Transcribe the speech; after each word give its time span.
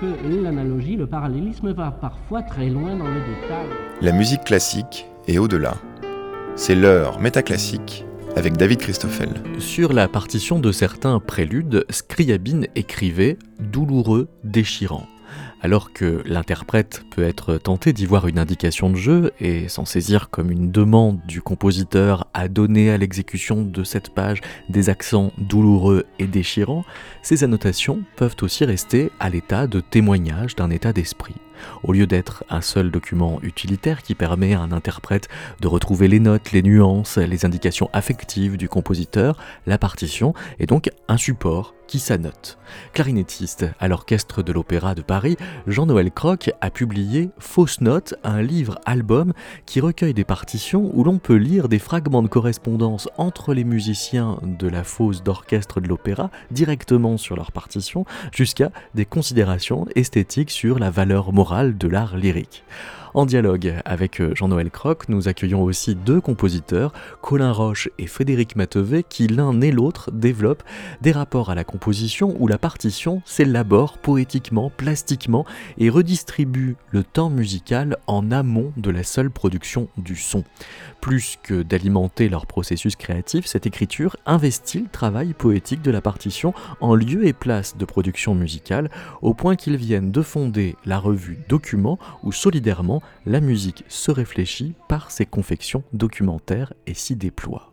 que 0.00 0.42
l'analogie, 0.42 0.96
le 0.96 1.06
parallélisme 1.06 1.72
va 1.72 1.90
parfois 1.90 2.42
très 2.42 2.68
loin 2.68 2.96
dans 2.96 3.08
le 3.08 3.20
détail. 3.20 3.66
La 4.00 4.12
musique 4.12 4.44
classique 4.44 5.06
est 5.26 5.38
au-delà. 5.38 5.74
C'est 6.56 6.74
l'heure 6.74 7.20
métaclassique 7.20 8.04
avec 8.36 8.56
David 8.56 8.78
Christoffel. 8.78 9.28
Sur 9.58 9.92
la 9.92 10.08
partition 10.08 10.58
de 10.58 10.72
certains 10.72 11.20
préludes, 11.20 11.84
Scriabine 11.90 12.66
écrivait 12.74 13.38
douloureux, 13.60 14.28
déchirant 14.42 15.06
alors 15.64 15.94
que 15.94 16.22
l'interprète 16.26 17.06
peut 17.08 17.22
être 17.22 17.56
tenté 17.56 17.94
d'y 17.94 18.04
voir 18.04 18.28
une 18.28 18.38
indication 18.38 18.90
de 18.90 18.96
jeu 18.96 19.32
et 19.40 19.66
s'en 19.68 19.86
saisir 19.86 20.28
comme 20.28 20.50
une 20.50 20.70
demande 20.70 21.20
du 21.26 21.40
compositeur 21.40 22.26
à 22.34 22.48
donner 22.48 22.90
à 22.90 22.98
l'exécution 22.98 23.62
de 23.62 23.82
cette 23.82 24.10
page 24.10 24.42
des 24.68 24.90
accents 24.90 25.32
douloureux 25.38 26.04
et 26.18 26.26
déchirants, 26.26 26.84
ces 27.22 27.44
annotations 27.44 28.02
peuvent 28.16 28.36
aussi 28.42 28.66
rester 28.66 29.10
à 29.18 29.30
l'état 29.30 29.66
de 29.66 29.80
témoignage 29.80 30.54
d'un 30.54 30.68
état 30.68 30.92
d'esprit. 30.92 31.34
Au 31.82 31.92
lieu 31.92 32.06
d'être 32.06 32.44
un 32.50 32.60
seul 32.60 32.90
document 32.90 33.38
utilitaire 33.42 34.02
qui 34.02 34.14
permet 34.14 34.54
à 34.54 34.60
un 34.60 34.72
interprète 34.72 35.28
de 35.60 35.68
retrouver 35.68 36.08
les 36.08 36.20
notes, 36.20 36.52
les 36.52 36.62
nuances, 36.62 37.18
les 37.18 37.44
indications 37.44 37.90
affectives 37.92 38.56
du 38.56 38.68
compositeur, 38.68 39.38
la 39.66 39.78
partition 39.78 40.34
est 40.58 40.66
donc 40.66 40.90
un 41.08 41.16
support 41.16 41.74
qui 41.86 41.98
s'annote. 41.98 42.58
Clarinettiste 42.92 43.66
à 43.78 43.88
l'Orchestre 43.88 44.42
de 44.42 44.52
l'Opéra 44.52 44.94
de 44.94 45.02
Paris, 45.02 45.36
Jean-Noël 45.66 46.10
Croc 46.10 46.50
a 46.60 46.70
publié 46.70 47.30
Fausse 47.38 47.80
Note, 47.80 48.14
un 48.24 48.42
livre-album 48.42 49.32
qui 49.66 49.80
recueille 49.80 50.14
des 50.14 50.24
partitions 50.24 50.90
où 50.94 51.04
l'on 51.04 51.18
peut 51.18 51.36
lire 51.36 51.68
des 51.68 51.78
fragments 51.78 52.22
de 52.22 52.28
correspondance 52.28 53.08
entre 53.18 53.52
les 53.52 53.64
musiciens 53.64 54.38
de 54.42 54.68
la 54.68 54.82
fosse 54.82 55.22
d'orchestre 55.22 55.80
de 55.80 55.88
l'opéra 55.88 56.30
directement 56.50 57.16
sur 57.18 57.36
leur 57.36 57.52
partition, 57.52 58.04
jusqu'à 58.32 58.70
des 58.94 59.04
considérations 59.04 59.86
esthétiques 59.94 60.50
sur 60.50 60.78
la 60.78 60.90
valeur 60.90 61.32
morale 61.32 61.43
de 61.76 61.88
l'art 61.88 62.16
lyrique. 62.16 62.64
En 63.16 63.26
dialogue 63.26 63.76
avec 63.84 64.20
euh, 64.20 64.34
Jean-Noël 64.34 64.72
Croc, 64.72 65.08
nous 65.08 65.28
accueillons 65.28 65.62
aussi 65.62 65.94
deux 65.94 66.20
compositeurs, 66.20 66.92
Colin 67.22 67.52
Roche 67.52 67.88
et 67.96 68.08
Frédéric 68.08 68.56
Matevet, 68.56 69.04
qui 69.08 69.28
l'un 69.28 69.60
et 69.60 69.70
l'autre 69.70 70.10
développent 70.10 70.64
des 71.00 71.12
rapports 71.12 71.48
à 71.48 71.54
la 71.54 71.62
composition 71.62 72.34
où 72.40 72.48
la 72.48 72.58
partition 72.58 73.22
s'élabore 73.24 73.98
poétiquement, 73.98 74.68
plastiquement 74.68 75.46
et 75.78 75.90
redistribue 75.90 76.74
le 76.90 77.04
temps 77.04 77.30
musical 77.30 77.98
en 78.08 78.32
amont 78.32 78.72
de 78.76 78.90
la 78.90 79.04
seule 79.04 79.30
production 79.30 79.86
du 79.96 80.16
son. 80.16 80.42
Plus 81.00 81.38
que 81.40 81.62
d'alimenter 81.62 82.28
leur 82.28 82.46
processus 82.46 82.96
créatif, 82.96 83.46
cette 83.46 83.66
écriture 83.66 84.16
investit 84.26 84.80
le 84.80 84.88
travail 84.88 85.34
poétique 85.34 85.82
de 85.82 85.92
la 85.92 86.00
partition 86.00 86.52
en 86.80 86.96
lieu 86.96 87.28
et 87.28 87.32
place 87.32 87.76
de 87.76 87.84
production 87.84 88.34
musicale, 88.34 88.90
au 89.22 89.34
point 89.34 89.54
qu'ils 89.54 89.76
viennent 89.76 90.10
de 90.10 90.22
fonder 90.22 90.74
la 90.84 90.98
revue 90.98 91.38
Document 91.48 91.96
où 92.24 92.32
solidairement 92.32 93.03
la 93.26 93.40
musique 93.40 93.84
se 93.88 94.10
réfléchit 94.10 94.74
par 94.88 95.10
ses 95.10 95.26
confections 95.26 95.82
documentaires 95.92 96.72
et 96.86 96.94
s'y 96.94 97.16
déploie. 97.16 97.70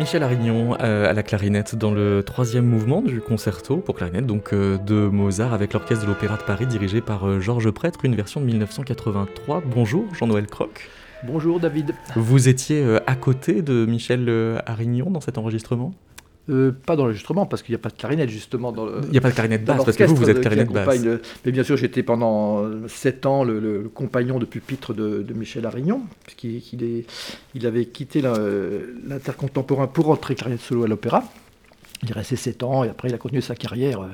Michel 0.00 0.22
Arignon 0.22 0.78
euh, 0.80 1.10
à 1.10 1.12
la 1.12 1.22
clarinette 1.22 1.74
dans 1.74 1.90
le 1.90 2.22
troisième 2.22 2.64
mouvement 2.64 3.02
du 3.02 3.20
concerto 3.20 3.76
pour 3.76 3.96
clarinette 3.96 4.24
donc 4.24 4.54
euh, 4.54 4.78
de 4.78 4.94
Mozart 4.94 5.52
avec 5.52 5.74
l'orchestre 5.74 6.06
de 6.06 6.08
l'Opéra 6.08 6.38
de 6.38 6.42
Paris 6.42 6.66
dirigé 6.66 7.02
par 7.02 7.28
euh, 7.28 7.38
Georges 7.38 7.70
Prêtre, 7.70 8.02
une 8.04 8.16
version 8.16 8.40
de 8.40 8.46
1983. 8.46 9.62
Bonjour 9.66 10.06
Jean-Noël 10.14 10.46
Croc. 10.46 10.88
Bonjour 11.22 11.60
David. 11.60 11.92
Vous 12.16 12.48
étiez 12.48 12.82
à 13.06 13.14
côté 13.14 13.60
de 13.60 13.84
Michel 13.84 14.62
Arignon 14.64 15.10
dans 15.10 15.20
cet 15.20 15.36
enregistrement? 15.36 15.92
Euh, 16.48 16.72
pas 16.72 16.96
dans 16.96 17.04
l'enregistrement, 17.04 17.46
parce 17.46 17.62
qu'il 17.62 17.72
n'y 17.72 17.76
a 17.76 17.82
pas 17.82 17.90
de 17.90 17.94
clarinette 17.94 18.30
justement. 18.30 18.72
Dans 18.72 18.88
il 19.02 19.10
n'y 19.10 19.18
a 19.18 19.20
pas 19.20 19.30
de 19.30 19.34
clarinette 19.34 19.64
basse, 19.64 19.84
parce 19.84 19.96
que 19.96 20.04
vous, 20.04 20.16
vous 20.16 20.30
êtes 20.30 20.40
clarinette 20.40 20.72
basse. 20.72 21.00
mais 21.44 21.52
bien 21.52 21.62
sûr, 21.62 21.76
j'étais 21.76 22.02
pendant 22.02 22.64
7 22.88 23.26
ans 23.26 23.44
le, 23.44 23.90
compagnon 23.92 24.38
de 24.38 24.46
pupitre 24.46 24.94
de, 24.94 25.24
Michel 25.34 25.66
Arignon, 25.66 26.02
puisqu'il 26.24 27.04
il 27.54 27.66
avait 27.66 27.84
quitté 27.84 28.22
l'intercontemporain 28.22 29.86
pour 29.86 30.06
rentrer 30.06 30.34
clarinette 30.34 30.62
solo 30.62 30.84
à 30.84 30.88
l'opéra. 30.88 31.24
Il 32.02 32.10
est 32.10 32.14
resté 32.14 32.36
7 32.36 32.62
ans 32.62 32.84
et 32.84 32.88
après 32.88 33.08
il 33.08 33.14
a 33.14 33.18
continué 33.18 33.42
sa 33.42 33.54
carrière. 33.54 34.00
Euh, 34.00 34.08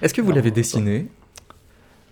Est-ce 0.00 0.14
que 0.14 0.20
vous 0.20 0.30
l'avez 0.30 0.52
dessiné? 0.52 1.08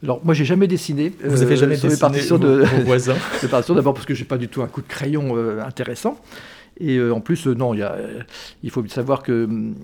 Alors 0.03 0.21
moi 0.25 0.35
j'ai 0.35 0.45
jamais 0.45 0.67
dessiné. 0.67 1.12
Vous 1.25 1.39
n'avez 1.39 1.56
jamais 1.56 1.79
euh, 1.79 1.89
dessiné 1.89 2.21
vos, 2.21 2.39
de, 2.39 2.65
voisins? 2.85 3.15
D'abord 3.69 3.95
parce 3.95 4.06
que 4.06 4.15
j'ai 4.15 4.25
pas 4.25 4.39
du 4.39 4.49
tout 4.49 4.62
un 4.62 4.67
coup 4.67 4.83
de 4.83 4.89
crayon 4.89 5.37
intéressant. 5.65 6.21
Et 6.79 6.97
euh, 6.97 7.12
en 7.12 7.21
plus, 7.21 7.47
euh, 7.47 7.55
non, 7.55 7.73
il, 7.75 7.81
y 7.81 7.82
a, 7.82 7.97
il 8.62 8.71
faut 8.71 8.87
savoir 8.88 9.23
que 9.23 9.44
hum, 9.44 9.75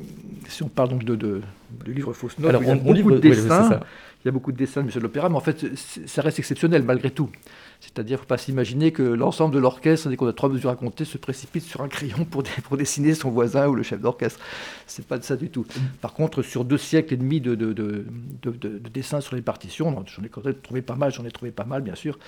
si 0.49 0.63
on 0.63 0.69
parle 0.69 0.91
donc 0.91 1.05
de, 1.05 1.15
de, 1.15 1.41
livre 1.87 2.13
fausse 2.13 2.39
note, 2.39 2.57
il 2.61 2.67
y 2.67 2.71
a 2.71 2.75
beaucoup 2.75 3.11
de 3.13 3.19
dessins. 3.19 3.81
il 4.23 4.27
y 4.27 4.29
a 4.29 4.33
beaucoup 4.33 4.53
de 4.53 4.57
dessins 4.57 4.81
de 4.81 4.87
Michel 4.87 5.03
l'Opéra, 5.03 5.29
mais 5.29 5.37
en 5.37 5.41
fait, 5.41 5.65
ça 5.77 6.23
reste 6.23 6.39
exceptionnel 6.39 6.83
malgré 6.83 7.11
tout. 7.11 7.31
C'est-à-dire, 7.81 8.21
faut 8.21 8.27
pas 8.27 8.37
s'imaginer 8.39 8.93
que 8.93 9.03
l'ensemble 9.03 9.55
de 9.55 9.59
l'orchestre, 9.59 10.09
dès 10.11 10.17
qu'on 10.17 10.27
a 10.27 10.33
trois 10.35 10.51
mesures 10.51 10.71
à 10.71 10.77
compter, 10.77 11.07
se 11.07 11.17
précipite 11.17 11.65
sur 11.65 11.81
un 11.81 11.89
crayon 11.89 12.25
pour, 12.25 12.43
pour 12.65 12.77
dessiner 12.77 13.15
son 13.15 13.31
voisin 13.31 13.69
ou 13.69 13.75
le 13.75 13.83
chef 13.83 14.01
d'orchestre. 14.01 14.39
C'est 14.87 15.07
pas 15.07 15.19
de 15.19 15.25
ça 15.25 15.37
du 15.37 15.49
tout. 15.49 15.67
Par 16.01 16.13
contre, 16.13 16.43
sur 16.43 16.65
deux 16.65 16.79
siècles 16.79 17.15
et 17.15 17.17
demi 17.17 17.41
de, 17.41 17.55
de, 17.55 17.73
de, 17.73 18.05
de 18.43 18.79
dessins 18.93 19.21
sur 19.21 19.35
les 19.35 19.43
partitions, 19.43 20.05
j'en 20.07 20.23
ai 20.23 20.55
trouvé 20.55 20.83
pas 20.83 20.97
mal, 20.97 21.13
j'en 21.13 21.25
ai 21.25 21.31
trouvé 21.31 21.51
pas 21.51 21.65
mal, 21.65 21.83
bien 21.83 21.95
sûr 21.95 22.19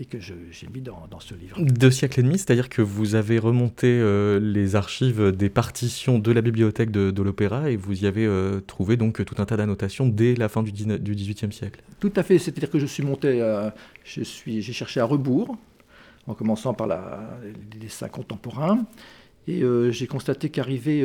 et 0.00 0.04
que 0.04 0.18
j'ai 0.20 0.68
mis 0.72 0.80
dans, 0.80 1.06
dans, 1.10 1.18
ce 1.18 1.34
livre. 1.34 1.56
Deux 1.60 1.90
siècles 1.90 2.20
et 2.20 2.22
demi, 2.22 2.38
c'est-à-dire 2.38 2.68
que 2.68 2.82
vous 2.82 3.16
avez 3.16 3.38
remonté 3.38 3.88
euh, 3.88 4.38
les 4.38 4.76
archives 4.76 5.32
des 5.32 5.48
partitions 5.48 6.20
de 6.20 6.30
la 6.30 6.40
bibliothèque 6.40 6.92
de, 6.92 7.22
l'opéra 7.22 7.70
et 7.70 7.76
vous 7.76 8.04
y 8.04 8.06
avez 8.06 8.24
euh, 8.24 8.60
trouvé 8.60 8.96
donc 8.96 9.24
tout 9.24 9.34
un 9.38 9.44
tas 9.44 9.56
d'annotations 9.56 10.06
dès 10.06 10.36
la 10.36 10.48
fin 10.48 10.62
du, 10.62 10.70
du 10.70 11.14
XVIIIe 11.14 11.52
siècle. 11.52 11.80
Tout 11.98 12.12
à 12.14 12.22
fait, 12.22 12.38
c'est-à-dire 12.38 12.70
que 12.70 12.78
je 12.78 12.86
suis 12.86 13.02
monté, 13.02 13.42
euh, 13.42 13.70
j'ai 14.04 14.62
cherché 14.62 15.00
à 15.00 15.04
rebours, 15.04 15.56
en 16.26 16.34
commençant 16.34 16.74
par 16.74 16.86
les 17.42 17.78
dessins 17.78 18.08
contemporains, 18.08 18.84
et 19.46 19.62
j'ai 19.90 20.06
constaté 20.06 20.50
qu'arrivé 20.50 21.02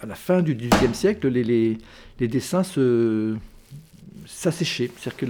à 0.00 0.06
la 0.06 0.14
fin 0.14 0.42
du 0.42 0.54
XVIIIe 0.54 0.94
siècle, 0.94 1.28
les 1.28 1.78
dessins 2.18 2.62
se 2.62 3.36
s'assécher. 4.26 4.90
C'est-à-dire 4.96 5.16
que 5.16 5.26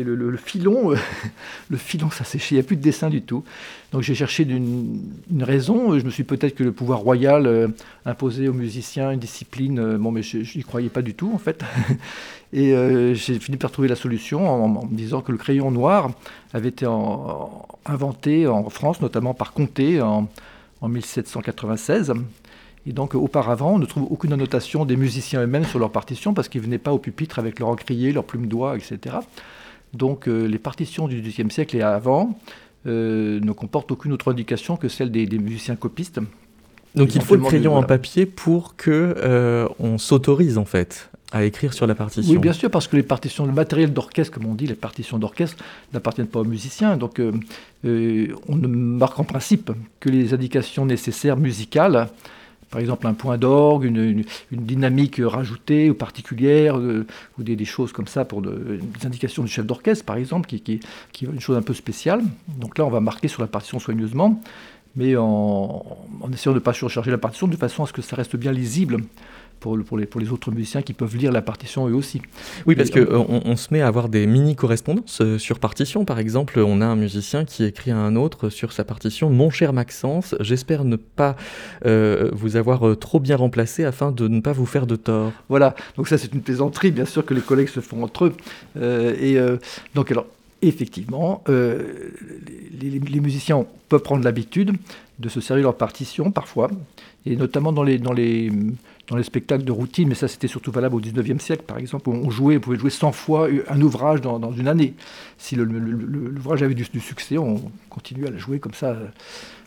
le, 0.00 0.36
filon, 0.36 0.94
le 1.70 1.76
filon 1.76 2.10
s'asséchait, 2.10 2.54
il 2.54 2.58
n'y 2.58 2.64
a 2.64 2.66
plus 2.66 2.76
de 2.76 2.82
dessin 2.82 3.10
du 3.10 3.22
tout. 3.22 3.44
Donc 3.92 4.02
j'ai 4.02 4.14
cherché 4.14 4.44
une, 4.44 5.42
raison. 5.42 5.98
Je 5.98 6.04
me 6.04 6.10
suis 6.10 6.24
peut-être 6.24 6.54
que 6.54 6.64
le 6.64 6.72
pouvoir 6.72 7.00
royal 7.00 7.46
euh, 7.46 7.68
imposait 8.04 8.48
aux 8.48 8.52
musiciens 8.52 9.10
une 9.10 9.20
discipline. 9.20 9.78
Euh, 9.78 9.98
bon, 9.98 10.10
mais 10.10 10.22
je 10.22 10.38
n'y 10.38 10.64
croyais 10.64 10.88
pas 10.88 11.02
du 11.02 11.14
tout, 11.14 11.30
en 11.32 11.38
fait. 11.38 11.62
Et 12.52 12.72
euh, 12.72 13.14
j'ai 13.14 13.38
fini 13.38 13.58
par 13.58 13.70
trouver 13.70 13.88
la 13.88 13.96
solution 13.96 14.48
en, 14.48 14.86
me 14.86 14.96
disant 14.96 15.20
que 15.20 15.32
le 15.32 15.38
crayon 15.38 15.70
noir 15.70 16.10
avait 16.54 16.70
été 16.70 16.86
inventé 17.84 18.46
en 18.46 18.70
France, 18.70 19.02
notamment 19.02 19.34
par 19.34 19.52
Comté 19.52 20.00
en 20.00 20.28
1796. 20.82 22.14
Et 22.88 22.92
donc 22.92 23.14
auparavant, 23.14 23.74
on 23.74 23.78
ne 23.78 23.84
trouve 23.84 24.06
aucune 24.10 24.32
annotation 24.32 24.86
des 24.86 24.96
musiciens 24.96 25.42
eux-mêmes 25.42 25.66
sur 25.66 25.78
leurs 25.78 25.92
partitions 25.92 26.32
parce 26.32 26.48
qu'ils 26.48 26.62
ne 26.62 26.66
venaient 26.66 26.78
pas 26.78 26.92
au 26.94 26.98
pupitre 26.98 27.38
avec 27.38 27.60
leur 27.60 27.68
encrier, 27.68 28.12
leur 28.12 28.24
plume 28.24 28.46
d'oie, 28.46 28.76
etc. 28.78 29.16
Donc 29.92 30.26
euh, 30.26 30.46
les 30.46 30.58
partitions 30.58 31.06
du 31.06 31.20
XIIe 31.20 31.50
siècle 31.50 31.76
et 31.76 31.82
avant 31.82 32.38
euh, 32.86 33.40
ne 33.40 33.52
comportent 33.52 33.92
aucune 33.92 34.14
autre 34.14 34.32
indication 34.32 34.78
que 34.78 34.88
celle 34.88 35.10
des, 35.10 35.26
musiciens 35.38 35.76
copistes. 35.76 36.18
Donc 36.94 37.14
il 37.14 37.20
faut 37.20 37.36
le 37.36 37.42
crayon 37.42 37.76
en 37.76 37.82
papier 37.82 38.24
pour 38.24 38.74
que 38.74 39.14
euh, 39.18 39.68
on 39.78 39.98
s'autorise 39.98 40.56
en 40.56 40.64
fait 40.64 41.10
à 41.30 41.44
écrire 41.44 41.74
sur 41.74 41.86
la 41.86 41.94
partition. 41.94 42.32
Oui, 42.32 42.38
bien 42.38 42.54
sûr, 42.54 42.70
parce 42.70 42.88
que 42.88 42.96
les 42.96 43.02
partitions, 43.02 43.44
le 43.44 43.52
matériel 43.52 43.92
d'orchestre, 43.92 44.32
comme 44.32 44.46
on 44.46 44.54
dit, 44.54 44.66
les 44.66 44.74
partitions 44.74 45.18
d'orchestre 45.18 45.62
n'appartiennent 45.92 46.26
pas 46.26 46.40
aux 46.40 46.44
musiciens. 46.44 46.96
Donc, 46.96 47.20
on 47.20 48.56
ne 48.56 48.66
marque 48.66 49.18
en 49.18 49.24
principe 49.24 49.70
que 50.00 50.08
les 50.08 50.32
indications 50.32 50.86
nécessaires 50.86 51.36
musicales 51.36 52.08
par 52.70 52.80
exemple 52.80 53.06
un 53.06 53.14
point 53.14 53.38
d'orgue, 53.38 53.84
une, 53.84 54.24
dynamique 54.50 55.20
rajoutée 55.22 55.90
ou 55.90 55.94
particulière, 55.94 56.78
euh, 56.78 57.06
ou 57.38 57.42
des, 57.42 57.64
choses 57.64 57.92
comme 57.92 58.06
ça 58.06 58.24
pour 58.24 58.42
des 58.42 59.06
indications 59.06 59.42
du 59.42 59.48
chef 59.48 59.66
d'orchestre, 59.66 60.04
par 60.04 60.16
exemple, 60.16 60.48
qui, 60.48 60.72
est 60.72 61.22
une 61.22 61.40
chose 61.40 61.56
un 61.56 61.62
peu 61.62 61.74
spéciale. 61.74 62.22
Donc 62.48 62.78
là, 62.78 62.84
on 62.84 62.90
va 62.90 63.00
marquer 63.00 63.28
sur 63.28 63.42
la 63.42 63.48
partition 63.48 63.78
soigneusement, 63.78 64.40
mais 64.96 65.16
en, 65.16 65.24
en 66.20 66.32
essayant 66.32 66.52
de 66.52 66.58
ne 66.58 66.64
pas 66.64 66.72
surcharger 66.72 67.10
la 67.10 67.18
partition 67.18 67.46
de 67.46 67.56
façon 67.56 67.84
à 67.84 67.86
ce 67.86 67.92
que 67.92 68.02
ça 68.02 68.16
reste 68.16 68.36
bien 68.36 68.52
lisible 68.52 68.98
pour, 69.60 69.78
pour, 69.84 69.98
les, 69.98 70.06
pour 70.06 70.20
les 70.20 70.30
autres 70.30 70.50
musiciens 70.50 70.82
qui 70.82 70.92
peuvent 70.92 71.16
lire 71.16 71.32
la 71.32 71.42
partition 71.42 71.88
eux 71.88 71.94
aussi. 71.94 72.20
Oui, 72.66 72.74
parce 72.76 72.90
qu'on 72.90 73.00
euh, 73.00 73.40
on 73.44 73.56
se 73.56 73.72
met 73.72 73.80
à 73.80 73.86
avoir 73.86 74.08
des 74.08 74.26
mini-correspondances 74.26 75.20
euh, 75.20 75.38
sur 75.38 75.58
partition. 75.58 76.04
Par 76.04 76.18
exemple, 76.18 76.58
on 76.60 76.80
a 76.80 76.86
un 76.86 76.96
musicien 76.96 77.44
qui 77.44 77.64
écrit 77.64 77.90
à 77.90 77.96
un 77.96 78.16
autre 78.16 78.48
sur 78.48 78.72
sa 78.72 78.84
partition 78.84 79.30
Mon 79.30 79.50
cher 79.50 79.72
Maxence, 79.72 80.34
j'espère 80.40 80.84
ne 80.84 80.96
pas 80.96 81.36
euh, 81.84 82.30
vous 82.32 82.56
avoir 82.56 82.96
trop 82.98 83.20
bien 83.20 83.36
remplacé 83.36 83.84
afin 83.84 84.12
de 84.12 84.28
ne 84.28 84.40
pas 84.40 84.52
vous 84.52 84.66
faire 84.66 84.86
de 84.86 84.96
tort. 84.96 85.32
Voilà, 85.48 85.74
donc 85.96 86.08
ça 86.08 86.18
c'est 86.18 86.32
une 86.32 86.40
plaisanterie, 86.40 86.90
bien 86.90 87.04
sûr, 87.04 87.24
que 87.24 87.34
les 87.34 87.40
collègues 87.40 87.68
se 87.68 87.80
font 87.80 88.02
entre 88.02 88.26
eux. 88.26 88.34
et 89.20 89.38
donc, 89.94 90.10
alors, 90.10 90.26
effectivement, 90.62 91.42
les, 91.48 92.90
les, 92.98 93.20
musiciens 93.20 93.64
peuvent 93.88 94.02
prendre 94.02 94.24
l'habitude 94.24 94.72
de 95.18 95.28
se 95.28 95.40
servir 95.40 95.64
leur 95.64 95.76
partition 95.76 96.30
parfois, 96.30 96.70
et 97.26 97.36
notamment 97.36 97.72
dans 97.72 97.82
les, 97.82 97.98
dans 97.98 98.12
les, 98.12 98.50
dans 99.08 99.16
les 99.16 99.22
spectacles 99.22 99.64
de 99.64 99.72
routine, 99.72 100.08
mais 100.08 100.14
ça 100.14 100.28
c'était 100.28 100.48
surtout 100.48 100.70
valable 100.70 100.94
au 100.94 101.00
19e 101.00 101.38
siècle 101.38 101.64
par 101.66 101.78
exemple, 101.78 102.08
où 102.10 102.12
on 102.12 102.30
jouait, 102.30 102.58
on 102.58 102.60
pouvait 102.60 102.78
jouer 102.78 102.90
100 102.90 103.12
fois 103.12 103.48
un 103.68 103.80
ouvrage 103.80 104.20
dans, 104.20 104.38
dans 104.38 104.52
une 104.52 104.68
année. 104.68 104.94
Si 105.38 105.56
l'ouvrage 105.56 106.62
avait 106.62 106.74
du, 106.74 106.84
succès, 107.00 107.38
on 107.38 107.70
continuait 107.88 108.28
à 108.28 108.30
le 108.30 108.38
jouer 108.38 108.58
comme 108.58 108.74
ça. 108.74 108.96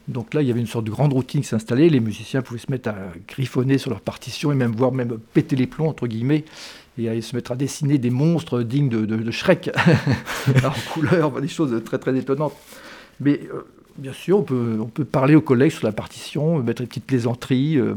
Donc 0.08 0.34
là, 0.34 0.42
il 0.42 0.48
y 0.48 0.52
avait 0.52 0.60
une 0.60 0.68
sorte 0.68 0.86
de 0.86 0.92
grande 0.92 1.14
routine 1.14 1.42
qui 1.42 1.48
s'installait, 1.48 1.90
les 1.90 2.00
musiciens 2.00 2.42
pouvaient 2.42 2.60
se 2.60 2.72
mettre 2.72 2.90
à 2.90 2.96
griffonner 3.28 3.78
sur 3.78 3.90
leur 3.90 4.02
partition 4.02 4.52
et 4.52 4.56
même 4.56 4.72
voir 4.72 4.92
même 4.92 5.18
péter 5.34 5.56
les 5.56 5.68
plombs, 5.68 5.88
entre 5.88 6.08
guillemets, 6.08 6.44
et 6.98 7.22
se 7.22 7.36
mettre 7.36 7.52
à 7.52 7.56
dessiner 7.56 7.98
des 7.98 8.10
monstres 8.10 8.62
dignes 8.62 8.90
de, 8.90 9.06
de, 9.06 9.32
Shrek, 9.32 9.72
en 10.64 10.94
couleur, 10.94 11.40
des 11.40 11.48
choses 11.48 11.82
très 11.84 11.98
très 11.98 12.16
étonnantes. 12.18 12.54
Mais 13.20 13.40
euh, 13.54 13.62
bien 13.98 14.14
sûr, 14.14 14.40
on 14.40 14.44
peut, 14.44 14.78
on 14.80 14.88
peut 14.88 15.06
parler 15.06 15.36
aux 15.36 15.42
collègues 15.42 15.72
sur 15.72 15.86
la 15.86 15.94
partition, 15.94 16.62
mettre 16.62 16.82
une 16.82 16.88
petite 16.88 17.06
plaisanterie. 17.06 17.78
Euh, 17.78 17.96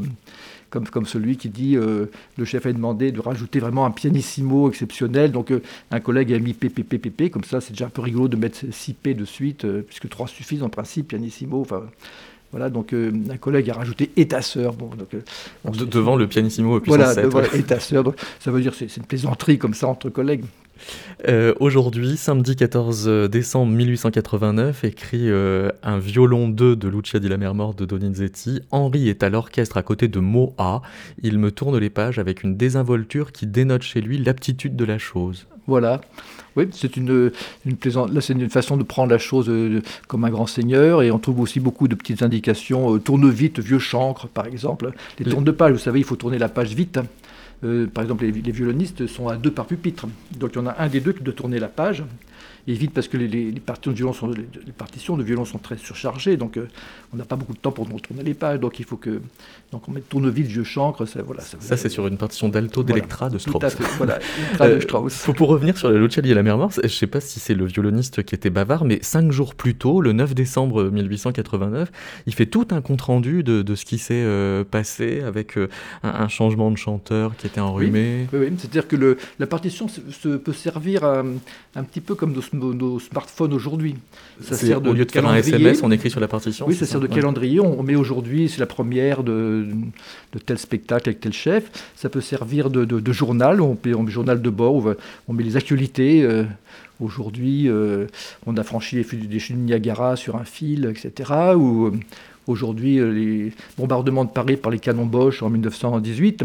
comme, 0.69 1.05
celui 1.05 1.37
qui 1.37 1.49
dit 1.49 1.77
euh, 1.77 2.07
le 2.37 2.45
chef 2.45 2.65
a 2.65 2.73
demandé 2.73 3.11
de 3.11 3.19
rajouter 3.19 3.59
vraiment 3.59 3.85
un 3.85 3.91
pianissimo 3.91 4.69
exceptionnel. 4.69 5.31
Donc 5.31 5.51
euh, 5.51 5.61
un 5.91 5.99
collègue 5.99 6.33
a 6.33 6.39
mis 6.39 6.53
PPPPP, 6.53 7.31
comme 7.31 7.43
ça 7.43 7.61
c'est 7.61 7.71
déjà 7.71 7.85
un 7.85 7.89
peu 7.89 8.01
rigolo 8.01 8.27
de 8.27 8.35
mettre 8.35 8.59
6 8.69 8.93
P 8.93 9.13
de 9.13 9.25
suite, 9.25 9.65
euh, 9.65 9.81
puisque 9.81 10.09
3 10.09 10.27
suffisent 10.27 10.63
en 10.63 10.69
principe, 10.69 11.09
pianissimo. 11.09 11.61
Enfin, 11.61 11.83
voilà, 12.51 12.69
donc 12.69 12.93
un 12.93 13.37
collègue 13.37 13.69
a 13.69 13.73
rajouté 13.73 14.11
étasseur. 14.15 14.73
Bon, 14.73 14.89
donc, 14.95 15.89
devant 15.89 16.15
le 16.15 16.27
pianissimo 16.27 16.79
puissance 16.79 16.97
voilà, 16.97 17.13
7. 17.13 17.25
Voilà, 17.25 17.53
étasseur. 17.53 18.13
ça 18.39 18.51
veut 18.51 18.61
dire 18.61 18.73
c'est 18.75 18.95
une 18.95 19.03
plaisanterie 19.03 19.57
comme 19.57 19.73
ça 19.73 19.87
entre 19.87 20.09
collègues. 20.09 20.45
Euh, 21.27 21.53
aujourd'hui, 21.59 22.17
samedi 22.17 22.55
14 22.55 23.29
décembre 23.29 23.71
1889, 23.71 24.83
écrit 24.83 25.29
euh, 25.29 25.69
un 25.83 25.97
violon 25.97 26.47
2 26.49 26.75
de 26.75 26.87
Lucia 26.87 27.19
di 27.19 27.27
Lammermoor 27.27 27.73
de 27.73 27.85
Donizetti. 27.85 28.61
Henri 28.71 29.09
est 29.09 29.23
à 29.23 29.29
l'orchestre 29.29 29.77
à 29.77 29.83
côté 29.83 30.07
de 30.07 30.19
Moa. 30.19 30.81
Il 31.23 31.39
me 31.39 31.51
tourne 31.51 31.77
les 31.77 31.89
pages 31.89 32.19
avec 32.19 32.43
une 32.43 32.57
désinvolture 32.57 33.31
qui 33.31 33.47
dénote 33.47 33.81
chez 33.81 34.01
lui 34.01 34.17
l'aptitude 34.17 34.75
de 34.75 34.85
la 34.85 34.97
chose. 34.97 35.47
Voilà. 35.67 36.01
Oui, 36.55 36.67
c'est 36.71 36.95
une, 36.95 37.31
une 37.65 37.75
plaisante. 37.75 38.13
Là, 38.13 38.21
c'est 38.21 38.33
une 38.33 38.49
façon 38.49 38.77
de 38.77 38.83
prendre 38.83 39.11
la 39.11 39.17
chose 39.17 39.49
euh, 39.49 39.81
comme 40.07 40.23
un 40.25 40.29
grand 40.29 40.45
seigneur, 40.45 41.01
et 41.01 41.09
on 41.09 41.17
trouve 41.17 41.39
aussi 41.39 41.59
beaucoup 41.59 41.87
de 41.87 41.95
petites 41.95 42.21
indications. 42.21 42.99
tourne 42.99 43.29
vite, 43.29 43.59
vieux 43.59 43.79
chancre, 43.79 44.27
par 44.27 44.45
exemple. 44.45 44.91
Les 45.19 45.25
tournes 45.29 45.43
de 45.43 45.51
page, 45.51 45.73
vous 45.73 45.79
savez, 45.79 45.99
il 45.99 46.05
faut 46.05 46.15
tourner 46.15 46.37
la 46.37 46.49
page 46.49 46.73
vite. 46.73 46.97
Euh, 46.97 47.01
par 47.93 48.03
exemple, 48.03 48.25
les, 48.25 48.31
les, 48.31 48.51
violonistes 48.51 49.07
sont 49.07 49.27
à 49.27 49.37
deux 49.37 49.51
par 49.51 49.65
pupitre. 49.65 50.07
Donc 50.37 50.51
il 50.53 50.57
y 50.57 50.61
en 50.61 50.67
a 50.67 50.75
un 50.79 50.87
des 50.87 50.99
deux 50.99 51.13
qui 51.13 51.23
doit 51.23 51.33
tourner 51.33 51.59
la 51.59 51.67
page 51.67 52.03
et 52.67 52.73
vite 52.73 52.91
parce 52.93 53.07
que 53.07 53.17
les, 53.17 53.51
partitions 53.59 53.91
de 53.91 53.97
violon 53.97 54.13
sont, 54.13 54.27
les, 54.27 54.71
partitions 54.75 55.17
de 55.17 55.23
violon 55.23 55.45
sont 55.45 55.59
très 55.59 55.77
surchargées, 55.77 56.35
donc 56.35 56.57
euh, 56.57 56.67
on 57.13 57.17
n'a 57.17 57.25
pas 57.25 57.35
beaucoup 57.35 57.53
de 57.53 57.59
temps 57.59 57.71
pour 57.71 57.87
tourner 58.01 58.23
les 58.23 58.33
pages, 58.33 58.59
donc 58.59 58.79
il 58.79 58.85
faut 58.85 58.97
que 58.97 59.21
donc 59.71 59.87
on 59.87 59.91
mette 59.91 60.09
tournevis, 60.09 60.47
vieux 60.47 60.63
chancre, 60.63 61.05
ça, 61.05 61.21
voilà. 61.21 61.41
Ça, 61.41 61.77
c'est 61.77 61.89
sur 61.89 62.07
une 62.07 62.17
partition 62.17 62.49
d'alto 62.49 62.83
d'Electra 62.83 63.29
de 63.29 63.37
Strauss. 63.37 63.59
Tout 63.59 63.65
à 63.65 63.69
fait, 63.69 63.83
voilà, 63.97 64.19
de 64.67 64.79
Strauss. 64.79 65.29
Euh, 65.29 65.33
pour 65.33 65.49
revenir 65.49 65.77
sur 65.77 65.91
la 65.91 65.99
Luciali 65.99 66.31
et 66.31 66.33
la 66.33 66.43
mer 66.43 66.57
Morse, 66.57 66.79
je 66.81 66.87
ne 66.87 66.87
sais 66.87 67.07
pas 67.07 67.21
si 67.21 67.39
c'est 67.39 67.53
le 67.53 67.65
violoniste 67.65 68.23
qui 68.23 68.33
était 68.33 68.49
bavard, 68.49 68.83
mais 68.85 68.99
cinq 69.03 69.31
jours 69.31 69.53
plus 69.53 69.75
tôt, 69.75 70.01
le 70.01 70.13
9 70.13 70.33
décembre 70.33 70.85
1889, 70.85 71.91
il 72.25 72.33
fait 72.33 72.45
tout 72.47 72.67
un 72.71 72.81
compte 72.81 73.01
rendu 73.01 73.43
de, 73.43 73.61
de 73.61 73.75
ce 73.75 73.85
qui 73.85 73.97
s'est 73.97 74.13
euh, 74.15 74.63
passé 74.63 75.21
avec 75.21 75.57
un, 76.03 76.27
changement 76.27 76.71
de 76.71 76.77
chanteur 76.77 77.35
qui 77.37 77.45
était 77.45 77.61
enrhumé. 77.61 78.27
Oui, 78.33 78.39
oui, 78.39 78.53
c'est-à-dire 78.57 78.87
que 78.87 78.95
le, 78.95 79.17
la 79.37 79.45
partition 79.45 79.87
se, 79.87 80.29
peut 80.29 80.53
servir 80.53 81.03
un 81.03 81.83
petit 81.83 82.01
peu 82.01 82.15
comme 82.15 82.33
de 82.33 82.41
nos, 82.59 82.99
smartphones 82.99 83.53
aujourd'hui. 83.53 83.95
Ça 84.41 84.55
sert 84.55 84.81
de 84.81 84.89
au 84.89 84.93
lieu 84.93 85.05
de 85.05 85.11
faire 85.11 85.25
un 85.27 85.35
SMS, 85.35 85.81
on 85.83 85.91
écrit 85.91 86.09
sur 86.09 86.19
la 86.19 86.27
partition. 86.27 86.65
Oui, 86.67 86.75
ça, 86.75 86.85
sert 86.85 86.99
de 86.99 87.07
calendrier. 87.07 87.59
On, 87.59 87.83
met 87.83 87.95
aujourd'hui, 87.95 88.49
c'est 88.49 88.59
la 88.59 88.65
première 88.65 89.23
de, 89.23 89.67
de, 90.33 90.39
tel 90.39 90.57
spectacle 90.57 91.09
avec 91.09 91.19
tel 91.19 91.33
chef. 91.33 91.71
Ça 91.95 92.09
peut 92.09 92.21
servir 92.21 92.69
de, 92.69 92.85
de, 92.85 93.13
journal. 93.13 93.61
On 93.61 93.77
met, 93.83 94.11
journal 94.11 94.41
de 94.41 94.49
bord, 94.49 94.75
on, 94.75 94.95
on 95.27 95.33
met 95.33 95.43
les 95.43 95.57
actualités. 95.57 96.23
Euh, 96.23 96.43
aujourd'hui, 96.99 97.67
euh, 97.67 98.07
on 98.45 98.57
a 98.57 98.63
franchi 98.63 98.95
les 98.95 99.39
chutes 99.39 99.57
de 99.57 99.61
Niagara 99.61 100.15
sur 100.15 100.35
un 100.35 100.45
fil, 100.45 100.85
etc. 100.85 101.31
Ou 101.55 101.87
euh, 101.87 101.91
aujourd'hui, 102.47 102.95
les 102.97 103.53
bombardements 103.77 104.25
de 104.25 104.31
Paris 104.31 104.57
par 104.57 104.71
les 104.71 104.79
canons 104.79 105.05
Bosch 105.05 105.41
en 105.43 105.49
1918. 105.49 106.43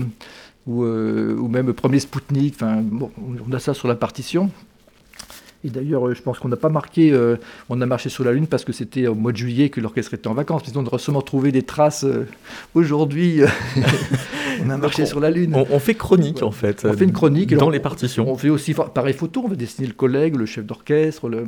Ou, 0.66 0.84
ou, 0.84 1.48
même 1.48 1.72
premier 1.72 1.98
Spoutnik, 1.98 2.54
enfin, 2.54 2.82
bon, 2.82 3.10
on 3.18 3.52
a 3.52 3.58
ça 3.58 3.72
sur 3.72 3.88
la 3.88 3.94
partition. 3.94 4.50
Et 5.62 5.68
d'ailleurs, 5.68 6.08
euh, 6.08 6.14
je 6.14 6.22
pense 6.22 6.38
qu'on 6.38 6.48
n'a 6.48 6.56
pas 6.56 6.70
marqué, 6.70 7.12
euh, 7.12 7.36
on 7.68 7.80
a 7.82 7.86
marché 7.86 8.08
sur 8.08 8.24
la 8.24 8.32
Lune 8.32 8.46
parce 8.46 8.64
que 8.64 8.72
c'était 8.72 9.06
au 9.06 9.14
mois 9.14 9.32
de 9.32 9.36
juillet 9.36 9.68
que 9.68 9.80
l'orchestre 9.80 10.14
était 10.14 10.28
en 10.28 10.34
vacances. 10.34 10.62
Mais 10.66 10.76
on 10.76 10.86
a 10.86 10.98
seulement 10.98 11.20
trouvé 11.20 11.52
des 11.52 11.62
traces 11.62 12.04
euh, 12.04 12.26
aujourd'hui. 12.74 13.42
on 14.64 14.70
a 14.70 14.76
marché 14.78 15.04
sur 15.04 15.20
la 15.20 15.30
Lune. 15.30 15.54
On, 15.70 15.78
fait 15.78 15.94
chronique 15.94 16.42
en 16.42 16.50
fait. 16.50 16.86
On 16.86 16.92
fait 16.94 17.04
une 17.04 17.12
chronique. 17.12 17.54
Dans 17.54 17.68
les 17.68 17.80
partitions. 17.80 18.30
On 18.30 18.36
fait 18.36 18.48
aussi 18.48 18.74
pareil 18.74 19.14
photo, 19.14 19.42
on 19.44 19.48
va 19.48 19.56
dessiner 19.56 19.86
le 19.86 19.92
collègue, 19.92 20.36
le 20.36 20.46
chef 20.46 20.64
d'orchestre, 20.64 21.28
le, 21.28 21.46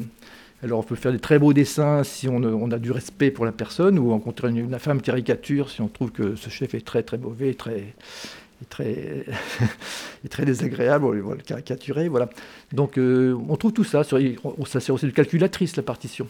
Alors 0.63 0.81
on 0.81 0.83
peut 0.83 0.95
faire 0.95 1.13
des 1.13 1.19
très 1.19 1.39
beaux 1.39 1.53
dessins 1.53 2.05
si 2.05 2.29
on, 2.29 2.71
a 2.71 2.79
du 2.79 2.91
respect 2.91 3.31
pour 3.31 3.47
la 3.47 3.53
personne, 3.53 3.99
ou 3.99 4.11
rencontrer 4.11 4.49
une, 4.49 4.59
une 4.59 4.79
femme 4.79 5.01
caricature 5.01 5.71
si 5.71 5.81
on 5.81 5.89
trouve 5.89 6.11
que 6.11 6.35
ce 6.35 6.51
chef 6.51 6.75
est 6.75 6.85
très 6.85 7.03
très 7.03 7.19
mauvais, 7.19 7.55
très, 7.55 7.95
très, 8.69 9.25
très 10.31 10.45
désagréable, 10.45 11.05
on 11.05 11.29
va 11.29 11.35
le 11.35 11.43
caricaturer. 11.43 12.09
Voilà. 12.09 12.29
Donc 12.73 12.99
euh, 12.99 13.37
on 13.49 13.57
trouve 13.57 13.73
tout 13.73 13.85
ça. 13.85 14.05
Sur, 14.05 14.19
on, 14.45 14.65
ça 14.65 14.81
sert 14.81 14.95
aussi 14.95 15.07
de 15.07 15.11
calculatrice, 15.11 15.77
la 15.77 15.83
partition. 15.83 16.27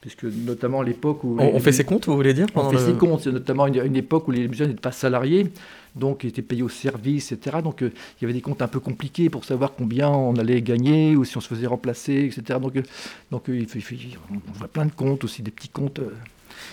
Puisque 0.00 0.24
notamment 0.24 0.80
à 0.80 0.84
l'époque 0.84 1.24
où... 1.24 1.38
On, 1.40 1.58
fait 1.60 1.72
ses 1.72 1.84
comptes, 1.84 2.06
vous 2.06 2.14
voulez 2.14 2.34
dire 2.34 2.46
On 2.54 2.68
fait 2.70 2.76
ses 2.76 2.92
comptes, 2.92 3.22
c'est 3.22 3.32
notamment 3.32 3.66
une, 3.66 3.82
une, 3.86 3.96
époque 3.96 4.28
où 4.28 4.32
les 4.32 4.46
musiciens 4.46 4.66
n'étaient 4.66 4.78
pas 4.78 4.92
salariés, 4.92 5.50
donc 5.96 6.24
ils 6.24 6.26
étaient 6.26 6.42
payés 6.42 6.62
au 6.62 6.68
service, 6.68 7.32
etc. 7.32 7.56
Donc 7.64 7.82
euh, 7.82 7.90
il 8.18 8.22
y 8.22 8.24
avait 8.26 8.34
des 8.34 8.42
comptes 8.42 8.60
un 8.60 8.68
peu 8.68 8.80
compliqués 8.80 9.30
pour 9.30 9.46
savoir 9.46 9.72
combien 9.74 10.10
on 10.10 10.34
allait 10.34 10.60
gagner, 10.60 11.16
ou 11.16 11.24
si 11.24 11.38
on 11.38 11.40
se 11.40 11.48
faisait 11.48 11.66
remplacer, 11.66 12.30
etc. 12.30 12.58
Donc, 12.60 12.76
euh, 12.76 12.82
donc 13.30 13.44
il 13.48 13.66
fait, 13.66 13.80
on 14.30 14.52
voit 14.52 14.68
plein 14.68 14.84
de 14.84 14.92
comptes 14.92 15.24
aussi, 15.24 15.40
des 15.40 15.50
petits 15.50 15.70
comptes... 15.70 16.00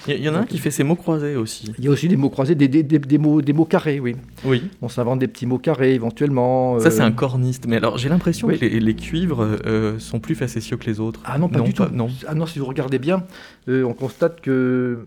Il 0.07 0.23
y, 0.23 0.29
en 0.29 0.35
a 0.35 0.39
un 0.39 0.45
qui 0.45 0.57
fait 0.57 0.71
ses 0.71 0.83
mots 0.83 0.95
croisés 0.95 1.35
aussi. 1.35 1.71
Il 1.77 1.85
y 1.85 1.87
a 1.87 1.91
aussi 1.91 2.07
des 2.07 2.17
mots 2.17 2.29
croisés, 2.29 2.55
des, 2.55 2.67
des, 2.67 2.83
des, 2.83 3.17
mots, 3.17 3.41
des 3.41 3.53
mots 3.53 3.65
carrés, 3.65 3.99
oui. 3.99 4.15
Oui. 4.43 4.63
On 4.81 4.89
s'invente 4.89 5.19
des 5.19 5.27
petits 5.27 5.45
mots 5.45 5.59
carrés 5.59 5.93
éventuellement. 5.93 6.79
Ça, 6.79 6.89
c'est 6.89 7.01
euh, 7.01 7.05
un 7.05 7.11
corniste. 7.11 7.65
Mais 7.67 7.77
alors, 7.77 7.97
j'ai 7.97 8.09
l'impression 8.09 8.47
que 8.47 8.53
les, 8.53 8.95
cuivres 8.95 9.47
euh, 9.65 9.99
sont 9.99 10.19
plus 10.19 10.35
facétieux 10.35 10.77
que 10.77 10.85
les 10.85 10.99
autres. 10.99 11.19
Ah 11.25 11.37
non, 11.37 11.49
pas 11.49 11.59
du 11.61 11.73
tout. 11.73 11.83
Non. 11.93 12.09
Ah 12.27 12.33
non, 12.33 12.45
si 12.45 12.59
vous 12.59 12.65
regardez 12.65 12.99
bien, 12.99 13.23
euh, 13.67 13.83
on 13.83 13.93
constate 13.93 14.41
que. 14.41 15.05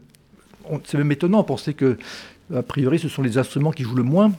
C'est 0.85 0.97
même 0.97 1.13
étonnant, 1.13 1.41
on 1.41 1.45
pensait 1.45 1.75
que, 1.75 1.99
a 2.55 2.63
priori, 2.63 2.99
ce 2.99 3.09
sont 3.09 3.23
les 3.23 3.37
instruments 3.37 3.71
qui 3.71 3.83
jouent 3.83 3.97
le 3.97 4.03
moins 4.03 4.33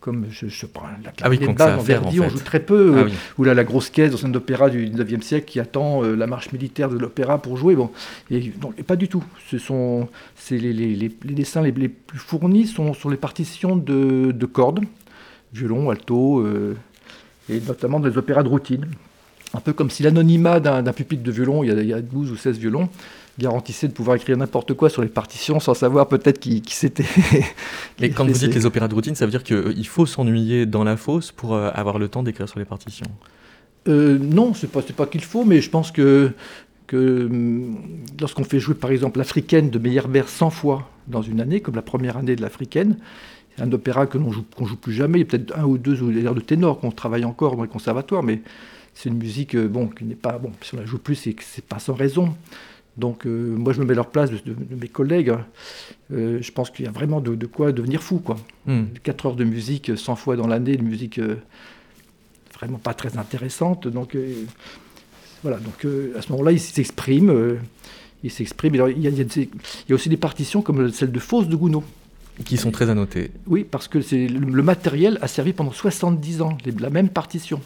comme 0.00 0.26
je, 0.30 0.46
je 0.46 0.66
prends 0.66 0.86
la 0.86 1.12
ah 1.22 1.28
oui, 1.28 1.40
en 1.46 1.78
Verdi, 1.78 2.20
on 2.20 2.28
joue 2.28 2.38
très 2.38 2.60
peu, 2.60 3.06
ah 3.06 3.12
ou 3.36 3.44
là, 3.44 3.54
la 3.54 3.64
grosse 3.64 3.90
caisse 3.90 4.12
dans 4.12 4.16
scène 4.16 4.32
d'opéra 4.32 4.70
du 4.70 4.88
19e 4.88 5.22
siècle 5.22 5.46
qui 5.46 5.60
attend 5.60 6.04
euh, 6.04 6.14
la 6.14 6.26
marche 6.26 6.52
militaire 6.52 6.88
de 6.88 6.98
l'opéra 6.98 7.38
pour 7.38 7.56
jouer. 7.56 7.74
Bon, 7.74 7.90
et, 8.30 8.52
pas 8.86 8.96
du 8.96 9.08
tout. 9.08 9.24
Ce 9.50 9.58
sont, 9.58 10.08
les, 10.50 10.58
les, 10.58 10.94
les, 10.94 11.08
dessins 11.34 11.62
les, 11.62 11.72
plus 11.72 12.18
fournis 12.18 12.66
sont 12.66 12.94
sur 12.94 13.10
les 13.10 13.16
partitions 13.16 13.76
de, 13.76 14.30
de 14.32 14.46
cordes, 14.46 14.80
violon, 15.52 15.90
alto, 15.90 16.40
euh, 16.40 16.76
et 17.48 17.60
notamment 17.60 17.98
dans 17.98 18.08
les 18.08 18.18
opéras 18.18 18.42
de 18.42 18.48
routine. 18.48 18.86
Un 19.54 19.60
peu 19.60 19.72
comme 19.72 19.90
si 19.90 20.02
l'anonymat 20.02 20.60
d'un 20.60 20.92
pupitre 20.92 21.22
de 21.22 21.32
violon, 21.32 21.64
il 21.64 21.68
y, 21.68 21.72
a, 21.72 21.80
il 21.80 21.88
y 21.88 21.94
a 21.94 22.02
12 22.02 22.30
ou 22.30 22.36
16 22.36 22.58
violons, 22.58 22.88
garantissait 23.38 23.88
de 23.88 23.92
pouvoir 23.92 24.16
écrire 24.16 24.36
n'importe 24.36 24.74
quoi 24.74 24.90
sur 24.90 25.02
les 25.02 25.08
partitions 25.08 25.60
sans 25.60 25.74
savoir 25.74 26.08
peut-être 26.08 26.38
qui, 26.38 26.62
c'était. 26.68 27.04
Mais 28.00 28.10
quand 28.10 28.26
vous 28.26 28.32
dites 28.32 28.54
les 28.54 28.66
opéras 28.66 28.88
de 28.88 28.94
routine, 28.94 29.14
ça 29.14 29.24
veut 29.24 29.30
dire 29.30 29.44
qu'il 29.44 29.86
faut 29.86 30.06
s'ennuyer 30.06 30.66
dans 30.66 30.84
la 30.84 30.96
fosse 30.96 31.32
pour 31.32 31.54
euh, 31.54 31.70
avoir 31.72 31.98
le 31.98 32.08
temps 32.08 32.22
d'écrire 32.22 32.48
sur 32.48 32.58
les 32.58 32.64
partitions? 32.64 33.06
Euh, 33.86 34.18
Non, 34.18 34.54
c'est 34.54 34.70
pas, 34.70 34.82
pas 34.82 35.06
qu'il 35.06 35.22
faut, 35.22 35.44
mais 35.44 35.60
je 35.60 35.70
pense 35.70 35.92
que, 35.92 36.32
que 36.86 37.26
hum, 37.26 37.76
lorsqu'on 38.20 38.44
fait 38.44 38.58
jouer 38.58 38.74
par 38.74 38.90
exemple 38.90 39.18
l'Africaine 39.18 39.70
de 39.70 39.78
Meyerbeer 39.78 40.28
100 40.28 40.50
fois 40.50 40.90
dans 41.06 41.22
une 41.22 41.40
année, 41.40 41.60
comme 41.60 41.76
la 41.76 41.82
première 41.82 42.16
année 42.16 42.36
de 42.36 42.42
l'Africaine, 42.42 42.96
c'est 43.56 43.62
un 43.62 43.72
opéra 43.72 44.06
que 44.06 44.18
l'on 44.18 44.32
joue, 44.32 44.44
qu'on 44.56 44.66
joue 44.66 44.76
plus 44.76 44.92
jamais. 44.92 45.18
Il 45.18 45.22
y 45.22 45.24
a 45.24 45.26
peut-être 45.26 45.56
un 45.56 45.64
ou 45.64 45.78
deux 45.78 45.96
airs 46.24 46.34
de 46.34 46.40
ténor 46.40 46.80
qu'on 46.80 46.90
travaille 46.90 47.24
encore 47.24 47.56
dans 47.56 47.62
les 47.62 47.68
conservatoires, 47.68 48.22
mais 48.22 48.42
c'est 48.94 49.08
une 49.08 49.18
musique 49.18 49.54
euh, 49.54 49.68
bon, 49.68 49.86
qui 49.86 50.04
n'est 50.04 50.16
pas. 50.16 50.38
Bon, 50.38 50.50
si 50.60 50.74
on 50.74 50.78
la 50.78 50.86
joue 50.86 50.98
plus, 50.98 51.14
c'est, 51.14 51.36
c'est 51.40 51.64
pas 51.64 51.78
sans 51.78 51.94
raison. 51.94 52.34
Donc 52.98 53.26
euh, 53.26 53.54
moi 53.56 53.72
je 53.72 53.80
me 53.80 53.86
mets 53.86 53.92
à 53.92 53.96
leur 53.96 54.10
place 54.10 54.30
de, 54.30 54.56
mes 54.78 54.88
collègues. 54.88 55.32
Euh, 56.12 56.38
je 56.42 56.52
pense 56.52 56.70
qu'il 56.70 56.84
y 56.84 56.88
a 56.88 56.90
vraiment 56.90 57.20
de, 57.20 57.46
quoi 57.46 57.72
devenir 57.72 58.02
fou. 58.02 58.18
Quoi. 58.18 58.36
4 58.66 59.24
hmm. 59.24 59.28
heures 59.28 59.36
de 59.36 59.44
musique 59.44 59.96
100 59.96 60.16
fois 60.16 60.36
dans 60.36 60.48
l'année, 60.48 60.76
de 60.76 60.82
musique 60.82 61.18
euh, 61.18 61.36
vraiment 62.54 62.78
pas 62.78 62.94
très 62.94 63.16
intéressante. 63.16 63.86
Donc 63.86 64.16
voilà, 65.42 65.58
donc 65.58 65.86
à 66.16 66.22
ce 66.22 66.32
moment-là 66.32 66.50
il 66.50 66.60
s'exprime. 66.60 67.58
il 68.24 68.30
s'exprime. 68.32 68.74
Il, 68.74 69.04
il, 69.04 69.48
y 69.88 69.92
a 69.92 69.94
aussi 69.94 70.08
des 70.08 70.16
partitions 70.16 70.60
comme 70.60 70.90
celle 70.90 71.12
de 71.12 71.20
Fausse 71.20 71.48
de 71.48 71.54
Gounod. 71.54 71.84
Qui 72.44 72.56
sont 72.56 72.70
très 72.70 72.88
annotées. 72.88 73.32
Oui, 73.46 73.64
parce 73.68 73.88
que 73.88 73.98
le, 73.98 74.26
le 74.26 74.62
matériel 74.62 75.18
a 75.22 75.28
servi 75.28 75.52
pendant 75.52 75.72
70 75.72 76.42
ans, 76.42 76.56
la 76.78 76.90
même 76.90 77.08
partition. 77.08 77.60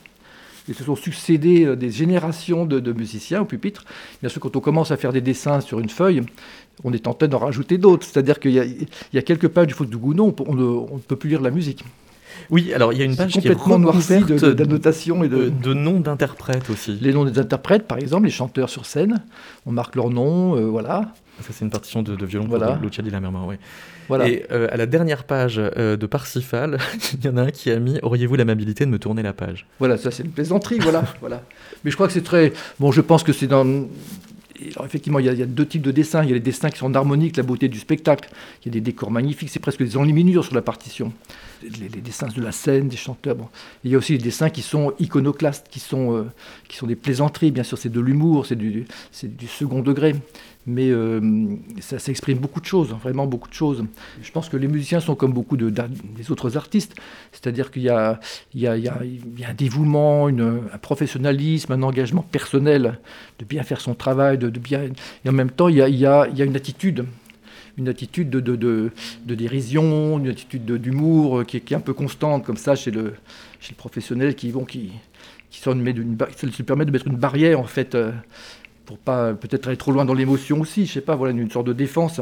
Ils 0.68 0.74
se 0.74 0.84
sont 0.84 0.96
succédés 0.96 1.64
euh, 1.64 1.76
des 1.76 1.90
générations 1.90 2.64
de, 2.66 2.92
musiciens 2.92 3.42
au 3.42 3.44
pupitre. 3.44 3.84
Bien 4.20 4.28
sûr, 4.28 4.40
quand 4.40 4.54
on 4.56 4.60
commence 4.60 4.90
à 4.90 4.96
faire 4.96 5.12
des 5.12 5.20
dessins 5.20 5.60
sur 5.60 5.80
une 5.80 5.88
feuille, 5.88 6.22
on 6.84 6.92
est 6.92 7.04
tenté 7.04 7.28
d'en 7.28 7.38
rajouter 7.38 7.78
d'autres. 7.78 8.06
C'est-à-dire 8.06 8.38
qu'il 8.40 8.52
y, 8.52 9.18
a 9.18 9.22
quelques 9.22 9.48
pages 9.48 9.66
du 9.66 9.74
faute 9.74 9.90
du 9.90 9.96
Gounod, 9.96 10.34
on, 10.40 10.44
on, 10.48 10.54
ne 10.94 11.00
peut 11.00 11.16
plus 11.16 11.30
lire 11.30 11.40
la 11.40 11.50
musique. 11.50 11.84
Oui, 12.50 12.72
alors 12.72 12.92
il 12.92 12.98
y 12.98 13.02
a 13.02 13.04
une 13.04 13.16
page 13.16 13.32
qui 13.32 13.46
est 13.46 13.68
noircie 13.68 14.20
d'annotations 14.54 15.22
et 15.22 15.28
de, 15.28 15.48
de 15.48 15.74
noms 15.74 16.00
d'interprètes 16.00 16.70
aussi. 16.70 16.98
Les 17.00 17.12
noms 17.12 17.24
des 17.24 17.38
interprètes, 17.38 17.86
par 17.86 17.98
exemple, 17.98 18.24
les 18.24 18.30
chanteurs 18.30 18.70
sur 18.70 18.86
scène, 18.86 19.22
on 19.66 19.72
marque 19.72 19.96
leur 19.96 20.10
nom, 20.10 20.56
euh, 20.56 20.64
voilà. 20.64 21.12
Ça, 21.40 21.52
c'est 21.52 21.64
une 21.64 21.70
partition 21.70 22.02
de, 22.02 22.24
violon 22.24 22.46
voilà. 22.46 22.72
pour 22.72 22.82
Lucia 22.82 23.02
di 23.02 23.10
Lammermoor, 23.10 23.46
oui. 23.48 23.56
Voilà. 24.08 24.28
Et 24.28 24.44
euh, 24.52 24.68
à 24.70 24.76
la 24.76 24.86
dernière 24.86 25.24
page 25.24 25.58
euh, 25.58 25.96
de 25.96 26.06
Parsifal, 26.06 26.78
il 27.14 27.24
y 27.24 27.28
en 27.28 27.36
a 27.36 27.42
un 27.42 27.50
qui 27.50 27.70
a 27.70 27.78
mis 27.78 27.98
Auriez-vous 28.02 28.36
l'amabilité 28.36 28.84
de 28.84 28.90
me 28.90 28.98
tourner 28.98 29.22
la 29.22 29.32
page? 29.32 29.66
Voilà, 29.78 29.96
ça 29.96 30.10
c'est 30.10 30.22
une 30.22 30.30
plaisanterie, 30.30 30.78
voilà, 30.78 31.04
voilà. 31.20 31.42
Mais 31.84 31.90
je 31.90 31.96
crois 31.96 32.06
que 32.06 32.12
c'est 32.12 32.22
très. 32.22 32.52
Bon, 32.78 32.92
je 32.92 33.00
pense 33.00 33.22
que 33.22 33.32
c'est 33.32 33.46
dans. 33.46 33.86
Alors, 34.76 34.86
effectivement, 34.86 35.18
il 35.18 35.26
y, 35.26 35.42
a, 35.42 35.46
deux 35.46 35.66
types 35.66 35.82
de 35.82 35.90
dessins. 35.90 36.22
Il 36.22 36.28
y 36.28 36.30
a 36.30 36.34
les 36.34 36.40
dessins 36.40 36.70
qui 36.70 36.78
sont 36.78 36.86
en 36.86 36.94
harmonie 36.94 37.24
avec 37.24 37.36
la 37.36 37.42
beauté 37.42 37.66
du 37.66 37.80
spectacle. 37.80 38.30
Il 38.62 38.66
y 38.66 38.68
a 38.68 38.72
des 38.72 38.80
décors 38.80 39.10
magnifiques, 39.10 39.48
c'est 39.50 39.58
presque 39.58 39.82
des 39.82 39.96
enluminures 39.96 40.44
sur 40.44 40.54
la 40.54 40.62
partition. 40.62 41.12
Les, 41.62 41.88
dessins 41.88 42.28
de 42.28 42.40
la 42.40 42.52
scène, 42.52 42.88
des 42.88 42.96
chanteurs. 42.96 43.34
Bon. 43.34 43.48
Il 43.82 43.90
y 43.90 43.94
a 43.96 43.98
aussi 43.98 44.16
des 44.16 44.22
dessins 44.22 44.50
qui 44.50 44.62
sont 44.62 44.92
iconoclastes, 45.00 45.66
qui 45.68 45.80
sont, 45.80 46.16
euh, 46.16 46.24
qui 46.68 46.76
sont 46.76 46.86
des 46.86 46.94
plaisanteries. 46.94 47.50
Bien 47.50 47.64
sûr, 47.64 47.76
c'est 47.76 47.88
de 47.88 48.00
l'humour, 48.00 48.46
c'est 48.46 48.56
du, 48.56 48.84
du 49.24 49.46
second 49.48 49.80
degré 49.80 50.14
mais 50.66 50.90
euh, 50.90 51.20
ça, 51.80 51.98
s'exprime 51.98 52.38
beaucoup 52.38 52.60
de 52.60 52.66
choses, 52.66 52.90
vraiment 52.90 53.26
beaucoup 53.26 53.48
de 53.48 53.54
choses. 53.54 53.84
Je 54.22 54.30
pense 54.30 54.48
que 54.48 54.56
les 54.56 54.68
musiciens 54.68 55.00
sont 55.00 55.14
comme 55.14 55.32
beaucoup 55.32 55.56
de, 55.56 55.70
des 55.70 56.30
autres 56.30 56.56
artistes, 56.56 56.94
c'est-à-dire 57.32 57.70
qu'il 57.70 57.82
y, 57.82 57.86
y, 57.86 58.60
y, 58.60 58.60
y 58.60 58.88
a, 58.88 59.48
un 59.48 59.54
dévouement, 59.54 60.28
un 60.28 60.78
professionnalisme, 60.80 61.72
un 61.72 61.82
engagement 61.82 62.22
personnel 62.22 62.98
de 63.38 63.44
bien 63.44 63.62
faire 63.64 63.80
son 63.80 63.94
travail, 63.94 64.38
de, 64.38 64.50
de 64.50 64.60
bien, 64.60 64.84
et 65.24 65.28
en 65.28 65.32
même 65.32 65.50
temps 65.50 65.68
il 65.68 65.76
y 65.76 65.82
a, 65.82 65.88
y 65.88 66.06
a, 66.06 66.44
une 66.44 66.56
attitude. 66.56 67.06
Une 67.78 67.88
attitude 67.88 68.28
de, 68.28 68.40
de, 68.40 68.90
de 69.24 69.34
dérision, 69.34 70.18
une 70.18 70.28
attitude 70.28 70.66
d'humour 70.66 71.46
qui, 71.46 71.58
qui, 71.62 71.72
est 71.72 71.76
un 71.78 71.80
peu 71.80 71.94
constante, 71.94 72.44
comme 72.44 72.58
ça, 72.58 72.74
chez 72.74 72.90
le, 72.90 73.14
chez 73.60 73.70
le 73.70 73.76
professionnel 73.76 74.34
qui, 74.34 74.50
bon, 74.50 74.66
qui, 74.66 74.92
qui 75.52 75.60
lui 75.66 76.62
permet 76.64 76.84
de 76.84 76.90
mettre 76.90 77.06
une 77.06 77.16
barrière, 77.16 77.60
en 77.60 77.64
fait, 77.64 77.94
euh, 77.94 78.10
pour 78.84 78.98
pas 78.98 79.34
peut-être 79.34 79.68
aller 79.68 79.76
trop 79.76 79.92
loin 79.92 80.04
dans 80.04 80.14
l'émotion 80.14 80.60
aussi, 80.60 80.86
je 80.86 80.92
sais 80.92 81.00
pas, 81.00 81.16
voilà 81.16 81.32
une 81.32 81.50
sorte 81.50 81.66
de 81.66 81.72
défense, 81.72 82.20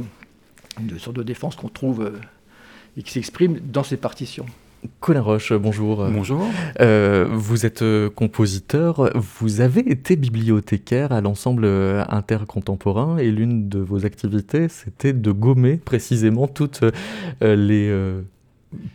une 0.80 0.98
sorte 0.98 1.16
de 1.16 1.22
défense 1.22 1.56
qu'on 1.56 1.68
trouve 1.68 2.02
euh, 2.02 2.20
et 2.96 3.02
qui 3.02 3.12
s'exprime 3.12 3.58
dans 3.60 3.82
ces 3.82 3.96
partitions. 3.96 4.46
Colin 5.00 5.20
Roche, 5.20 5.52
bonjour. 5.52 6.06
Bonjour. 6.10 6.42
Euh, 6.80 7.28
vous 7.30 7.66
êtes 7.66 7.82
euh, 7.82 8.08
compositeur, 8.08 9.10
vous 9.14 9.60
avez 9.60 9.80
été 9.80 10.16
bibliothécaire 10.16 11.12
à 11.12 11.20
l'ensemble 11.20 11.66
intercontemporain 12.08 13.18
et 13.18 13.30
l'une 13.30 13.68
de 13.68 13.78
vos 13.78 14.06
activités, 14.06 14.68
c'était 14.68 15.12
de 15.12 15.32
gommer 15.32 15.76
précisément 15.76 16.48
toutes 16.48 16.82
les 17.42 17.92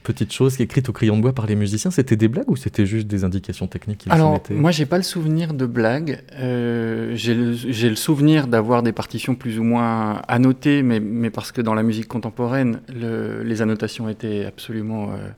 petite 0.03 0.31
chose 0.31 0.61
écrite 0.61 0.87
au 0.87 0.93
crayon 0.93 1.17
de 1.17 1.21
bois 1.21 1.33
par 1.33 1.47
les 1.47 1.55
musiciens, 1.55 1.91
c'était 1.91 2.15
des 2.15 2.27
blagues 2.27 2.49
ou 2.49 2.55
c'était 2.55 2.85
juste 2.85 3.07
des 3.07 3.23
indications 3.23 3.67
techniques 3.67 4.05
Alors, 4.09 4.41
moi, 4.49 4.71
j'ai 4.71 4.85
pas 4.85 4.97
le 4.97 5.03
souvenir 5.03 5.53
de 5.53 5.65
blagues. 5.65 6.21
Euh, 6.33 7.13
j'ai 7.15 7.33
le, 7.33 7.95
souvenir 7.95 8.47
d'avoir 8.47 8.83
des 8.83 8.93
partitions 8.93 9.35
plus 9.35 9.59
ou 9.59 9.63
moins 9.63 10.21
annotées, 10.27 10.81
mais, 10.81 10.99
mais 10.99 11.29
parce 11.29 11.51
que 11.51 11.61
dans 11.61 11.73
la 11.73 11.83
musique 11.83 12.07
contemporaine, 12.07 12.79
les 12.89 13.61
annotations 13.61 14.07
étaient 14.07 14.45
absolument 14.45 15.11
euh, 15.11 15.29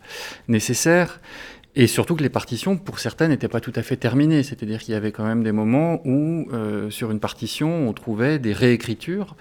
nécessaires. 0.48 1.20
Et 1.76 1.86
surtout 1.86 2.16
que 2.16 2.24
les 2.24 2.30
partitions, 2.30 2.76
pour 2.76 3.00
certaines, 3.00 3.30
n'étaient 3.30 3.48
pas 3.48 3.60
tout 3.60 3.74
à 3.76 3.84
fait 3.84 3.98
terminées. 3.98 4.44
C'est-à-dire 4.44 4.80
qu'il 4.80 4.94
y 4.94 4.98
avait 4.98 5.12
quand 5.12 5.26
même 5.26 5.44
des 5.44 5.52
moments 5.52 6.02
où, 6.06 6.48
euh, 6.52 6.90
sur 6.90 7.12
une 7.12 7.20
partition, 7.20 7.88
on 7.88 7.94
trouvait 7.94 8.40
des 8.40 8.54
réécritures 8.54 9.36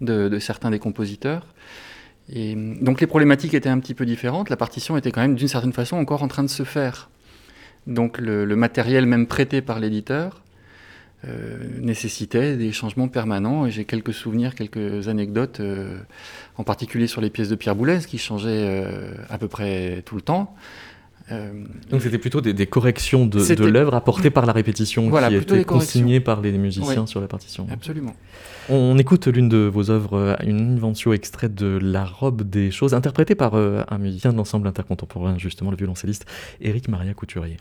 de, 0.00 0.28
de 0.28 0.38
certains 0.38 0.70
des 0.70 0.78
compositeurs. 0.78 1.46
Et 2.30 2.54
donc 2.54 3.00
les 3.00 3.06
problématiques 3.06 3.54
étaient 3.54 3.68
un 3.68 3.78
petit 3.78 3.94
peu 3.94 4.04
différentes. 4.04 4.50
La 4.50 4.56
partition 4.56 4.96
était 4.96 5.10
quand 5.10 5.20
même 5.20 5.34
d'une 5.34 5.48
certaine 5.48 5.72
façon 5.72 5.96
encore 5.96 6.22
en 6.22 6.28
train 6.28 6.42
de 6.42 6.48
se 6.48 6.62
faire. 6.62 7.08
Donc 7.86 8.18
le, 8.18 8.44
matériel 8.54 9.06
même 9.06 9.26
prêté 9.26 9.62
par 9.62 9.80
l'éditeur 9.80 10.42
euh, 11.26 11.56
nécessitait 11.80 12.56
des 12.56 12.70
changements 12.70 13.08
permanents. 13.08 13.66
Et 13.66 13.70
j'ai 13.70 13.84
quelques 13.84 14.12
souvenirs, 14.12 14.54
quelques 14.54 15.08
anecdotes, 15.08 15.60
euh, 15.60 15.98
en 16.56 16.64
particulier 16.64 17.06
sur 17.06 17.22
les 17.22 17.30
pièces 17.30 17.48
de 17.48 17.54
Pierre 17.54 17.74
Boulez 17.74 18.00
qui 18.06 18.18
changeaient 18.18 18.66
euh, 18.66 19.14
à 19.30 19.38
peu 19.38 19.48
près 19.48 20.02
tout 20.04 20.16
le 20.16 20.22
temps. 20.22 20.54
Donc 21.90 22.00
c'était 22.00 22.16
plutôt 22.16 22.40
des, 22.40 22.66
corrections 22.66 23.26
de, 23.26 23.54
de 23.54 23.66
l'œuvre 23.66 23.94
apportées 23.94 24.30
par 24.30 24.46
la 24.46 24.54
répétition 24.54 25.10
qui 25.10 25.34
étaient 25.34 25.62
consignées 25.62 26.20
par 26.20 26.40
les 26.40 26.52
musiciens 26.52 27.06
sur 27.06 27.20
la 27.20 27.26
partition. 27.26 27.66
Absolument. 27.70 28.14
On 28.70 28.98
écoute 28.98 29.26
l'une 29.28 29.48
de 29.48 29.58
vos 29.58 29.90
œuvres, 29.90 30.18
euh, 30.18 30.34
une 30.44 30.74
invention 30.74 31.14
extraite 31.14 31.54
de 31.54 31.78
La 31.80 32.04
robe 32.04 32.42
des 32.42 32.70
choses, 32.70 32.92
interprétée 32.92 33.34
par 33.34 33.54
euh, 33.54 33.82
un 33.88 33.96
musicien 33.96 34.30
de 34.30 34.36
l'ensemble 34.36 34.68
intercontemporain, 34.68 35.38
justement 35.38 35.70
le 35.70 35.76
violoncelliste 35.78 36.26
Éric 36.60 36.88
Maria 36.88 37.14
Couturier. 37.14 37.56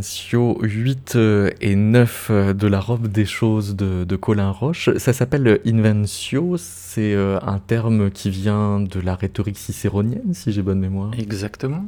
Inventions 0.00 0.56
8 0.62 1.16
euh, 1.16 1.50
et 1.60 1.76
9 1.76 2.28
euh, 2.30 2.54
de 2.54 2.66
la 2.66 2.80
robe 2.80 3.06
des 3.06 3.26
choses 3.26 3.76
de, 3.76 4.16
Colin 4.16 4.50
Roche, 4.50 4.88
ça 4.96 5.12
s'appelle 5.12 5.60
Invencio, 5.66 6.56
c'est 6.56 7.12
euh, 7.12 7.38
un 7.42 7.58
terme 7.58 8.10
qui 8.10 8.30
vient 8.30 8.80
de 8.80 8.98
la 8.98 9.14
rhétorique 9.14 9.58
cicéronienne, 9.58 10.32
si 10.32 10.52
j'ai 10.52 10.62
bonne 10.62 10.80
mémoire. 10.80 11.10
Exactement, 11.18 11.84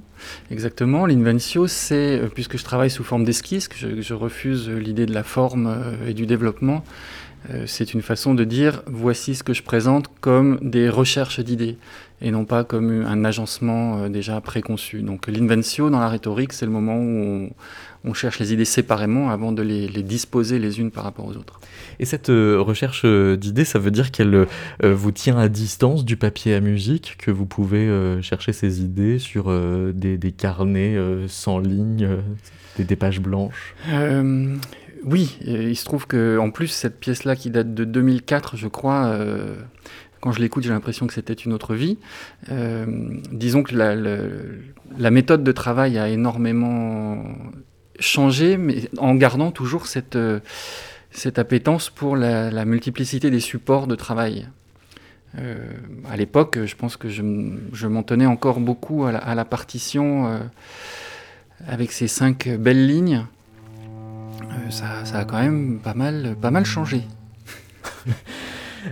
exactement. 0.50 1.06
L'inventio, 1.06 1.66
c'est, 1.66 2.20
puisque 2.34 2.58
je 2.58 2.64
travaille 2.64 2.90
sous 2.90 3.02
forme 3.02 3.24
d'esquisse, 3.24 3.66
que 3.66 4.02
je, 4.02 4.14
refuse 4.14 4.68
l'idée 4.68 5.06
de 5.06 5.14
la 5.14 5.22
forme 5.22 5.74
et 6.06 6.12
du 6.12 6.26
développement, 6.26 6.84
c'est 7.66 7.94
une 7.94 8.02
façon 8.02 8.34
de 8.34 8.44
dire 8.44 8.82
voici 8.86 9.34
ce 9.34 9.42
que 9.42 9.54
je 9.54 9.62
présente 9.62 10.06
comme 10.20 10.58
des 10.60 10.90
recherches 10.90 11.40
d'idées 11.40 11.78
et 12.22 12.30
non 12.30 12.44
pas 12.44 12.64
comme 12.64 13.04
un 13.04 13.24
agencement 13.24 13.98
euh, 13.98 14.08
déjà 14.08 14.40
préconçu. 14.40 15.02
Donc 15.02 15.26
l'inventio 15.26 15.90
dans 15.90 15.98
la 15.98 16.08
rhétorique, 16.08 16.52
c'est 16.52 16.66
le 16.66 16.72
moment 16.72 16.96
où 16.96 17.50
on, 18.04 18.14
cherche 18.14 18.38
les 18.38 18.52
idées 18.52 18.64
séparément 18.64 19.30
avant 19.30 19.52
de 19.52 19.62
les, 19.62 19.88
disposer 20.02 20.58
les 20.58 20.78
unes 20.78 20.90
par 20.90 21.04
rapport 21.04 21.26
aux 21.26 21.36
autres. 21.36 21.60
Et 21.98 22.04
cette 22.04 22.30
euh, 22.30 22.60
recherche 22.60 23.02
euh, 23.04 23.36
d'idées, 23.36 23.64
ça 23.64 23.78
veut 23.78 23.90
dire 23.90 24.12
qu'elle 24.12 24.46
vous 24.82 25.12
tient 25.12 25.36
à 25.36 25.48
distance 25.48 26.04
du 26.04 26.16
papier 26.16 26.54
à 26.54 26.60
musique, 26.60 27.16
que 27.18 27.30
vous 27.30 27.46
pouvez 27.46 27.90
chercher 28.22 28.52
ces 28.52 28.82
idées 28.82 29.18
sur 29.18 29.52
des, 29.92 30.34
carnets 30.36 30.96
sans 31.26 31.58
ligne, 31.58 32.08
des, 32.78 32.96
pages 32.96 33.20
blanches? 33.20 33.74
Oui, 35.04 35.36
il 35.44 35.76
se 35.76 35.84
trouve 35.84 36.06
que 36.06 36.38
en 36.38 36.50
plus 36.50 36.68
cette 36.68 37.00
pièce-là 37.00 37.34
qui 37.34 37.50
date 37.50 37.74
de 37.74 37.84
2004, 37.84 38.56
je 38.56 38.68
crois, 38.68 39.18
quand 40.22 40.30
je 40.30 40.38
l'écoute, 40.38 40.62
j'ai 40.62 40.70
l'impression 40.70 41.08
que 41.08 41.12
c'était 41.12 41.32
une 41.32 41.52
autre 41.52 41.74
vie. 41.74 41.98
Euh, 42.48 42.86
disons 43.32 43.64
que 43.64 43.74
la, 43.74 45.10
méthode 45.10 45.42
de 45.42 45.50
travail 45.50 45.98
a 45.98 46.08
énormément 46.08 47.24
changé, 47.98 48.56
mais 48.56 48.88
en 48.98 49.16
gardant 49.16 49.50
toujours 49.50 49.86
cette, 49.86 50.14
euh, 50.14 50.38
cette 51.10 51.40
appétence 51.40 51.90
pour 51.90 52.16
la, 52.16 52.64
multiplicité 52.64 53.32
des 53.32 53.40
supports 53.40 53.88
de 53.88 53.96
travail. 53.96 54.46
Euh, 55.38 55.56
à 56.08 56.16
l'époque, 56.16 56.56
je 56.66 56.76
pense 56.76 56.96
que 56.96 57.08
je, 57.08 57.22
m'en 57.88 58.04
tenais 58.04 58.26
encore 58.26 58.60
beaucoup 58.60 59.04
à 59.04 59.34
la, 59.34 59.44
partition 59.44 60.40
avec 61.66 61.90
ces 61.90 62.06
cinq 62.06 62.48
belles 62.48 62.86
lignes. 62.86 63.26
Ça, 64.70 65.04
ça, 65.04 65.18
a 65.18 65.24
quand 65.24 65.42
même 65.42 65.80
pas 65.82 65.94
mal, 65.94 66.36
pas 66.40 66.52
mal 66.52 66.64
changé. 66.64 67.02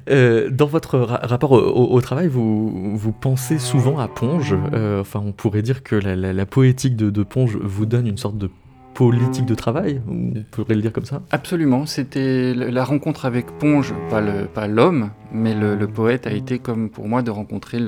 Euh, 0.08 0.50
dans 0.50 0.66
votre 0.66 0.98
rapport 0.98 1.52
au, 1.52 2.00
travail, 2.00 2.28
vous, 2.28 3.14
pensez 3.20 3.58
souvent 3.58 3.98
à 3.98 4.08
Ponge. 4.08 4.56
Euh, 4.72 5.00
enfin, 5.00 5.22
on 5.24 5.32
pourrait 5.32 5.62
dire 5.62 5.82
que 5.82 5.96
la, 5.96 6.46
poétique 6.46 6.96
de, 6.96 7.10
de, 7.10 7.22
Ponge 7.22 7.56
vous 7.56 7.86
donne 7.86 8.06
une 8.06 8.18
sorte 8.18 8.38
de 8.38 8.50
politique 8.94 9.46
de 9.46 9.54
travail, 9.54 10.02
on 10.08 10.42
pourrait 10.50 10.74
le 10.74 10.82
dire 10.82 10.92
comme 10.92 11.04
ça? 11.04 11.22
Absolument, 11.30 11.86
c'était 11.86 12.52
la 12.54 12.84
rencontre 12.84 13.24
avec 13.24 13.46
Ponge, 13.58 13.94
pas 14.10 14.66
l'homme, 14.66 15.10
mais 15.32 15.54
le, 15.54 15.86
poète 15.86 16.26
a 16.26 16.32
été 16.32 16.58
comme 16.58 16.90
pour 16.90 17.08
moi 17.08 17.22
de 17.22 17.30
rencontrer 17.30 17.78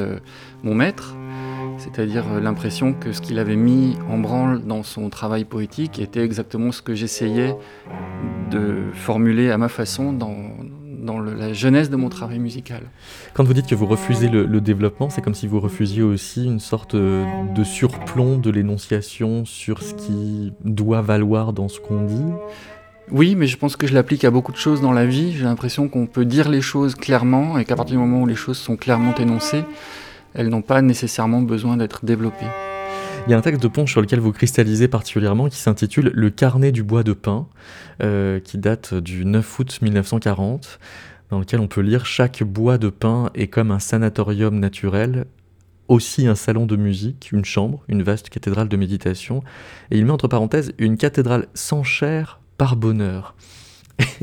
mon 0.63 0.75
maître, 0.75 1.15
c'est-à-dire 1.79 2.25
euh, 2.33 2.41
l'impression 2.41 2.93
que 2.93 3.13
ce 3.13 3.21
qu'il 3.21 3.39
avait 3.39 3.57
mis 3.57 3.97
en 4.09 4.19
branle 4.19 4.65
dans 4.65 4.83
son 4.83 5.11
travail 5.11 5.45
poétique 5.45 5.99
était 5.99 6.23
exactement 6.23 6.71
ce 6.71 6.83
que 6.83 6.95
j'essayais 6.95 7.57
de 8.51 8.77
formuler 8.93 9.51
à 9.51 9.59
ma 9.59 9.69
façon 9.69 10.13
dans, 10.13 10.35
dans 11.03 11.19
la 11.21 11.53
jeunesse 11.53 11.91
de 11.91 11.97
mon 11.97 12.09
travail 12.09 12.39
musical. 12.39 12.83
Quand 13.35 13.45
vous 13.45 13.53
dites 13.53 13.67
que 13.67 13.75
vous 13.75 13.87
refusez 13.87 14.29
le, 14.29 14.61
développement, 14.61 15.11
c'est 15.11 15.21
comme 15.21 15.35
si 15.35 15.47
vous 15.47 15.61
refusiez 15.61 16.03
aussi 16.03 16.45
une 16.45 16.61
sorte 16.61 16.95
euh, 16.95 17.25
de 17.55 17.65
surplomb 17.65 18.39
de 18.39 18.51
l'énonciation 18.51 19.45
sur 19.45 19.83
ce 19.83 19.95
qui 19.95 20.53
doit 20.65 21.03
valoir 21.03 21.53
dans 21.53 21.69
ce 21.69 21.81
qu'on 21.81 22.05
dit 22.05 22.33
oui, 23.11 23.35
mais 23.35 23.47
je 23.47 23.59
pense 23.59 23.77
que 23.77 23.87
je 23.87 23.93
l'applique 23.93 24.25
à 24.25 24.31
beaucoup 24.31 24.53
de 24.53 24.57
choses 24.57 24.81
dans 24.81 24.93
la 24.93 25.05
vie. 25.05 25.33
J'ai 25.33 25.45
l'impression 25.45 25.89
qu'on 25.89 26.07
peut 26.07 26.25
dire 26.25 26.49
les 26.49 26.63
choses 26.63 26.95
clairement 26.95 27.59
et 27.59 27.65
qu'à 27.65 27.77
partir 27.77 27.97
du 27.97 28.01
moment 28.01 28.23
où 28.23 28.27
les 28.27 28.37
choses 28.37 28.57
sont 28.57 28.77
clairement 28.77 29.15
énoncées, 29.17 29.65
elles 30.35 30.49
n'ont 30.49 30.63
pas 30.63 30.81
nécessairement 30.81 31.43
besoin 31.43 31.77
d'être 31.77 32.07
développées. 32.07 32.47
Il 33.27 33.31
y 33.31 33.35
a 33.35 33.39
un 33.39 33.41
texte 33.41 33.63
de 33.63 33.69
Ponche 33.69 33.93
sur 33.93 34.01
lequel 34.01 34.19
vous 34.19 34.33
cristallisez 34.33 34.89
particulièrement 34.89 35.49
qui 35.49 35.59
s'intitule 35.59 36.11
Le 36.13 36.31
carnet 36.31 36.73
du 36.73 36.83
bois 36.83 37.05
de 37.05 37.13
pin, 37.13 37.47
euh, 38.03 38.41
qui 38.41 38.59
date 38.59 38.95
du 38.95 39.25
9 39.25 39.59
août 39.61 39.79
1940, 39.81 40.81
dans 41.31 41.39
lequel 41.39 41.61
on 41.61 41.69
peut 41.69 41.83
lire 41.83 42.05
Chaque 42.05 42.43
bois 42.43 42.79
de 42.79 42.89
pin 42.89 43.31
est 43.35 43.47
comme 43.47 43.71
un 43.71 43.79
sanatorium 43.79 44.59
naturel, 44.59 45.27
aussi 45.87 46.27
un 46.27 46.35
salon 46.35 46.67
de 46.67 46.75
musique, 46.75 47.31
une 47.31 47.45
chambre, 47.45 47.85
une 47.87 48.03
vaste 48.03 48.29
cathédrale 48.29 48.69
de 48.69 48.77
méditation, 48.77 49.45
et 49.93 49.99
il 49.99 50.05
met 50.05 50.11
entre 50.11 50.27
parenthèses 50.27 50.73
une 50.79 50.97
cathédrale 50.97 51.47
sans 51.55 51.85
chair 51.85 52.41
par 52.59 52.75
bonheur. 52.75 53.37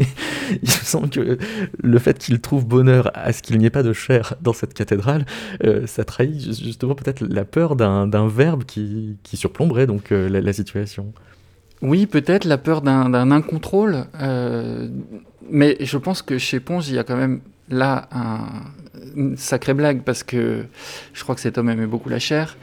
il 0.50 0.62
me 0.62 0.65
semble 0.65 1.10
que 1.10 1.38
le 1.82 2.00
fait 2.00 2.18
qu'il 2.18 2.39
trouve 2.39 2.65
bonheur 2.65 3.12
à 3.13 3.34
ce 3.34 3.42
qu'il 3.42 3.58
n'y 3.58 3.65
ait 3.65 3.70
pas 3.70 3.84
de 3.84 3.94
chair 3.94 4.36
dans 4.42 4.54
cette 4.54 4.74
cathédrale, 4.74 5.26
euh, 5.63 5.88
ça 5.88 6.06
trahit 6.06 6.42
justement 6.42 6.96
peut-être 6.96 7.22
la 7.22 7.46
peur 7.46 7.76
d'un 7.76 8.28
verbe 8.28 8.63
qui, 8.63 9.18
surplomberait 9.34 9.88
donc 9.88 10.12
euh, 10.12 10.28
la, 10.30 10.54
situation. 10.54 11.13
Oui, 11.82 12.06
peut-être 12.06 12.46
la 12.46 12.58
peur 12.58 12.82
d'un 12.82 13.32
incontrôle, 13.32 14.06
euh, 14.22 14.89
mais 15.50 15.78
je 15.80 15.98
pense 15.98 16.22
que 16.22 16.38
chez 16.38 16.60
Ponge, 16.60 16.89
il 16.89 16.96
y 16.96 17.00
a 17.00 17.04
quand 17.04 17.18
même 17.18 17.42
là 17.70 18.10
un, 18.12 18.39
une 19.15 19.38
sacrée 19.38 19.74
blague 19.74 20.02
parce 20.04 20.24
que 20.24 20.65
je 21.13 21.24
crois 21.24 21.36
que 21.36 21.42
cet 21.42 21.58
homme 21.58 21.70
aimait 21.70 21.86
beaucoup 21.86 22.10
la 22.10 22.20
chair. 22.20 22.58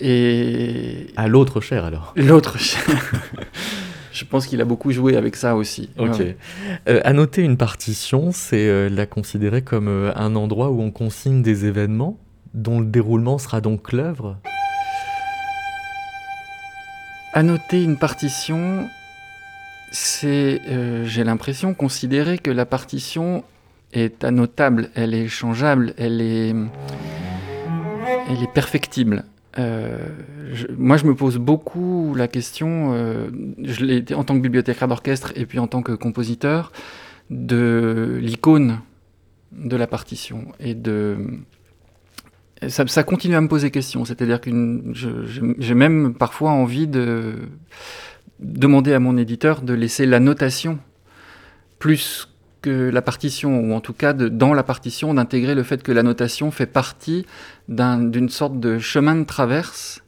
Et... 0.00 1.08
À 1.16 1.26
l'autre 1.26 1.60
chair 1.60 1.84
alors 1.84 2.12
L'autre 2.16 2.58
chair 2.58 2.84
je 4.18 4.24
pense 4.24 4.46
qu'il 4.46 4.60
a 4.60 4.64
beaucoup 4.64 4.90
joué 4.90 5.16
avec 5.16 5.36
ça 5.36 5.54
aussi. 5.54 5.90
Ok. 5.96 6.20
Euh, 6.88 7.00
à 7.04 7.12
noter 7.12 7.42
une 7.42 7.56
partition, 7.56 8.32
c'est 8.32 8.68
euh, 8.68 8.88
la 8.88 9.06
considérer 9.06 9.62
comme 9.62 9.88
euh, 9.88 10.12
un 10.16 10.34
endroit 10.34 10.70
où 10.70 10.82
on 10.82 10.90
consigne 10.90 11.42
des 11.42 11.66
événements 11.66 12.18
dont 12.52 12.80
le 12.80 12.86
déroulement 12.86 13.38
sera 13.38 13.60
donc 13.60 13.92
l'œuvre. 13.92 14.38
À 17.32 17.42
noter 17.44 17.84
une 17.84 17.96
partition, 17.96 18.88
c'est, 19.92 20.60
j'ai 21.04 21.24
l'impression, 21.24 21.74
considérer 21.74 22.38
que 22.38 22.50
la 22.50 22.64
partition 22.64 23.44
est 23.92 24.24
annotable, 24.24 24.90
elle 24.94 25.14
est 25.14 25.28
changeable, 25.28 25.94
elle 25.98 26.20
est, 26.20 26.54
elle 28.28 28.42
est 28.42 28.52
perfectible. 28.52 29.24
Euh, 29.56 30.08
moi, 30.76 30.96
je 30.96 31.06
me 31.06 31.14
pose 31.14 31.38
beaucoup 31.38 32.14
la 32.14 32.28
question, 32.28 32.92
euh, 32.92 33.30
je 33.62 33.84
l'ai 33.84 34.14
en 34.14 34.24
tant 34.24 34.34
que 34.34 34.40
bibliothécaire 34.40 34.88
d'orchestre 34.88 35.32
et 35.36 35.46
puis 35.46 35.58
en 35.58 35.66
tant 35.66 35.82
que 35.82 35.92
compositeur, 35.92 36.72
de 37.30 38.18
l'icône 38.20 38.80
de 39.52 39.76
la 39.76 39.86
partition. 39.86 40.46
Et 40.60 40.74
de. 40.74 41.16
Ça 42.68 43.04
continue 43.04 43.36
à 43.36 43.40
me 43.40 43.46
poser 43.46 43.70
question, 43.70 44.04
c'est-à-dire 44.04 44.40
que 44.40 44.50
j'ai 45.58 45.74
même 45.74 46.12
parfois 46.12 46.50
envie 46.50 46.88
de 46.88 47.36
demander 48.40 48.92
à 48.94 48.98
mon 48.98 49.16
éditeur 49.16 49.62
de 49.62 49.74
laisser 49.74 50.06
la 50.06 50.18
notation 50.18 50.80
plus 51.78 52.28
que 52.60 52.90
la 52.90 53.02
partition, 53.02 53.60
ou 53.60 53.74
en 53.74 53.80
tout 53.80 53.92
cas 53.92 54.12
dans 54.12 54.54
la 54.54 54.62
partition, 54.62 55.14
d'intégrer 55.14 55.54
le 55.54 55.62
fait 55.62 55.82
que 55.82 55.92
la 55.92 56.02
notation 56.02 56.50
fait 56.50 56.66
partie 56.66 57.26
d'une 57.68 58.28
sorte 58.28 58.58
de 58.58 58.78
chemin 58.78 59.16
de 59.16 59.24
traverse 59.24 60.02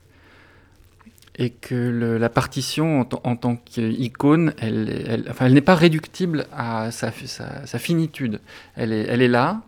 et 1.37 1.51
que 1.51 2.19
la 2.19 2.29
partition 2.29 3.07
en, 3.25 3.37
tant 3.37 3.57
qu'icône, 3.57 4.53
elle, 4.59 5.33
elle, 5.41 5.55
n'est 5.55 5.61
pas 5.61 5.75
réductible 5.75 6.47
à 6.53 6.91
sa, 6.91 7.11
sa, 7.65 7.79
finitude. 7.79 8.41
Elle 8.77 8.93
est, 8.93 9.07
elle 9.09 9.23
est, 9.23 9.29
là, 9.29 9.63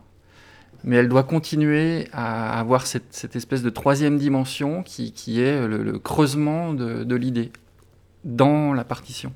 mais 0.83 0.97
elle 0.97 1.09
doit 1.09 1.23
continuer 1.23 2.09
à 2.13 2.59
avoir 2.59 2.85
cette, 2.85 3.35
espèce 3.35 3.63
de 3.63 3.71
troisième 3.71 4.19
dimension 4.19 4.83
qui, 4.83 5.13
qui 5.13 5.41
est 5.41 5.67
le, 5.67 5.97
creusement 5.97 6.73
de 6.73 7.15
l'idée 7.15 7.51
dans 8.23 8.73
la 8.73 8.83
partition. 8.83 9.33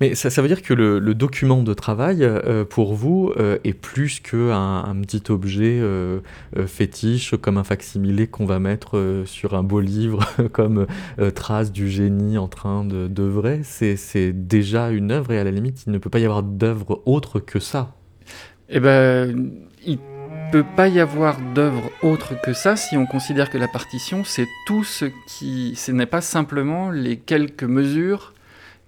Mais 0.00 0.14
ça, 0.14 0.42
veut 0.42 0.48
dire 0.48 0.62
que 0.62 0.74
le, 0.74 1.14
document 1.14 1.62
de 1.62 1.74
travail, 1.74 2.22
euh, 2.22 2.64
pour 2.64 2.94
vous, 2.94 3.32
euh, 3.36 3.58
est 3.64 3.72
plus 3.72 4.20
qu'un 4.20 4.84
un 4.84 5.00
petit 5.02 5.30
objet 5.30 5.78
euh, 5.80 6.20
fétiche, 6.66 7.34
comme 7.36 7.58
un 7.58 7.64
facsimilé 7.64 8.26
qu'on 8.26 8.46
va 8.46 8.58
mettre 8.58 9.22
sur 9.26 9.54
un 9.54 9.62
beau 9.62 9.80
livre, 9.80 10.20
comme 10.52 10.86
trace 11.34 11.72
du 11.72 11.88
génie 11.88 12.38
en 12.38 12.48
train 12.48 12.84
d'œuvrer. 12.84 13.60
C'est 13.62 14.32
déjà 14.32 14.90
une 14.90 15.10
œuvre 15.10 15.32
et 15.32 15.38
à 15.38 15.44
la 15.44 15.50
limite, 15.50 15.84
il 15.86 15.92
ne 15.92 15.98
peut 15.98 16.10
pas 16.10 16.18
y 16.18 16.24
avoir 16.24 16.42
d'œuvre 16.42 17.02
autre 17.06 17.40
que 17.40 17.60
ça. 17.60 17.94
Eh 18.68 18.80
ben, 18.80 19.50
il 19.86 19.98
peut 20.52 20.64
pas 20.76 20.88
y 20.88 21.00
avoir 21.00 21.38
d'œuvre 21.54 21.90
autre 22.02 22.40
que 22.40 22.52
ça 22.52 22.76
si 22.76 22.96
on 22.96 23.06
considère 23.06 23.50
que 23.50 23.58
la 23.58 23.68
partition, 23.68 24.22
c'est 24.24 24.46
tout 24.66 24.84
ce 24.84 25.06
qui... 25.26 25.74
Ce 25.76 25.90
n'est 25.90 26.06
pas 26.06 26.20
simplement 26.20 26.90
les 26.90 27.16
quelques 27.16 27.64
mesures 27.64 28.33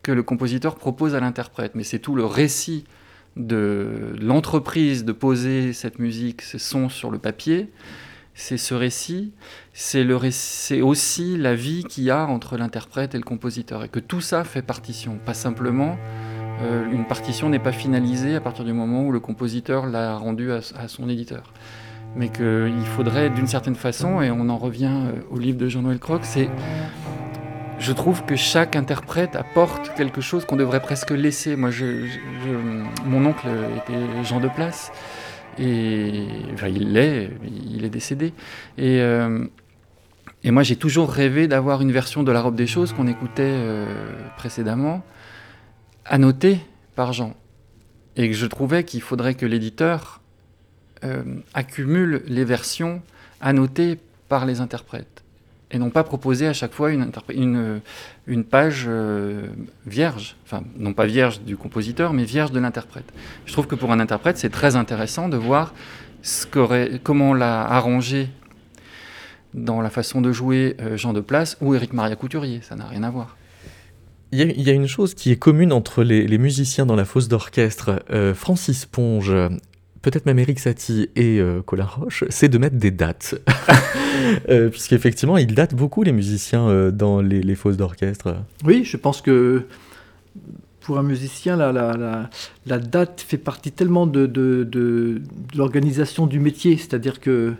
que 0.06 0.12
le 0.12 0.22
compositeur 0.22 0.76
propose 0.76 1.16
à 1.16 1.20
l'interprète, 1.20 1.72
mais 1.74 1.82
c'est 1.82 1.98
tout 1.98 2.14
le 2.14 2.24
récit 2.24 2.84
de 3.34 4.14
l'entreprise 4.20 5.04
de 5.04 5.10
poser 5.10 5.72
cette 5.72 5.98
musique, 5.98 6.42
ces 6.42 6.60
sons 6.60 6.88
sur 6.88 7.10
le 7.10 7.18
papier. 7.18 7.72
C'est 8.32 8.56
ce 8.56 8.72
récit, 8.72 9.32
c'est 9.72 10.04
le 10.04 10.16
aussi 10.84 11.36
la 11.36 11.56
vie 11.56 11.82
qu'il 11.82 12.04
y 12.04 12.10
a 12.12 12.24
entre 12.24 12.56
l'interprète 12.56 13.16
et 13.16 13.18
le 13.18 13.24
compositeur, 13.24 13.82
et 13.82 13.88
que 13.88 13.98
tout 13.98 14.20
ça 14.20 14.44
fait 14.44 14.62
partition, 14.62 15.18
pas 15.26 15.34
simplement 15.34 15.98
euh, 16.62 16.88
une 16.92 17.04
partition 17.04 17.48
n'est 17.48 17.58
pas 17.58 17.72
finalisée 17.72 18.36
à 18.36 18.40
partir 18.40 18.64
du 18.64 18.72
moment 18.72 19.02
où 19.02 19.10
le 19.10 19.18
compositeur 19.18 19.86
l'a 19.86 20.16
rendue 20.16 20.52
à, 20.52 20.60
son 20.86 21.08
éditeur. 21.08 21.52
Mais 22.14 22.28
qu'il 22.28 22.86
faudrait 22.94 23.28
d'une 23.28 23.48
certaine 23.48 23.74
façon, 23.74 24.22
et 24.22 24.30
on 24.30 24.48
en 24.50 24.56
revient 24.56 25.02
euh, 25.06 25.20
au 25.32 25.38
livre 25.40 25.58
de 25.58 25.68
Jean-Noël 25.68 25.98
Croc, 25.98 26.20
c'est 26.22 26.48
je 27.78 27.92
trouve 27.92 28.24
que 28.24 28.36
chaque 28.36 28.76
interprète 28.76 29.36
apporte 29.36 29.94
quelque 29.94 30.20
chose 30.20 30.44
qu'on 30.44 30.56
devrait 30.56 30.80
presque 30.80 31.10
laisser. 31.10 31.56
Moi, 31.56 31.70
je, 31.70 32.06
mon 33.04 33.24
oncle 33.26 33.46
était 33.76 34.24
Jean 34.24 34.40
de 34.40 34.48
Place, 34.48 34.92
et 35.58 36.26
enfin, 36.52 36.68
il 36.68 36.92
l'est, 36.92 37.30
il 37.70 37.84
est 37.84 37.90
décédé. 37.90 38.32
Et, 38.78 39.00
euh, 39.00 39.46
moi, 40.44 40.62
j'ai 40.62 40.76
toujours 40.76 41.10
rêvé 41.10 41.48
d'avoir 41.48 41.82
une 41.82 41.92
version 41.92 42.22
de 42.22 42.30
La 42.30 42.40
robe 42.40 42.54
des 42.54 42.66
choses 42.66 42.92
qu'on 42.92 43.08
écoutait 43.08 43.42
euh, 43.42 43.86
précédemment, 44.36 45.02
annotée 46.04 46.60
par 46.94 47.12
Jean. 47.12 47.34
Et 48.16 48.32
je 48.32 48.46
trouvais 48.46 48.84
qu'il 48.84 49.02
faudrait 49.02 49.34
que 49.34 49.44
l'éditeur 49.44 50.20
euh, 51.04 51.22
accumule 51.52 52.22
les 52.26 52.44
versions 52.44 53.02
annotées 53.40 53.98
par 54.28 54.46
les 54.46 54.60
interprètes 54.60 55.15
et 55.70 55.78
non 55.78 55.90
pas 55.90 56.04
proposer 56.04 56.46
à 56.46 56.52
chaque 56.52 56.72
fois 56.72 56.92
une, 56.92 57.10
une 58.26 58.44
page 58.44 58.84
euh, 58.88 59.48
vierge, 59.86 60.36
enfin 60.44 60.62
non 60.78 60.92
pas 60.92 61.06
vierge 61.06 61.40
du 61.40 61.56
compositeur, 61.56 62.12
mais 62.12 62.24
vierge 62.24 62.52
de 62.52 62.60
l'interprète. 62.60 63.12
Je 63.46 63.52
trouve 63.52 63.66
que 63.66 63.74
pour 63.74 63.92
un 63.92 63.98
interprète, 63.98 64.38
c'est 64.38 64.50
très 64.50 64.76
intéressant 64.76 65.28
de 65.28 65.36
voir 65.36 65.74
comment 67.02 67.34
l'a 67.34 67.64
arrangé 67.64 68.28
dans 69.54 69.80
la 69.80 69.90
façon 69.90 70.20
de 70.20 70.32
jouer 70.32 70.76
euh, 70.80 70.96
Jean 70.96 71.12
de 71.12 71.20
Place 71.20 71.56
ou 71.60 71.74
Éric 71.74 71.92
Maria 71.92 72.14
Couturier, 72.14 72.60
ça 72.62 72.76
n'a 72.76 72.86
rien 72.86 73.02
à 73.02 73.10
voir. 73.10 73.36
Il 74.32 74.40
y, 74.40 74.70
a, 74.70 74.72
une 74.72 74.88
chose 74.88 75.14
qui 75.14 75.30
est 75.30 75.36
commune 75.36 75.72
entre 75.72 76.02
les, 76.02 76.36
musiciens 76.36 76.84
dans 76.84 76.96
la 76.96 77.04
fosse 77.04 77.28
d'orchestre. 77.28 78.02
Euh, 78.10 78.34
Francis 78.34 78.84
Ponge 78.84 79.32
peut-être 80.06 80.24
même 80.24 80.38
Eric 80.38 80.60
Satie 80.60 81.10
et 81.16 81.40
euh, 81.40 81.62
Colin 81.62 81.84
Roche, 81.84 82.22
c'est 82.30 82.48
de 82.48 82.58
mettre 82.58 82.76
des 82.76 82.92
dates. 82.92 83.34
euh, 84.48 84.68
Puisqu'effectivement, 84.68 85.36
ils 85.36 85.52
datent 85.52 85.74
beaucoup 85.74 86.04
les 86.04 86.12
musiciens 86.12 86.68
euh, 86.68 86.92
dans 86.92 87.20
les, 87.20 87.42
les 87.42 87.54
fosses 87.56 87.76
d'orchestre. 87.76 88.36
Oui, 88.64 88.84
je 88.84 88.96
pense 88.98 89.20
que 89.20 89.64
pour 90.78 90.98
un 90.98 91.02
musicien, 91.02 91.56
la, 91.56 91.72
la, 91.72 92.30
la, 92.66 92.78
date 92.78 93.20
fait 93.26 93.36
partie 93.36 93.72
tellement 93.72 94.06
de, 94.06 94.26
de, 94.26 94.62
de, 94.62 95.20
l'organisation 95.56 96.28
du 96.28 96.38
métier, 96.38 96.76
c'est-à-dire 96.76 97.18
que 97.18 97.54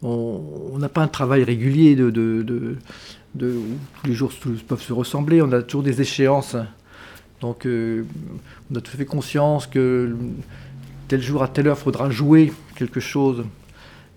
on 0.00 0.78
n'a 0.78 0.88
pas 0.88 1.02
un 1.02 1.08
travail 1.08 1.44
régulier 1.44 1.96
de, 1.96 2.08
de, 2.08 2.78
où 3.42 3.76
tous 4.00 4.06
les 4.06 4.14
jours 4.14 4.32
peuvent 4.66 4.80
se 4.80 4.94
ressembler, 4.94 5.42
on 5.42 5.52
a 5.52 5.60
toujours 5.60 5.82
des 5.82 6.00
échéances. 6.00 6.56
Donc 7.40 7.66
euh, 7.66 8.04
on 8.70 8.76
a 8.76 8.80
tout 8.80 8.90
à 8.94 8.96
fait 8.96 9.04
conscience 9.04 9.66
que 9.66 10.16
tel 11.08 11.22
jour 11.22 11.42
à 11.42 11.48
telle 11.48 11.68
heure, 11.68 11.76
il 11.78 11.82
faudra 11.82 12.10
jouer 12.10 12.52
quelque 12.76 13.00
chose. 13.00 13.44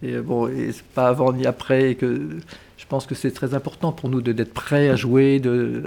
Et 0.03 0.17
bon, 0.17 0.47
et 0.47 0.71
pas 0.93 1.07
avant 1.07 1.33
ni 1.33 1.45
après. 1.45 1.95
que 1.95 2.39
je 2.77 2.85
pense 2.87 3.05
que 3.05 3.15
c'est 3.15 3.31
très 3.31 3.53
important 3.53 3.91
pour 3.91 4.09
nous 4.09 4.21
d'être 4.21 4.53
prêts 4.53 4.89
à 4.89 4.95
jouer 4.95 5.39
de 5.39 5.83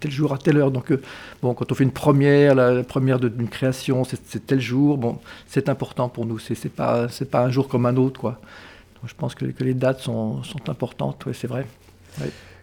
tel 0.00 0.10
jour 0.10 0.32
à 0.32 0.38
telle 0.38 0.56
heure. 0.56 0.70
Donc, 0.70 0.90
euh, 0.90 1.00
bon, 1.42 1.54
quand 1.54 1.70
on 1.70 1.74
fait 1.74 1.84
une 1.84 1.92
première, 1.92 2.54
la, 2.54 2.82
première 2.82 3.20
d'une 3.20 3.48
création, 3.48 4.02
c'est 4.04 4.46
tel 4.46 4.60
jour. 4.60 4.98
Bon, 4.98 5.18
c'est 5.46 5.68
important 5.68 6.08
pour 6.08 6.26
nous. 6.26 6.38
C'est 6.38 6.72
pas 6.72 7.08
c'est 7.08 7.30
pas 7.30 7.44
un 7.44 7.50
jour 7.50 7.68
comme 7.68 7.86
un 7.86 7.96
autre, 7.96 8.20
quoi. 8.20 8.40
je 9.06 9.14
pense 9.14 9.34
que, 9.34 9.44
que 9.44 9.62
les 9.62 9.74
dates 9.74 10.00
sont, 10.00 10.42
sont 10.42 10.68
importantes. 10.68 11.26
Ouais, 11.26 11.34
c'est 11.34 11.46
vrai. 11.46 11.66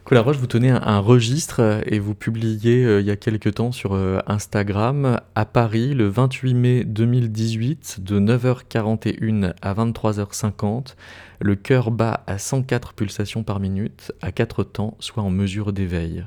Colaroche, 0.05 0.37
vous 0.37 0.45
tenez 0.45 0.69
un, 0.69 0.99
registre 0.99 1.61
euh, 1.61 1.81
et 1.87 1.97
vous 1.97 2.13
publiez 2.13 2.85
euh, 2.85 3.01
il 3.01 3.07
y 3.07 3.09
a 3.09 3.15
quelque 3.15 3.49
temps 3.49 3.71
sur 3.71 3.95
euh, 3.95 4.19
Instagram 4.27 5.19
à 5.33 5.45
Paris 5.45 5.95
le 5.95 6.07
28 6.07 6.53
mai 6.53 6.83
2018 6.83 8.01
de 8.03 8.19
9h41 8.19 9.55
à 9.63 9.73
23h50. 9.73 10.93
Le 11.41 11.55
cœur 11.55 11.89
bat 11.89 12.23
à 12.27 12.37
104 12.37 12.93
pulsations 12.93 13.41
par 13.41 13.59
minute 13.59 14.11
à 14.21 14.31
4 14.31 14.63
temps, 14.63 14.95
soit 14.99 15.23
en 15.23 15.31
mesure 15.31 15.73
d'éveil. 15.73 16.23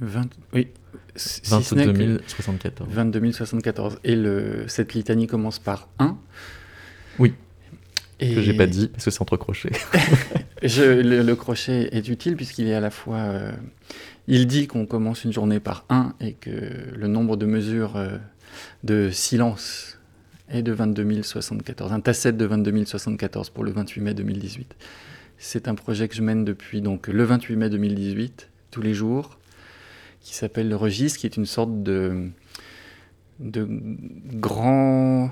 20... 0.00 0.30
Oui. 0.54 0.68
22 1.50 2.22
074. 2.26 2.88
22 2.90 3.32
074. 3.32 3.98
Et 4.04 4.16
le... 4.16 4.64
cette 4.68 4.94
litanie 4.94 5.26
commence 5.26 5.58
par 5.58 5.88
1. 5.98 6.16
Oui. 7.18 7.34
Et... 8.20 8.34
Que 8.34 8.40
j'ai 8.40 8.54
pas 8.54 8.66
dit 8.66 8.88
parce 8.88 9.04
que 9.04 9.10
c'est 9.10 9.22
entre 9.22 9.36
crochets. 9.36 9.72
le, 10.62 11.34
crochet 11.34 11.88
est 11.92 12.08
utile 12.08 12.36
puisqu'il 12.36 12.68
est 12.68 12.74
à 12.74 12.80
la 12.80 12.90
fois. 12.90 13.18
Euh, 13.18 13.52
il 14.28 14.46
dit 14.46 14.68
qu'on 14.68 14.86
commence 14.86 15.24
une 15.24 15.32
journée 15.32 15.60
par 15.60 15.84
1 15.88 16.14
et 16.20 16.34
que 16.34 16.50
le 16.94 17.06
nombre 17.08 17.36
de 17.36 17.46
mesures 17.46 17.96
euh, 17.96 18.18
de 18.84 19.10
silence 19.10 19.98
est 20.48 20.62
de 20.62 20.72
22 20.72 21.22
074. 21.22 21.92
Un 21.92 22.00
tacette 22.00 22.36
de 22.36 22.44
22 22.44 22.84
074 22.84 23.50
pour 23.50 23.64
le 23.64 23.72
28 23.72 24.00
mai 24.00 24.14
2018. 24.14 24.76
C'est 25.38 25.66
un 25.66 25.74
projet 25.74 26.06
que 26.06 26.14
je 26.14 26.22
mène 26.22 26.44
depuis 26.44 26.80
donc 26.80 27.08
le 27.08 27.24
28 27.24 27.56
mai 27.56 27.68
2018, 27.70 28.48
tous 28.70 28.82
les 28.82 28.94
jours, 28.94 29.38
qui 30.20 30.34
s'appelle 30.34 30.68
le 30.68 30.76
registre, 30.76 31.18
qui 31.18 31.26
est 31.26 31.36
une 31.36 31.46
sorte 31.46 31.82
de 31.82 32.28
de 33.40 33.66
grand 33.68 35.30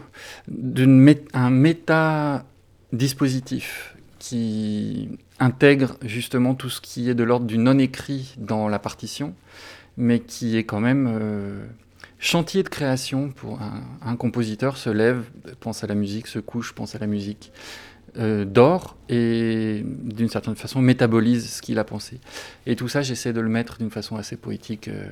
d'un 0.49 1.15
un 1.33 1.51
méta 1.51 2.45
dispositif 2.93 3.97
qui 4.19 5.09
intègre 5.39 5.97
justement 6.03 6.55
tout 6.55 6.71
ce 6.71 6.81
qui 6.81 7.09
est 7.09 7.15
de 7.15 7.25
l'ordre 7.25 7.47
du 7.47 7.59
non-écrit 7.59 8.35
dans 8.39 8.69
la 8.69 8.79
partition, 8.79 9.35
mais 9.97 10.21
qui 10.21 10.57
est 10.57 10.65
quand 10.65 10.81
même 10.81 11.09
euh, 11.11 11.65
chantier 12.19 12.63
de 12.63 12.69
création 12.69 13.31
pour 13.31 13.61
un, 14.03 14.17
compositeur 14.17 14.77
se 14.77 14.91
lève, 14.91 15.25
pense 15.59 15.83
à 15.83 15.87
la 15.87 15.95
musique, 15.95 16.27
se 16.27 16.39
couche, 16.39 16.75
pense 16.75 16.95
à 16.95 16.99
la 16.99 17.07
musique, 17.07 17.51
euh, 18.19 18.45
dort 18.45 18.97
et 19.09 19.85
d'une 19.87 20.29
certaine 20.29 20.57
façon 20.57 20.83
métabolise 20.83 21.49
ce 21.49 21.63
qu'il 21.63 21.79
a 21.79 21.85
pensé. 21.85 22.21
Et 22.67 22.77
tout 22.77 22.89
ça, 22.89 23.03
j'essaie 23.03 23.33
de 23.33 23.41
le 23.41 23.49
mettre 23.49 23.79
d'une 23.79 23.91
façon 23.91 24.17
assez 24.17 24.37
poétique 24.37 24.89
euh, 24.89 25.07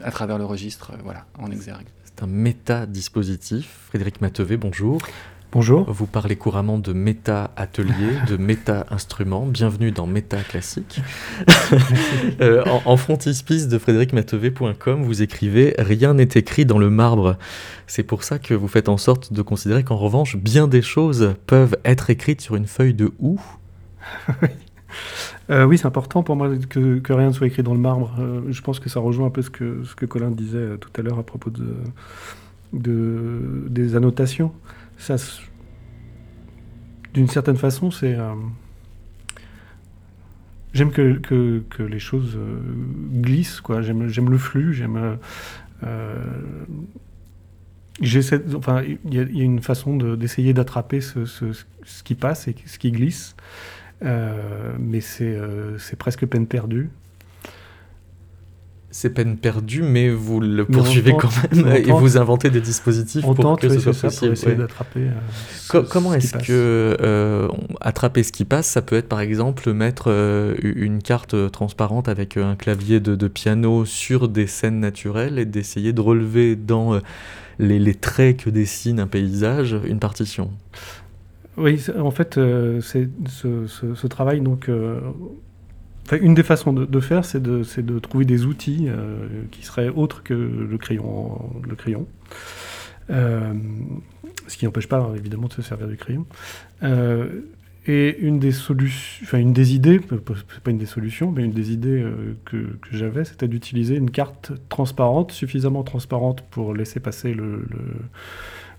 à 0.00 0.12
travers 0.12 0.38
le 0.38 0.44
registre, 0.44 0.92
voilà, 1.02 1.26
en 1.38 1.50
exergue. 1.50 1.86
C'est 2.04 2.22
un 2.22 2.28
méta-dispositif. 2.28 3.86
Frédéric 3.88 4.20
Matevé, 4.20 4.56
bonjour. 4.56 5.00
Bonjour. 5.50 5.90
Vous 5.90 6.04
parlez 6.04 6.36
couramment 6.36 6.78
de 6.78 6.92
méta-atelier, 6.92 8.18
de 8.28 8.36
méta-instrument. 8.38 9.46
Bienvenue 9.46 9.92
dans 9.92 10.06
Méta 10.06 10.42
Classique. 10.42 11.00
Euh, 12.40 12.62
en, 12.84 12.96
frontispice 12.96 13.68
de 13.68 13.78
frédéricmatevé.com, 13.78 15.02
vous 15.02 15.22
écrivez 15.22 15.74
Rien 15.78 16.14
n'est 16.14 16.28
écrit 16.34 16.66
dans 16.66 16.78
le 16.78 16.90
marbre. 16.90 17.36
C'est 17.86 18.02
pour 18.02 18.24
ça 18.24 18.38
que 18.38 18.54
vous 18.54 18.68
faites 18.68 18.88
en 18.88 18.96
sorte 18.96 19.32
de 19.32 19.42
considérer 19.42 19.84
qu'en 19.84 19.96
revanche, 19.96 20.36
bien 20.36 20.68
des 20.68 20.82
choses 20.82 21.34
peuvent 21.46 21.76
être 21.84 22.10
écrites 22.10 22.40
sur 22.40 22.54
une 22.56 22.66
feuille 22.66 22.94
de 22.94 23.12
houx. 23.18 23.40
Euh, 25.50 25.64
oui, 25.64 25.76
c'est 25.76 25.86
important 25.86 26.22
pour 26.22 26.34
moi 26.34 26.48
que, 26.68 27.00
rien 27.12 27.28
ne 27.28 27.32
soit 27.32 27.46
écrit 27.46 27.62
dans 27.62 27.74
le 27.74 27.80
marbre. 27.80 28.14
Euh, 28.18 28.40
je 28.48 28.60
pense 28.62 28.80
que 28.80 28.88
ça 28.88 29.00
rejoint 29.00 29.26
un 29.26 29.30
peu 29.30 29.42
ce 29.42 29.50
que, 29.50 29.82
ce 29.84 29.94
que 29.94 30.06
Colin 30.06 30.30
disait 30.30 30.78
tout 30.78 30.88
à 30.98 31.02
l'heure 31.02 31.18
à 31.18 31.22
propos 31.22 31.50
de 31.50 31.74
de, 32.72 33.66
des 33.68 33.96
annotations. 33.96 34.52
Ça, 34.98 35.16
d'une 37.14 37.28
certaine 37.28 37.56
façon, 37.56 37.90
c'est. 37.90 38.16
J'aime 40.74 40.90
que, 40.92 41.14
que, 41.18 41.82
les 41.82 41.98
choses 41.98 42.38
glissent, 43.12 43.60
quoi. 43.60 43.80
J'aime 43.80 44.30
le 44.30 44.38
flux, 44.38 44.74
j'aime. 44.74 45.18
J'essaie, 48.00 48.40
enfin, 48.54 48.82
il 48.82 49.14
y, 49.14 49.18
a 49.18 49.42
une 49.42 49.60
façon 49.60 49.96
d'essayer 49.96 50.52
d'attraper 50.52 51.00
ce, 51.00 51.24
ce, 51.24 51.46
ce, 51.82 52.02
qui 52.04 52.14
passe 52.14 52.46
et 52.46 52.54
ce 52.64 52.78
qui 52.78 52.92
glisse, 52.92 53.34
euh, 54.02 54.72
mais 54.78 55.00
euh, 55.20 55.76
c'est 55.78 55.96
presque 55.96 56.24
peine 56.26 56.46
perdue. 56.46 56.90
C'est 59.00 59.10
peine 59.10 59.36
perdue, 59.36 59.82
mais 59.82 60.10
vous 60.10 60.40
le 60.40 60.64
poursuivez 60.64 61.12
quand 61.12 61.30
même 61.52 61.68
et 61.68 61.92
vous 61.92 62.16
inventez 62.18 62.50
des 62.50 62.60
dispositifs 62.60 63.22
pour 63.22 63.56
que 63.56 63.68
ce 63.68 63.78
soit 63.78 63.92
possible. 63.92 64.32
Pour 64.32 64.32
essayer 64.32 64.56
d'attraper. 64.56 65.06
Euh, 65.74 65.82
comment 65.88 66.14
est-ce 66.14 66.36
que 66.36 67.48
attraper 67.80 68.24
ce 68.24 68.32
qui 68.32 68.44
passe, 68.44 68.66
ça 68.66 68.82
peut 68.82 68.96
être 68.96 69.08
par 69.08 69.20
exemple 69.20 69.72
mettre 69.72 70.08
une 70.60 71.00
carte 71.00 71.52
transparente 71.52 72.08
avec 72.08 72.36
un 72.36 72.56
clavier 72.56 72.98
de, 72.98 73.14
de, 73.14 73.28
piano 73.28 73.84
sur 73.84 74.28
des 74.28 74.48
scènes 74.48 74.80
naturelles 74.80 75.38
et 75.38 75.44
d'essayer 75.44 75.92
de 75.92 76.00
relever 76.00 76.56
dans 76.56 77.00
les, 77.58 77.94
traits 77.94 78.44
que 78.44 78.50
dessine 78.50 79.00
un 79.00 79.06
paysage, 79.06 79.76
une 79.84 79.98
partition? 79.98 80.50
Oui, 81.56 81.84
en 81.98 82.10
fait, 82.10 82.38
euh, 82.38 82.80
c'est 82.80 83.08
ce, 83.26 84.06
travail, 84.06 84.40
donc, 84.40 84.68
euh, 84.68 85.00
une 86.16 86.34
des 86.34 86.42
façons 86.42 86.72
de, 86.72 87.00
faire, 87.00 87.24
c'est 87.24 87.42
de, 87.42 87.98
trouver 87.98 88.24
des 88.24 88.46
outils 88.46 88.86
euh, 88.88 89.26
qui 89.50 89.64
seraient 89.64 89.88
autres 89.88 90.22
que 90.22 90.34
le 90.34 90.78
crayon. 90.78 91.38
Le 91.68 91.74
crayon. 91.74 92.06
ce 93.08 94.56
qui 94.56 94.64
n'empêche 94.64 94.88
pas, 94.88 95.12
évidemment, 95.16 95.48
de 95.48 95.52
se 95.52 95.62
servir 95.62 95.88
du 95.88 95.96
crayon. 95.96 96.26
Et 97.88 98.18
une 98.20 98.38
des 98.38 98.52
solutions, 98.52 99.24
enfin 99.24 99.38
une 99.38 99.54
des 99.54 99.74
idées, 99.74 99.98
pas 99.98 100.70
une 100.70 100.76
des 100.76 100.84
solutions, 100.84 101.32
mais 101.32 101.42
une 101.42 101.52
des 101.52 101.72
idées 101.72 102.02
euh, 102.02 102.36
que, 102.44 102.76
j'avais, 102.92 103.24
c'était 103.24 103.48
d'utiliser 103.48 103.96
une 103.96 104.10
carte 104.10 104.52
transparente, 104.68 105.32
suffisamment 105.32 105.82
transparente 105.84 106.42
pour 106.50 106.74
laisser 106.74 107.00
passer 107.00 107.34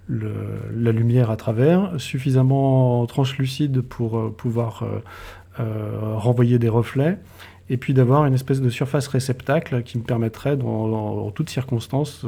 la 0.10 0.92
lumière 0.92 1.32
à 1.32 1.38
travers, 1.38 2.00
suffisamment 2.00 3.04
translucide 3.08 3.82
pour 3.82 4.20
euh, 4.20 4.30
pouvoir 4.30 4.84
euh, 4.84 5.00
renvoyer 5.58 6.60
des 6.60 6.70
reflets, 6.70 7.18
et 7.70 7.78
puis 7.78 7.94
d'avoir 7.94 8.26
une 8.26 8.34
espèce 8.34 8.62
de 8.62 8.70
surface 8.70 9.08
réceptacle 9.08 9.84
qui 9.84 9.98
me 9.98 10.04
permettrait, 10.04 10.56
dans, 10.56 10.88
dans 10.88 11.32
toutes 11.32 11.50
circonstances, 11.50 12.26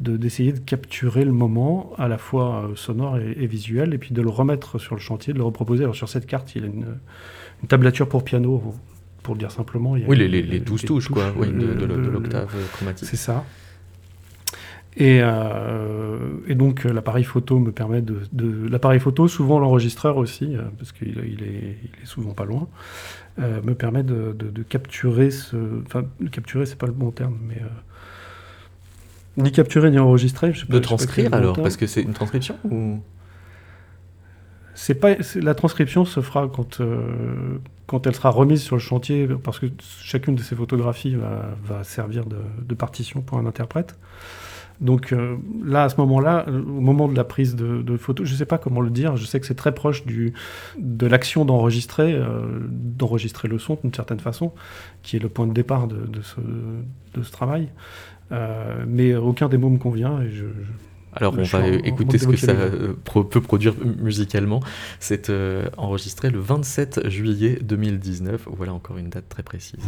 d'essayer 0.00 0.52
de, 0.52 0.58
capturer 0.58 1.24
le 1.24 1.32
moment 1.32 1.92
à 1.98 2.08
la 2.08 2.18
fois 2.18 2.64
euh, 2.64 2.76
sonore 2.76 3.18
et, 3.18 3.46
visuel, 3.46 3.94
et 3.94 3.98
puis 3.98 4.14
de 4.14 4.22
le 4.22 4.28
remettre 4.28 4.78
sur 4.78 4.94
le 4.94 5.00
chantier, 5.00 5.32
de 5.32 5.38
le 5.38 5.44
reproposer. 5.44 5.84
Alors 5.84 5.96
sur 5.96 6.08
cette 6.08 6.26
carte, 6.26 6.54
il 6.54 6.62
y 6.62 6.64
a 6.64 6.68
une, 6.68 6.86
tablature 7.66 8.08
pour 8.08 8.22
piano, 8.22 8.74
pour 9.22 9.34
le 9.34 9.40
dire 9.40 9.50
simplement. 9.50 9.92
oui, 9.92 10.16
les, 10.16 10.28
les, 10.28 10.60
12 10.60 10.84
touches, 10.84 11.08
quoi, 11.08 11.32
oui, 11.36 11.48
de, 11.48 11.84
l'octave 11.84 12.54
chromatique. 12.72 13.08
C'est 13.08 13.16
ça. 13.16 13.44
Et, 15.00 15.20
euh, 15.22 16.18
et, 16.48 16.56
donc 16.56 16.82
l'appareil 16.82 17.22
photo 17.22 17.60
me 17.60 17.70
permet 17.70 18.02
de, 18.02 18.68
l'appareil 18.68 18.98
photo, 18.98 19.28
souvent 19.28 19.60
l'enregistreur 19.60 20.16
aussi, 20.16 20.56
euh, 20.56 20.62
parce 20.76 20.90
qu'il 20.90 21.18
est, 21.20 21.28
il 21.28 21.42
est, 21.44 22.04
souvent 22.04 22.32
pas 22.32 22.44
loin, 22.44 22.66
me 23.38 23.74
permet 23.74 24.02
de, 24.02 24.34
capturer 24.68 25.30
ce, 25.30 25.56
enfin 25.86 26.04
capturer 26.32 26.66
c'est 26.66 26.78
pas 26.78 26.88
le 26.88 26.92
bon 26.92 27.12
terme, 27.12 27.38
mais 27.46 27.62
ni 29.38 29.52
capturer 29.52 29.90
ni 29.90 29.98
enregistrer. 29.98 30.52
Je 30.52 30.60
sais 30.60 30.66
de 30.68 30.78
transcrire 30.80 31.32
alors, 31.32 31.56
parce 31.56 31.76
que 31.76 31.86
c'est 31.86 32.02
une 32.02 32.12
transcription 32.12 32.56
ou? 32.64 33.00
C'est 34.74 34.94
pas 34.94 35.16
la 35.36 35.54
transcription 35.54 36.04
se 36.04 36.20
fera 36.20 36.48
quand 36.48 36.80
euh, 36.80 37.58
quand 37.86 38.06
elle 38.06 38.14
sera 38.14 38.30
remise 38.30 38.62
sur 38.62 38.76
le 38.76 38.80
chantier 38.80 39.28
parce 39.42 39.58
que 39.58 39.66
chacune 40.00 40.36
de 40.36 40.42
ces 40.42 40.54
photographies 40.54 41.16
va, 41.16 41.56
va 41.64 41.82
servir 41.82 42.26
de, 42.26 42.36
de, 42.62 42.74
partition 42.74 43.20
pour 43.20 43.38
un 43.38 43.46
interprète. 43.46 43.96
Donc 44.80 45.12
euh, 45.12 45.36
là, 45.64 45.84
à 45.84 45.88
ce 45.88 45.96
moment-là, 45.98 46.46
au 46.48 46.80
moment 46.80 47.08
de 47.08 47.16
la 47.16 47.24
prise 47.24 47.56
de, 47.56 47.82
de 47.82 47.96
photo, 47.96 48.24
je 48.24 48.32
ne 48.32 48.36
sais 48.36 48.46
pas 48.46 48.58
comment 48.58 48.80
le 48.80 48.90
dire, 48.90 49.16
je 49.16 49.24
sais 49.24 49.40
que 49.40 49.46
c'est 49.46 49.54
très 49.54 49.74
proche 49.74 50.04
du, 50.04 50.34
de 50.78 51.06
l'action 51.06 51.44
d'enregistrer, 51.44 52.12
euh, 52.14 52.60
d'enregistrer 52.68 53.48
le 53.48 53.58
son 53.58 53.78
d'une 53.82 53.94
certaine 53.94 54.20
façon, 54.20 54.52
qui 55.02 55.16
est 55.16 55.20
le 55.20 55.28
point 55.28 55.46
de 55.46 55.52
départ 55.52 55.88
de, 55.88 56.06
de 56.06 56.22
ce, 56.22 56.40
de 57.14 57.22
ce 57.22 57.32
travail. 57.32 57.68
Euh, 58.30 58.84
mais 58.86 59.14
aucun 59.14 59.48
des 59.48 59.56
mots 59.56 59.70
me 59.70 59.78
convient 59.78 60.20
et 60.20 60.30
je, 60.30 60.44
alors 61.14 61.34
on 61.36 61.42
va 61.42 61.66
écouter 61.68 62.18
ce 62.18 62.26
que 62.26 62.36
ça 62.36 62.54
peut 63.04 63.40
produire 63.40 63.74
musicalement. 64.00 64.60
C'est 65.00 65.30
euh, 65.30 65.68
enregistré 65.76 66.30
le 66.30 66.38
27 66.38 67.08
juillet 67.08 67.58
2019. 67.62 68.48
Voilà 68.56 68.74
encore 68.74 68.98
une 68.98 69.08
date 69.08 69.28
très 69.28 69.42
précise. 69.42 69.80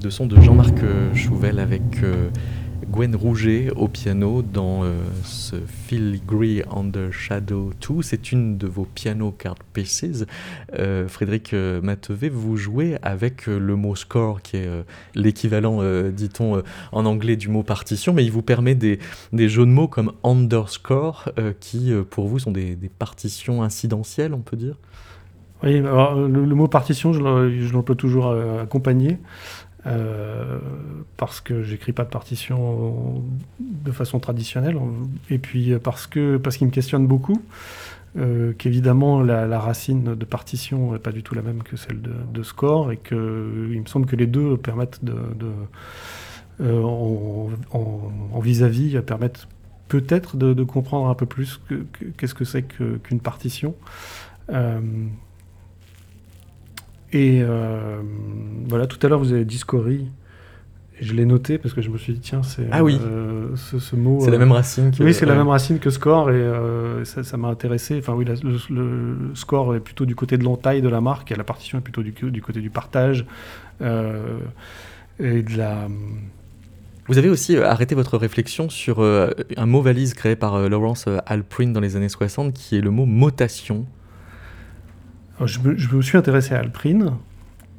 De 0.00 0.10
son 0.10 0.26
de 0.26 0.40
Jean-Marc 0.40 0.80
Chouvel 1.14 1.58
avec 1.58 2.02
Gwen 2.90 3.16
Rouget 3.16 3.70
au 3.74 3.88
piano 3.88 4.42
dans 4.42 4.84
euh, 4.84 4.98
ce 5.24 5.56
Filigree 5.56 6.62
Under 6.70 7.12
Shadow 7.12 7.72
2. 7.88 8.02
C'est 8.02 8.32
une 8.32 8.58
de 8.58 8.66
vos 8.66 8.84
piano 8.84 9.30
card 9.30 9.56
pieces. 9.72 10.26
Euh, 10.78 11.08
Frédéric 11.08 11.54
euh, 11.54 11.80
Matevé, 11.80 12.28
vous 12.28 12.56
jouez 12.56 12.96
avec 13.02 13.46
le 13.46 13.76
mot 13.76 13.96
score 13.96 14.42
qui 14.42 14.58
est 14.58 14.68
l'équivalent, 15.14 15.80
dit-on, 16.10 16.62
en 16.92 17.06
anglais 17.06 17.36
du 17.36 17.48
mot 17.48 17.62
partition, 17.62 18.12
mais 18.12 18.24
il 18.24 18.30
vous 18.30 18.42
permet 18.42 18.74
des, 18.74 18.98
des 19.32 19.48
jeux 19.48 19.66
de 19.66 19.70
mots 19.70 19.88
comme 19.88 20.12
underscore 20.22 21.28
qui, 21.60 21.92
pour 22.10 22.28
vous, 22.28 22.38
sont 22.38 22.52
des, 22.52 22.76
partitions 22.98 23.62
incidentielles, 23.62 24.34
on 24.34 24.40
peut 24.40 24.56
dire? 24.56 24.76
Oui, 25.62 25.78
alors, 25.78 26.14
le, 26.14 26.54
mot 26.54 26.68
partition, 26.68 27.12
je 27.12 27.72
l'emploie 27.72 27.96
toujours 27.96 28.32
accompagné. 28.60 29.18
Euh, 29.86 30.58
parce 31.18 31.42
que 31.42 31.62
j'écris 31.62 31.92
pas 31.92 32.04
de 32.04 32.08
partition 32.08 33.22
de 33.60 33.92
façon 33.92 34.18
traditionnelle, 34.18 34.78
et 35.28 35.38
puis 35.38 35.74
parce 35.78 36.06
que 36.06 36.38
parce 36.38 36.56
qu'il 36.56 36.66
me 36.66 36.72
questionne 36.72 37.06
beaucoup, 37.06 37.42
euh, 38.16 38.54
qu'évidemment 38.56 39.20
la, 39.20 39.58
racine 39.60 40.14
de 40.14 40.24
partition 40.24 40.92
n'est 40.92 40.98
pas 40.98 41.12
du 41.12 41.22
tout 41.22 41.34
la 41.34 41.42
même 41.42 41.62
que 41.62 41.76
celle 41.76 42.00
de, 42.00 42.42
score, 42.42 42.92
et 42.92 42.96
qu'il 42.96 43.16
me 43.16 43.86
semble 43.86 44.06
que 44.06 44.16
les 44.16 44.26
deux 44.26 44.56
permettent 44.56 45.04
de, 45.04 45.14
euh, 46.62 46.82
en 46.82 48.40
vis-à-vis 48.40 48.98
permettent 49.02 49.48
peut-être 49.88 50.38
de, 50.38 50.64
comprendre 50.64 51.08
un 51.08 51.14
peu 51.14 51.26
plus 51.26 51.60
qu'est-ce 52.16 52.34
que 52.34 52.46
c'est 52.46 52.62
qu'une 52.62 53.20
partition. 53.20 53.74
Et 57.14 57.40
euh, 57.42 58.00
voilà, 58.68 58.88
tout 58.88 58.98
à 59.06 59.08
l'heure, 59.08 59.20
vous 59.20 59.32
avez 59.32 59.44
dit 59.44 59.58
scorie. 59.58 60.08
Et 61.00 61.04
je 61.04 61.14
l'ai 61.14 61.24
noté 61.24 61.58
parce 61.58 61.72
que 61.72 61.80
je 61.80 61.88
me 61.88 61.96
suis 61.96 62.12
dit, 62.12 62.20
tiens, 62.20 62.42
c'est 62.42 62.66
ah 62.72 62.82
oui. 62.82 62.98
Euh, 63.00 63.54
ce, 63.54 63.94
mot. 63.94 64.18
C'est 64.20 64.32
la 64.32 64.38
même 64.38 64.50
racine 64.50 64.90
que. 64.90 65.02
Oui, 65.02 65.14
c'est 65.14 65.24
la 65.24 65.36
même 65.36 65.48
racine 65.48 65.78
que 65.78 65.90
score 65.90 66.30
et 66.30 66.34
euh, 66.34 67.04
ça 67.04 67.36
m'a 67.36 67.48
intéressé. 67.48 67.98
Enfin, 67.98 68.14
oui, 68.14 68.24
le, 68.24 69.16
score 69.34 69.76
est 69.76 69.80
plutôt 69.80 70.06
du 70.06 70.16
côté 70.16 70.36
de 70.38 70.44
l'entaille 70.44 70.82
de 70.82 70.88
la 70.88 71.00
marque 71.00 71.30
et 71.30 71.36
la 71.36 71.44
partition 71.44 71.78
est 71.78 71.82
plutôt 71.82 72.02
du, 72.02 72.12
du 72.12 72.42
côté 72.42 72.60
du 72.60 72.70
partage 72.70 73.26
et 73.80 73.84
de 75.42 75.56
la. 75.56 75.88
Vous 77.06 77.18
avez 77.18 77.28
aussi 77.28 77.56
arrêté 77.58 77.94
votre 77.94 78.16
réflexion 78.16 78.70
sur 78.70 79.02
un 79.02 79.66
mot 79.66 79.82
valise 79.82 80.14
créé 80.14 80.34
par 80.34 80.68
Lawrence 80.68 81.06
Alprin 81.26 81.68
dans 81.68 81.80
les 81.80 81.96
années 81.96 82.08
60 82.08 82.52
qui 82.52 82.76
est 82.76 82.80
le 82.80 82.90
mot 82.90 83.04
motation 83.04 83.86
je, 85.42 85.58
me, 85.60 86.02
suis 86.02 86.18
intéressé 86.18 86.54
à 86.54 86.58
Alprine. 86.58 87.12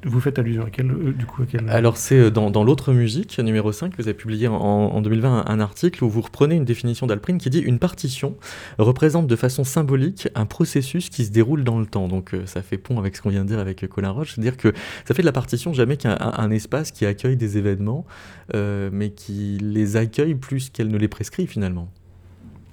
Vous 0.07 0.19
faites 0.19 0.37
allusion 0.37 0.63
à 0.63 0.69
quel, 0.69 0.91
euh, 0.91 1.13
du 1.13 1.25
coup, 1.25 1.43
quel... 1.49 1.67
Alors 1.67 1.97
c'est 1.97 2.19
euh, 2.19 2.29
dans, 2.29 2.63
l'autre 2.63 2.93
musique, 2.93 3.39
numéro 3.39 3.71
5, 3.71 3.93
vous 3.97 4.07
avez 4.07 4.13
publié 4.13 4.47
en, 4.47 5.01
2020 5.01 5.45
un, 5.47 5.59
article 5.59 6.03
où 6.03 6.09
vous 6.09 6.21
reprenez 6.21 6.53
une 6.53 6.65
définition 6.65 7.07
d'Alprine 7.07 7.39
qui 7.39 7.49
dit 7.49 7.59
une 7.59 7.79
partition 7.79 8.35
représente 8.77 9.25
de 9.25 9.35
façon 9.35 9.63
symbolique 9.63 10.27
un 10.35 10.45
processus 10.45 11.09
qui 11.09 11.25
se 11.25 11.31
déroule 11.31 11.63
dans 11.63 11.79
le 11.79 11.87
temps. 11.87 12.07
Donc 12.07 12.35
euh, 12.35 12.45
ça 12.45 12.61
fait 12.61 12.77
pont 12.77 12.99
avec 12.99 13.15
ce 13.15 13.23
qu'on 13.23 13.31
vient 13.31 13.43
de 13.43 13.49
dire 13.49 13.57
avec 13.57 13.87
Colin 13.87 14.11
Roche, 14.11 14.35
c'est-à-dire 14.35 14.57
que 14.57 14.73
ça 15.05 15.15
fait 15.15 15.23
de 15.23 15.27
la 15.27 15.31
partition 15.31 15.73
jamais 15.73 15.97
qu'un 15.97 16.51
espace 16.51 16.91
qui 16.91 17.07
accueille 17.07 17.37
des 17.37 17.57
événements, 17.57 18.05
mais 18.53 19.09
qui 19.09 19.57
les 19.59 19.97
accueille 19.97 20.35
plus 20.35 20.69
qu'elle 20.69 20.89
ne 20.89 20.97
les 20.97 21.07
prescrit 21.07 21.47
finalement. 21.47 21.89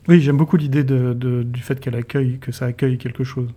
Oui, 0.09 0.21
j'aime 0.21 0.37
beaucoup 0.37 0.57
l'idée 0.57 0.83
du 0.83 1.61
fait 1.61 1.79
qu'elle 1.79 1.95
accueille, 1.95 2.39
que 2.39 2.51
ça 2.51 2.67
accueille 2.67 2.99
quelque 2.99 3.23
chose. 3.23 3.49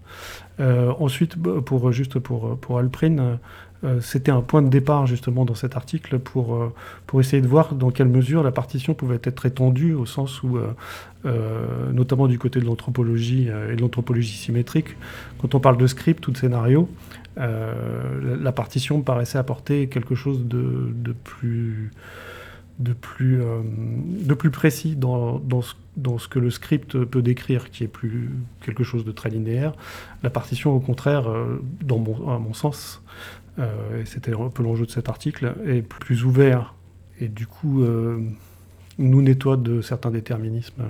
Euh, 0.59 0.93
ensuite, 0.99 1.35
pour, 1.41 1.91
juste 1.91 2.19
pour, 2.19 2.57
pour 2.59 2.77
Alprin, 2.77 3.39
euh, 3.83 3.99
c'était 3.99 4.31
un 4.31 4.41
point 4.41 4.61
de 4.61 4.69
départ 4.69 5.07
justement 5.07 5.43
dans 5.43 5.55
cet 5.55 5.75
article 5.75 6.19
pour, 6.19 6.55
euh, 6.55 6.73
pour 7.07 7.19
essayer 7.19 7.41
de 7.41 7.47
voir 7.47 7.73
dans 7.73 7.89
quelle 7.89 8.07
mesure 8.09 8.43
la 8.43 8.51
partition 8.51 8.93
pouvait 8.93 9.19
être 9.23 9.47
étendue 9.47 9.93
au 9.93 10.05
sens 10.05 10.43
où, 10.43 10.59
notamment 11.91 12.27
du 12.27 12.37
côté 12.37 12.59
de 12.59 12.65
l'anthropologie 12.65 13.47
et 13.47 13.75
de 13.75 13.81
l'anthropologie 13.81 14.37
symétrique, 14.37 14.95
quand 15.39 15.55
on 15.55 15.59
parle 15.59 15.77
de 15.77 15.87
script 15.87 16.27
ou 16.27 16.31
de 16.31 16.37
scénario, 16.37 16.87
la 17.37 18.51
partition 18.51 19.01
paraissait 19.01 19.39
apporter 19.39 19.87
quelque 19.89 20.13
chose 20.13 20.45
de, 20.45 20.93
de 20.93 21.11
plus 21.11 21.91
de 22.77 22.91
plus, 22.91 23.41
de 24.25 24.33
plus 24.33 24.51
précis 24.51 24.97
dans, 24.97 25.39
dans 25.39 25.61
ce 25.61 25.75
dans 25.97 26.17
ce 26.17 26.27
que 26.27 26.39
le 26.39 26.49
script 26.49 27.03
peut 27.05 27.21
décrire, 27.21 27.69
qui 27.69 27.83
est 27.83 27.89
plus 27.89 28.31
quelque 28.61 28.83
chose 28.83 29.05
de 29.05 29.11
très 29.11 29.29
linéaire. 29.29 29.73
La 30.23 30.29
partition, 30.29 30.73
au 30.73 30.79
contraire, 30.79 31.29
euh, 31.29 31.61
dans 31.81 31.99
mon, 31.99 32.29
à 32.29 32.39
mon 32.39 32.53
sens, 32.53 33.01
euh, 33.59 34.01
et 34.01 34.05
c'était 34.05 34.33
un 34.33 34.49
peu 34.49 34.63
l'enjeu 34.63 34.85
de 34.85 34.91
cet 34.91 35.09
article, 35.09 35.55
est 35.65 35.81
plus 35.81 36.25
ouvert. 36.25 36.75
Et 37.19 37.29
du 37.29 37.47
coup 37.47 37.81
euh, 37.81 38.19
nous 38.97 39.21
nettoie 39.21 39.55
de 39.55 39.81
certains 39.81 40.11
déterminismes. 40.11 40.83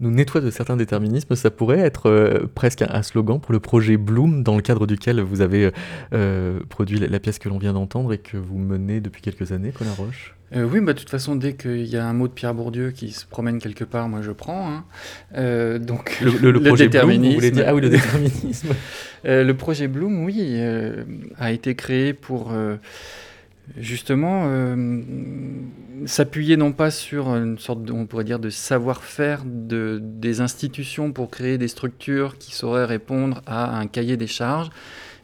Nous 0.00 0.10
nettoie 0.10 0.42
de 0.42 0.50
certains 0.50 0.76
déterminismes, 0.76 1.34
ça 1.36 1.50
pourrait 1.50 1.78
être 1.78 2.48
presque 2.54 2.82
un, 2.82 3.02
slogan 3.02 3.40
pour 3.40 3.52
le 3.52 3.60
projet 3.60 3.96
Bloom, 3.96 4.42
dans 4.42 4.54
le 4.54 4.60
cadre 4.60 4.86
duquel 4.86 5.22
vous 5.22 5.40
avez 5.40 5.70
produit 6.68 6.98
la, 6.98 7.18
pièce 7.18 7.38
que 7.38 7.48
l'on 7.48 7.56
vient 7.56 7.72
d'entendre 7.72 8.12
et 8.12 8.18
que 8.18 8.36
vous 8.36 8.58
menez 8.58 9.00
depuis 9.00 9.22
quelques 9.22 9.52
années, 9.52 9.72
Colin 9.72 9.94
Roche? 9.94 10.35
Euh, 10.54 10.64
oui, 10.64 10.80
bah, 10.80 10.92
de 10.92 10.98
toute 10.98 11.10
façon, 11.10 11.34
dès 11.34 11.54
qu'il 11.54 11.86
y 11.86 11.96
a 11.96 12.06
un 12.06 12.12
mot 12.12 12.28
de 12.28 12.32
Pierre 12.32 12.54
Bourdieu 12.54 12.90
qui 12.90 13.10
se 13.10 13.26
promène 13.26 13.58
quelque 13.58 13.84
part, 13.84 14.08
moi 14.08 14.20
je 14.22 14.30
prends. 14.30 14.70
Hein. 14.70 15.78
donc 15.78 16.20
le, 16.20 16.52
projet 16.60 16.88
Bloom, 16.88 17.22
vous 17.24 17.32
voulez 17.32 17.50
dire 17.50 17.64
Ah 17.66 17.74
oui, 17.74 17.80
le 17.80 17.88
déterminisme. 17.90 18.68
le 19.24 19.52
projet 19.52 19.88
Bloom, 19.88 20.24
oui, 20.24 20.60
a 21.38 21.52
été 21.52 21.74
créé 21.74 22.12
pour 22.12 22.52
justement 23.76 24.44
euh, 24.46 25.02
s'appuyer 26.06 26.56
non 26.56 26.72
pas 26.72 26.90
sur 26.90 27.28
une 27.28 27.58
sorte, 27.58 27.90
on 27.90 28.06
pourrait 28.06 28.24
dire, 28.24 28.38
de 28.38 28.50
savoir-faire 28.50 29.42
de, 29.44 30.00
des 30.02 30.40
institutions 30.40 31.12
pour 31.12 31.30
créer 31.30 31.58
des 31.58 31.68
structures 31.68 32.38
qui 32.38 32.54
sauraient 32.54 32.84
répondre 32.84 33.42
à 33.46 33.78
un 33.78 33.86
cahier 33.86 34.16
des 34.16 34.26
charges, 34.26 34.70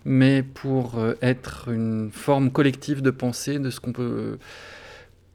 mais 0.05 0.43
pour 0.43 0.99
euh, 0.99 1.15
être 1.23 1.69
une 1.69 2.11
forme 2.13 2.51
collective 2.51 3.03
de 3.03 3.11
pensée 3.11 3.59
de 3.59 3.71
ce 3.71 3.81
qu'on 3.81 3.93
peut 3.93 4.39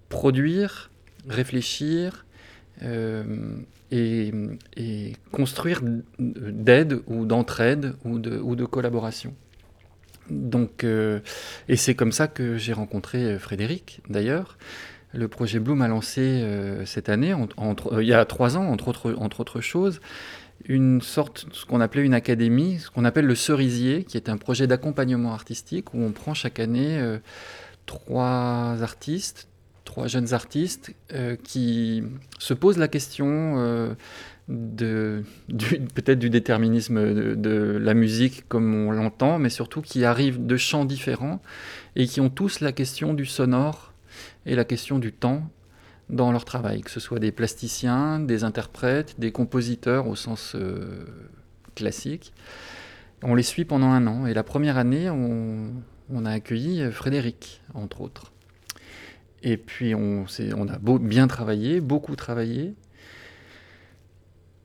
produire, 0.10 0.90
réfléchir 1.28 2.26
euh, 2.84 3.24
et, 3.92 4.32
construire 5.32 5.82
d'aide 6.20 7.00
ou 7.08 7.26
d'entraide 7.26 7.96
ou 8.04 8.20
de, 8.20 8.66
collaboration. 8.66 9.34
Donc, 10.30 10.84
euh, 10.84 11.20
et 11.70 11.78
c'est 11.78 11.96
comme 11.96 12.12
ça 12.12 12.28
que 12.28 12.58
j'ai 12.58 12.74
rencontré 12.74 13.20
euh, 13.20 13.40
Frédéric, 13.40 14.02
d'ailleurs. 14.10 14.58
Le 15.14 15.30
projet 15.30 15.60
Bloom 15.60 15.82
a 15.82 15.88
lancé 15.88 16.46
cette 16.86 17.08
année, 17.08 17.34
il 17.94 18.06
y 18.06 18.14
a 18.14 18.26
trois 18.26 18.58
ans, 18.58 18.66
entre 18.68 18.90
autres, 18.90 19.16
entre 19.18 19.40
autres 19.40 19.62
choses, 19.62 20.02
une 20.66 21.02
sorte, 21.02 21.46
ce 21.54 21.66
qu'on 21.66 21.80
appelait 21.80 22.04
une 22.04 22.14
académie, 22.14 22.80
ce 22.80 22.92
qu'on 22.92 23.06
appelle 23.06 23.26
le 23.26 23.34
Cerisier, 23.34 24.04
qui 24.04 24.18
est 24.18 24.28
un 24.28 24.36
projet 24.36 24.68
d'accompagnement 24.68 25.34
artistique 25.34 25.94
où 25.94 26.04
on 26.04 26.12
prend 26.12 26.34
chaque 26.34 26.60
année 26.60 27.02
trois 27.86 28.76
artistes, 28.84 29.47
trois 29.98 30.08
jeunes 30.08 30.36
artistes 30.36 30.94
qui 31.44 32.04
se 32.38 32.54
posent 32.54 32.78
la 32.78 32.88
question 32.88 33.96
de, 34.48 35.24
peut-être 35.96 36.20
du 36.20 36.30
déterminisme 36.30 37.36
de, 37.36 37.78
la 37.82 37.96
musique 37.96 38.48
comme 38.48 38.76
on 38.76 38.92
l'entend, 38.92 39.40
mais 39.40 39.50
surtout 39.50 39.82
qui 39.82 40.06
arrivent 40.06 40.46
de 40.46 40.56
champs 40.56 40.86
différents 40.86 41.42
et 41.96 42.06
qui 42.06 42.22
ont 42.22 42.30
tous 42.30 42.60
la 42.60 42.74
question 42.74 43.16
du 43.16 43.26
sonore 43.26 43.92
et 44.46 44.56
la 44.56 44.66
question 44.66 45.00
du 45.00 45.14
temps 45.14 45.50
dans 46.12 46.32
leur 46.32 46.46
travail, 46.46 46.82
que 46.82 46.92
ce 46.92 47.00
soit 47.00 47.18
des 47.18 47.32
plasticiens, 47.32 48.20
des 48.20 48.44
interprètes, 48.44 49.20
des 49.20 49.32
compositeurs 49.32 50.08
au 50.08 50.16
sens 50.16 50.54
euh, 50.54 51.08
classique. 51.74 52.34
On 53.24 53.34
les 53.34 53.42
suit 53.42 53.66
pendant 53.66 53.90
un 53.90 54.06
an 54.06 54.28
et 54.28 54.36
la 54.36 54.44
première 54.44 54.78
année, 54.78 55.10
on 55.10 56.26
a 56.26 56.30
accueilli 56.30 56.92
Frédéric, 56.92 57.64
entre 57.74 58.02
autres. 58.02 58.32
Et 59.44 59.58
puis 59.58 59.96
on, 59.96 60.26
on 60.56 60.68
a 60.68 60.78
beau, 60.78 61.00
bien 61.00 61.28
travaillé, 61.28 61.80
beaucoup 61.80 62.16
travaillé, 62.16 62.74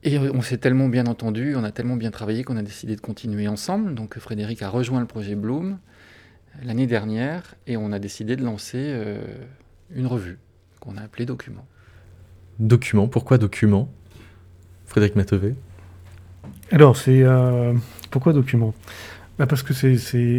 et 0.04 0.18
on 0.18 0.42
s'est 0.42 0.58
tellement 0.58 0.88
bien 0.88 1.06
entendu, 1.06 1.54
on 1.54 1.62
a 1.62 1.70
tellement 1.70 1.94
bien 1.94 2.10
travaillé 2.10 2.42
qu'on 2.42 2.56
a 2.56 2.62
décidé 2.62 2.96
de 2.96 3.00
continuer 3.00 3.46
ensemble. 3.46 3.94
Donc 3.94 4.18
Frédéric 4.18 4.62
a 4.62 4.68
rejoint 4.68 5.00
le 5.00 5.06
projet 5.06 5.36
Bloom 5.36 5.78
l'année 6.64 6.86
dernière 6.86 7.54
et 7.66 7.76
on 7.76 7.92
a 7.92 7.98
décidé 7.98 8.34
de 8.34 8.44
lancer 8.44 8.78
euh, 8.80 9.22
une 9.94 10.06
revue 10.06 10.38
qu'on 10.80 10.96
a 10.96 11.02
appelée 11.02 11.24
Document. 11.24 11.64
Document, 12.58 13.06
pourquoi 13.06 13.38
Document 13.38 13.88
Frédéric 14.86 15.16
Matevé 15.16 15.54
Alors, 16.70 16.96
c'est. 16.96 17.22
Euh, 17.22 17.72
pourquoi 18.10 18.32
Document? 18.32 18.74
Bah 19.38 19.46
Parce 19.46 19.62
que 19.62 19.72
c'est 19.74 19.94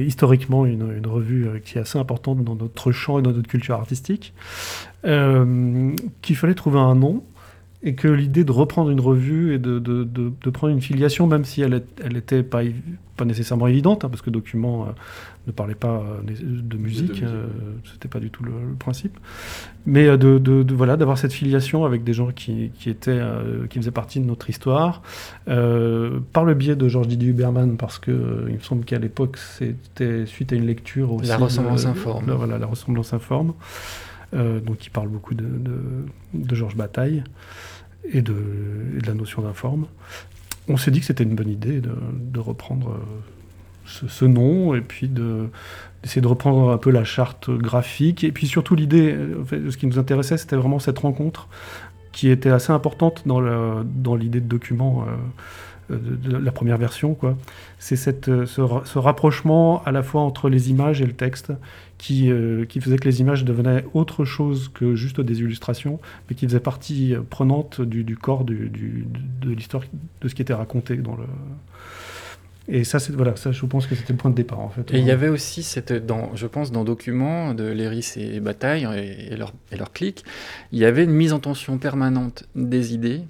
historiquement 0.06 0.66
une, 0.66 1.06
revue 1.06 1.48
euh, 1.48 1.60
qui 1.60 1.78
est 1.78 1.82
assez 1.82 1.98
importante 1.98 2.44
dans 2.44 2.56
notre 2.56 2.92
champ 2.92 3.20
et 3.20 3.22
dans 3.22 3.32
notre 3.32 3.48
culture 3.48 3.76
artistique, 3.76 4.34
qu'il 5.04 6.36
fallait 6.36 6.56
trouver 6.56 6.80
un 6.80 6.96
nom 6.96 7.24
et 7.84 7.96
que 7.96 8.08
l'idée 8.08 8.46
de 8.46 8.52
reprendre 8.52 8.90
une 8.90 9.02
revue 9.02 9.54
et 9.54 9.60
de, 9.60 9.78
de, 9.78 10.06
de, 10.06 10.50
prendre 10.50 10.74
une 10.74 10.82
filiation, 10.82 11.28
même 11.28 11.44
si 11.44 11.62
elle 11.62 11.84
n'était 12.10 12.42
pas, 12.42 12.62
pas 13.18 13.26
nécessairement 13.26 13.68
évidente, 13.68 14.06
hein, 14.06 14.10
parce 14.10 14.22
que 14.22 14.30
Document 14.30 14.84
euh, 14.84 14.92
ne 15.48 15.52
parlait 15.52 15.76
pas 15.76 16.02
euh, 16.02 16.22
de 16.42 16.78
musique, 16.78 17.22
euh, 17.24 17.46
c'était 17.92 18.08
pas 18.08 18.22
du 18.22 18.30
tout 18.30 18.42
le, 18.42 18.52
principe, 18.80 19.18
mais 19.86 20.18
de, 20.18 20.74
voilà 20.74 20.96
d'avoir 20.96 21.18
cette 21.18 21.34
filiation 21.34 21.84
avec 21.84 22.06
des 22.06 22.14
gens 22.14 22.32
qui, 22.32 22.72
qui 22.80 22.90
étaient 22.90 23.22
qui 23.70 23.80
faisaient 23.80 23.92
partie 23.92 24.22
de 24.22 24.26
notre 24.26 24.50
histoire, 24.50 25.02
par 25.46 26.46
le 26.46 26.54
biais 26.54 26.78
de 26.78 26.88
Georges 26.88 27.10
Didier 27.10 27.30
Huberman, 27.30 27.76
parce 27.76 28.00
que 28.00 28.46
il 28.48 28.56
me 28.56 28.62
semble 28.62 28.86
qu'à 28.86 29.00
l'époque 29.00 29.38
c'était 29.38 30.26
suite 30.26 30.54
à 30.54 30.56
une 30.56 30.66
lecture 30.66 31.12
aussi. 31.12 31.28
La 31.28 31.38
ressemblance 31.38 31.86
informe. 31.86 32.32
voilà, 32.32 32.58
la 32.58 32.68
ressemblance 32.68 33.14
informe. 33.14 33.54
Donc 34.34 34.86
il 34.86 34.90
parle 34.90 35.10
beaucoup 35.10 35.36
de, 35.36 35.46
Georges 36.52 36.76
Bataille 36.76 37.24
et 38.12 38.22
de, 38.22 38.36
la 39.06 39.14
notion 39.14 39.42
d'informe. 39.42 39.88
On 40.68 40.78
s'est 40.78 40.92
dit 40.92 41.00
que 41.00 41.06
c'était 41.06 41.24
une 41.24 41.36
bonne 41.36 41.50
idée 41.50 41.82
de, 41.82 42.40
reprendre 42.40 42.92
euh, 42.92 44.08
ce, 44.08 44.26
nom 44.26 44.76
et 44.76 44.82
puis 44.82 45.08
d'essayer 45.10 46.22
de 46.22 46.28
reprendre 46.28 46.72
un 46.72 46.78
peu 46.78 46.90
la 46.90 47.04
charte 47.04 47.50
graphique. 47.50 48.24
Et 48.24 48.32
puis 48.32 48.48
surtout 48.48 48.76
l'idée, 48.76 49.18
en 49.42 49.72
ce 49.72 49.78
qui 49.78 49.88
nous 49.88 50.00
intéressait, 50.00 50.38
c'était 50.38 50.56
vraiment 50.56 50.80
cette 50.80 51.00
rencontre 51.00 51.48
qui 52.12 52.30
était 52.30 52.52
assez 52.52 52.72
importante 52.72 53.24
dans 53.26 54.16
l'idée 54.16 54.40
de 54.40 54.48
document. 54.48 55.06
Euh, 55.08 55.16
de, 55.90 56.38
la 56.38 56.52
première 56.52 56.78
version. 56.78 57.14
Quoi. 57.14 57.38
C'est 57.80 57.96
cette, 57.96 58.30
euh, 58.30 58.46
ce, 58.46 58.98
rapprochement 58.98 59.84
à 59.84 59.92
la 59.92 60.04
fois 60.04 60.22
entre 60.22 60.50
les 60.50 60.70
images 60.70 61.02
et 61.02 61.06
le 61.06 61.14
texte 61.14 61.52
qui, 61.98 62.32
euh, 62.32 62.66
qui 62.66 62.82
faisait 62.82 62.98
que 62.98 63.08
les 63.08 63.22
images 63.22 63.46
devenaient 63.46 63.86
autre 63.94 64.26
chose 64.26 64.70
que 64.74 64.96
juste 64.96 65.22
des 65.22 65.40
illustrations, 65.40 66.00
mais 66.30 66.36
qui 66.36 66.48
faisaient 66.48 66.60
partie 66.60 67.16
prenante 67.30 67.82
du, 67.82 68.18
corps 68.18 68.44
du, 68.44 68.70
de 69.42 69.50
l'histoire, 69.50 69.84
de 70.22 70.28
ce 70.28 70.36
qui 70.36 70.42
était 70.42 70.54
raconté 70.54 70.96
dans 70.98 71.16
le... 71.16 71.24
Et 72.70 72.86
ça, 72.86 72.98
voilà, 73.12 73.36
ça, 73.36 73.52
je 73.52 73.66
pense 73.66 73.88
que 73.88 73.96
c'était 73.96 74.14
le 74.14 74.18
point 74.18 74.32
de 74.32 74.36
départ, 74.36 74.62
en 74.62 74.70
fait. 74.70 74.94
Et 74.94 75.00
il 75.00 75.04
y 75.04 75.12
avait 75.12 75.28
aussi, 75.28 75.64
cette, 75.64 76.06
dans, 76.06 76.34
je 76.36 76.48
pense, 76.48 76.72
dans 76.72 76.86
Documents 76.86 77.54
de 77.54 77.66
Léris 77.66 78.14
et 78.16 78.40
Bataille 78.40 78.88
et, 78.96 79.34
et, 79.34 79.36
leur, 79.36 79.52
et 79.74 79.76
leur 79.76 79.92
clic, 79.92 80.24
il 80.72 80.80
y 80.80 80.86
avait 80.86 81.04
une 81.04 81.12
mise 81.12 81.34
en 81.34 81.40
tension 81.40 81.78
permanente 81.78 82.46
des 82.56 82.94
idées 82.94 83.24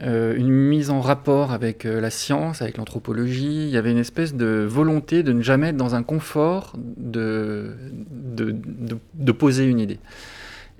euh, 0.00 0.36
une 0.36 0.50
mise 0.50 0.90
en 0.90 1.00
rapport 1.00 1.50
avec 1.50 1.84
euh, 1.84 2.00
la 2.00 2.10
science, 2.10 2.62
avec 2.62 2.76
l'anthropologie. 2.76 3.64
Il 3.64 3.70
y 3.70 3.76
avait 3.76 3.90
une 3.90 3.98
espèce 3.98 4.32
de 4.34 4.64
volonté 4.68 5.24
de 5.24 5.32
ne 5.32 5.42
jamais 5.42 5.68
être 5.68 5.76
dans 5.76 5.96
un 5.96 6.04
confort 6.04 6.74
de, 6.76 7.74
de, 8.10 8.54
de, 9.14 9.32
poser 9.32 9.64
une 9.64 9.80
idée. 9.80 9.98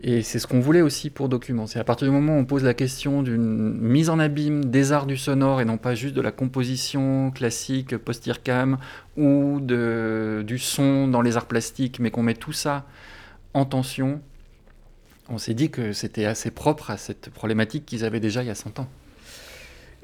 Et 0.04 0.22
c'est 0.22 0.38
ce 0.38 0.46
qu'on 0.46 0.60
voulait 0.60 0.82
aussi 0.82 1.10
pour 1.10 1.28
Document. 1.28 1.66
C'est 1.66 1.80
à 1.80 1.84
partir 1.84 2.06
du 2.06 2.12
moment 2.12 2.36
où 2.36 2.38
on 2.38 2.44
pose 2.44 2.62
la 2.62 2.74
question 2.74 3.24
d'une 3.24 3.72
mise 3.80 4.08
en 4.08 4.20
abîme 4.20 4.66
des 4.66 4.92
arts 4.92 5.06
du 5.06 5.16
sonore 5.16 5.60
et 5.60 5.64
non 5.64 5.78
pas 5.78 5.96
juste 5.96 6.14
de 6.14 6.20
la 6.20 6.30
composition 6.30 7.32
classique 7.32 7.96
post-IRCAM 7.96 8.78
ou 9.16 9.58
de, 9.60 10.44
du 10.46 10.60
son 10.60 11.08
dans 11.08 11.22
les 11.22 11.36
arts 11.36 11.46
plastiques, 11.46 11.98
mais 11.98 12.12
qu'on 12.12 12.22
met 12.22 12.34
tout 12.34 12.52
ça 12.52 12.86
en 13.52 13.64
tension, 13.64 14.20
on 15.28 15.38
s'est 15.38 15.54
dit 15.54 15.70
que 15.70 15.92
c'était 15.92 16.26
assez 16.26 16.52
propre 16.52 16.92
à 16.92 16.96
cette 16.96 17.30
problématique 17.30 17.84
qu'ils 17.84 18.04
avaient 18.04 18.20
déjà 18.20 18.44
il 18.44 18.46
y 18.46 18.50
a 18.50 18.54
100 18.54 18.78
ans. 18.78 18.88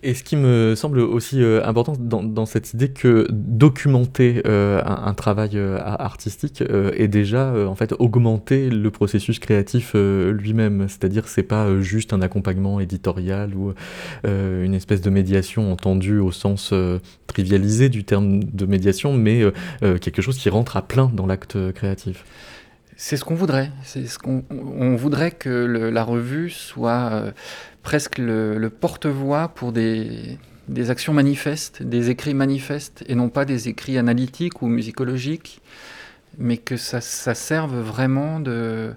Et 0.03 0.13
ce 0.13 0.23
qui 0.23 0.37
me 0.37 0.75
semble 0.75 0.99
aussi 0.99 1.43
euh, 1.43 1.65
important 1.65 1.95
dans, 1.97 2.45
cette 2.45 2.75
idée 2.75 2.91
que 2.91 3.27
documenter 3.31 4.43
euh, 4.47 4.83
un, 4.85 5.15
travail 5.15 5.53
euh, 5.55 5.79
artistique 5.83 6.63
est 6.63 7.09
déjà 7.09 7.55
en 7.67 7.75
fait 7.75 7.95
augmenter 7.99 8.69
le 8.69 8.91
processus 8.91 9.39
créatif 9.39 9.95
lui-même. 9.95 10.89
C'est-à-dire 10.89 11.27
c'est 11.27 11.43
pas 11.43 11.81
juste 11.81 12.13
un 12.13 12.21
accompagnement 12.21 12.81
éditorial 12.81 13.55
ou 13.55 13.73
une 14.25 14.75
espèce 14.75 15.01
de 15.01 15.11
médiation 15.11 15.73
entendue 15.73 16.19
au 16.19 16.33
sens 16.33 16.75
trivialisé 17.27 17.89
du 17.89 18.05
terme 18.05 18.43
de 18.43 18.67
médiation, 18.67 19.15
mais 19.15 19.43
quelque 19.81 20.21
chose 20.21 20.37
qui 20.37 20.51
rentre 20.51 20.77
à 20.77 20.83
plein 20.83 21.11
dans 21.15 21.27
l'acte 21.27 21.73
créatif. 21.73 22.25
C'est 22.97 23.17
ce 23.17 23.25
qu'on 23.25 23.35
voudrait. 23.35 23.71
C'est 23.83 24.07
ce 24.07 24.19
qu'on 24.19 24.45
on 24.51 24.95
voudrait 24.97 25.33
que 25.33 25.49
la 25.49 26.05
revue 26.05 26.51
soit 26.51 27.33
presque 27.85 28.19
le, 28.19 28.69
porte-voix 28.69 29.49
pour 29.49 29.71
des, 29.71 30.39
actions 30.89 31.13
manifestes, 31.13 31.83
des 31.83 32.11
écrits 32.11 32.35
manifestes, 32.35 33.05
et 33.07 33.15
non 33.15 33.29
pas 33.29 33.45
des 33.45 33.69
écrits 33.69 33.99
analytiques 33.99 34.63
ou 34.63 34.67
musicologiques, 34.67 35.61
mais 36.39 36.57
que 36.57 36.77
ça, 36.77 37.01
serve 37.01 37.79
vraiment 37.79 38.41
de, 38.41 38.95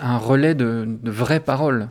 un 0.00 0.18
relais 0.18 0.56
de, 0.56 0.84
de 0.88 1.10
vraies 1.12 1.38
paroles. 1.38 1.88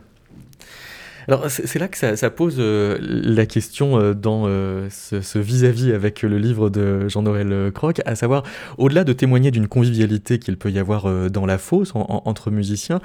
Alors 1.28 1.44
c'est 1.50 1.78
là 1.78 1.88
que 1.88 1.98
ça, 1.98 2.30
pose 2.30 2.56
euh, 2.58 2.96
la 3.00 3.44
question 3.44 4.00
euh, 4.00 4.14
dans 4.14 4.44
euh, 4.46 4.88
ce 4.90 5.38
vis-à-vis 5.38 5.92
avec 5.92 6.22
le 6.22 6.38
livre 6.38 6.70
de 6.70 7.06
Jean-Noël 7.06 7.70
Croc, 7.74 8.00
à 8.06 8.14
savoir, 8.14 8.44
au-delà 8.78 9.04
de 9.04 9.12
témoigner 9.12 9.50
d'une 9.50 9.68
convivialité 9.68 10.38
qu'il 10.38 10.56
peut 10.56 10.70
y 10.70 10.78
avoir 10.78 11.28
dans 11.28 11.44
la 11.44 11.58
fosse 11.58 11.92
entre 11.94 12.50
musiciens, 12.50 13.00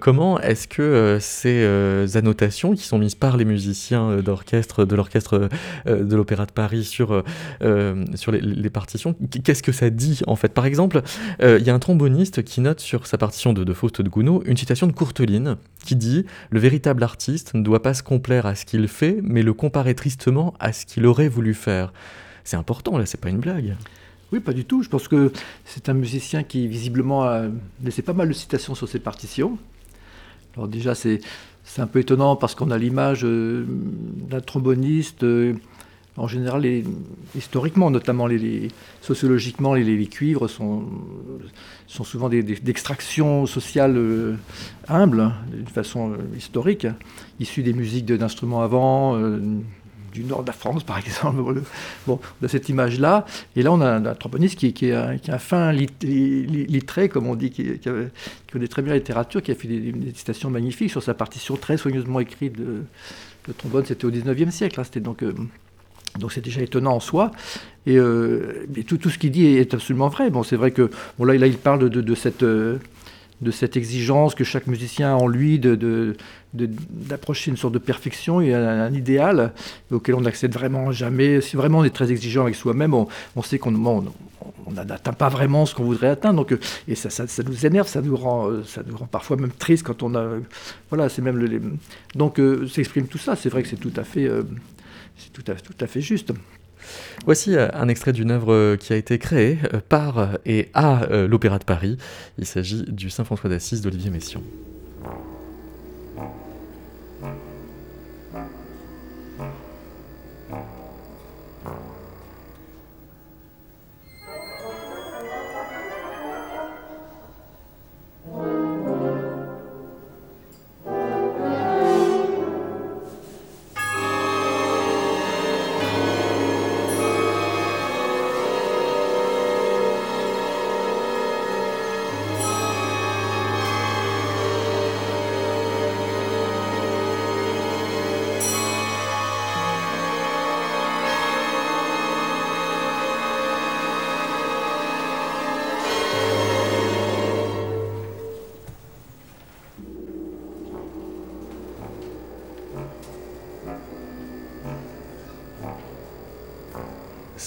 comment 0.00 0.38
est-ce 0.40 0.68
que 0.68 1.16
ces 1.20 1.64
annotations 2.16 2.74
qui 2.74 2.84
sont 2.84 2.98
mises 2.98 3.14
par 3.14 3.36
les 3.36 3.44
musiciens 3.44 4.18
d'orchestre, 4.18 4.84
de 4.84 4.94
l'orchestre 4.94 5.48
de 5.86 6.16
l'Opéra 6.16 6.46
de 6.46 6.52
Paris 6.52 6.84
sur, 6.84 7.22
sur 8.14 8.32
les, 8.32 8.70
partitions, 8.70 9.14
qu'est-ce 9.44 9.62
que 9.62 9.72
ça 9.72 9.90
dit 9.90 10.20
en 10.26 10.36
fait? 10.36 10.52
Par 10.52 10.66
exemple, 10.66 11.02
il 11.40 11.62
y 11.62 11.70
a 11.70 11.74
un 11.74 11.78
tromboniste 11.78 12.42
qui 12.42 12.60
note 12.60 12.80
sur 12.80 13.06
sa 13.06 13.18
partition 13.18 13.52
de, 13.52 13.72
Faust 13.72 14.02
de 14.02 14.08
Gounod 14.08 14.42
une 14.46 14.56
citation 14.56 14.86
de 14.86 14.92
Courteline 14.92 15.56
qui 15.84 15.96
dit 15.96 16.26
Le 16.50 16.60
véritable 16.60 17.02
artiste 17.02 17.52
ne 17.62 17.66
doit 17.66 17.82
pas 17.82 17.94
se 17.94 18.02
complaire 18.02 18.46
à 18.46 18.54
ce 18.54 18.64
qu'il 18.64 18.86
fait, 18.88 19.18
mais 19.22 19.42
le 19.42 19.54
comparer 19.54 19.94
tristement 19.94 20.54
à 20.60 20.72
ce 20.72 20.84
qu'il 20.84 21.06
aurait 21.06 21.28
voulu 21.28 21.54
faire. 21.54 21.92
C'est 22.44 22.56
important, 22.56 22.98
là, 22.98 23.06
c'est 23.06 23.20
pas 23.20 23.30
une 23.30 23.38
blague. 23.38 23.76
Oui, 24.32 24.40
pas 24.40 24.52
du 24.52 24.64
tout. 24.64 24.82
Je 24.82 24.88
pense 24.88 25.08
que 25.08 25.30
c'est 25.64 25.88
un 25.88 25.94
musicien 25.94 26.42
qui, 26.42 26.66
visiblement, 26.66 27.22
a 27.22 27.44
laissé 27.84 28.02
pas 28.02 28.14
mal 28.14 28.28
de 28.28 28.32
citations 28.32 28.74
sur 28.74 28.88
ses 28.88 28.98
partitions. 28.98 29.58
Alors, 30.56 30.68
déjà, 30.68 30.94
c'est 30.94 31.20
un 31.78 31.86
peu 31.86 32.00
étonnant 32.00 32.36
parce 32.36 32.54
qu'on 32.54 32.70
a 32.70 32.78
l'image 32.78 33.24
euh, 33.24 33.64
d'un 33.68 34.40
tromboniste. 34.40 35.22
Euh, 35.22 35.54
en 36.18 36.28
général, 36.28 36.66
historiquement, 37.34 37.90
notamment 37.90 38.28
sociologiquement, 39.00 39.72
les, 39.72 40.06
cuivres 40.06 40.46
sont, 40.46 40.84
sont 41.86 42.04
souvent 42.04 42.28
d'extraction 42.28 43.46
sociale 43.46 43.96
euh, 43.96 44.34
humble, 44.88 45.20
hein, 45.20 45.32
d'une 45.50 45.66
façon 45.66 46.12
historique, 46.36 46.86
issus 47.42 47.62
des 47.62 47.72
musiques 47.72 48.06
d'instruments 48.06 48.62
avant, 48.62 49.16
euh, 49.16 49.40
du 50.12 50.24
nord 50.24 50.42
de 50.42 50.46
la 50.46 50.52
France, 50.52 50.84
par 50.84 50.98
exemple. 51.06 51.62
Bon, 52.06 52.20
on 52.40 52.44
a 52.44 52.48
cette 52.48 52.68
image-là. 52.68 53.26
Et 53.56 53.62
là, 53.62 53.72
on 53.72 53.80
a 53.80 53.90
un, 53.96 54.14
tromboniste 54.14 54.58
qui, 54.58 54.72
qui, 54.72 54.90
un 54.90 55.38
fin 55.38 55.72
littré, 55.72 57.08
comme 57.08 57.26
on 57.26 57.34
dit, 57.34 57.50
qui, 57.50 57.80
connaît 58.52 58.68
très 58.68 58.82
bien 58.82 58.92
la 58.92 58.98
littérature, 58.98 59.42
qui 59.42 59.50
a 59.50 59.54
fait 59.54 59.68
des, 59.68 60.12
citations 60.14 60.50
magnifiques 60.50 60.90
sur 60.90 61.02
sa 61.02 61.14
partition 61.14 61.56
très 61.56 61.76
soigneusement 61.76 62.20
écrite 62.20 62.56
de, 62.56 62.84
trombone. 63.58 63.84
C'était 63.84 64.04
au 64.04 64.10
19e 64.10 64.50
siècle. 64.50 64.80
Hein. 64.80 64.84
C'était 64.84 65.00
donc. 65.00 65.24
Donc 66.18 66.32
c'est 66.32 66.42
déjà 66.42 66.60
étonnant 66.60 66.94
en 66.94 67.00
soi. 67.00 67.30
Et, 67.86 67.96
euh, 67.96 68.66
tout, 68.86 69.10
ce 69.10 69.18
qu'il 69.18 69.30
dit 69.30 69.46
est 69.46 69.74
absolument 69.74 70.08
vrai. 70.08 70.30
Bon, 70.30 70.42
c'est 70.42 70.56
vrai 70.56 70.70
que 70.70 70.90
là, 71.18 71.34
il 71.34 71.58
parle 71.58 71.88
de, 71.88 72.14
cette, 72.14 72.42
euh, 72.42 72.78
de 73.42 73.50
cette 73.50 73.76
exigence 73.76 74.34
que 74.34 74.44
chaque 74.44 74.66
musicien 74.66 75.12
a 75.12 75.16
en 75.16 75.26
lui 75.26 75.58
de, 75.58 76.16
d'approcher 76.54 77.50
une 77.50 77.56
sorte 77.56 77.74
de 77.74 77.78
perfection 77.78 78.40
et 78.40 78.54
un, 78.54 78.92
idéal 78.92 79.52
auquel 79.90 80.14
on 80.14 80.20
n'accède 80.20 80.52
vraiment 80.52 80.92
jamais. 80.92 81.40
Si 81.40 81.56
vraiment 81.56 81.80
on 81.80 81.84
est 81.84 81.94
très 81.94 82.10
exigeant 82.10 82.42
avec 82.42 82.54
soi-même, 82.54 82.94
on, 82.94 83.42
sait 83.42 83.58
qu'on 83.58 83.74
on 83.84 84.70
n'atteint 84.70 85.12
pas 85.12 85.28
vraiment 85.28 85.66
ce 85.66 85.74
qu'on 85.74 85.84
voudrait 85.84 86.08
atteindre. 86.08 86.44
Donc, 86.44 86.56
et 86.86 86.94
ça, 86.94 87.10
ça, 87.10 87.26
ça, 87.26 87.42
nous 87.42 87.66
énerve, 87.66 87.88
ça 87.88 88.00
nous, 88.00 88.16
rend, 88.16 88.62
ça 88.64 88.82
nous 88.86 88.96
rend 88.96 89.06
parfois 89.06 89.36
même 89.36 89.52
triste 89.52 89.84
quand 89.84 90.02
on 90.02 90.14
a... 90.14 90.26
Voilà, 90.88 91.08
c'est 91.08 91.22
même 91.22 91.36
le... 91.36 91.60
Donc, 92.14 92.38
euh, 92.38 92.66
s'exprime 92.68 93.08
tout 93.08 93.18
ça. 93.18 93.34
C'est 93.34 93.48
vrai 93.48 93.62
que 93.62 93.68
c'est 93.68 93.76
tout 93.76 93.92
à 93.96 94.04
fait... 94.04 94.30
C'est 95.16 95.32
tout 95.32 95.44
à, 95.50 95.54
tout 95.54 95.74
à 95.80 95.86
fait 95.86 96.00
juste. 96.00 96.32
Voici 97.24 97.56
euh, 97.56 97.68
un 97.72 97.88
extrait 97.88 98.12
d'une 98.12 98.30
œuvre 98.30 98.52
euh, 98.52 98.76
qui 98.76 98.92
a 98.92 98.96
été 98.96 99.18
créée 99.18 99.58
euh, 99.72 99.80
par 99.88 100.38
et 100.44 100.70
à 100.74 101.06
l'Opéra 101.28 101.58
de 101.58 101.64
Paris. 101.64 101.96
Il 102.38 102.46
s'agit 102.46 102.84
du 102.88 103.10
Saint-François 103.10 103.50
d'Assise 103.50 103.80
d'Olivier 103.80 104.10
Messiaen. 104.10 104.42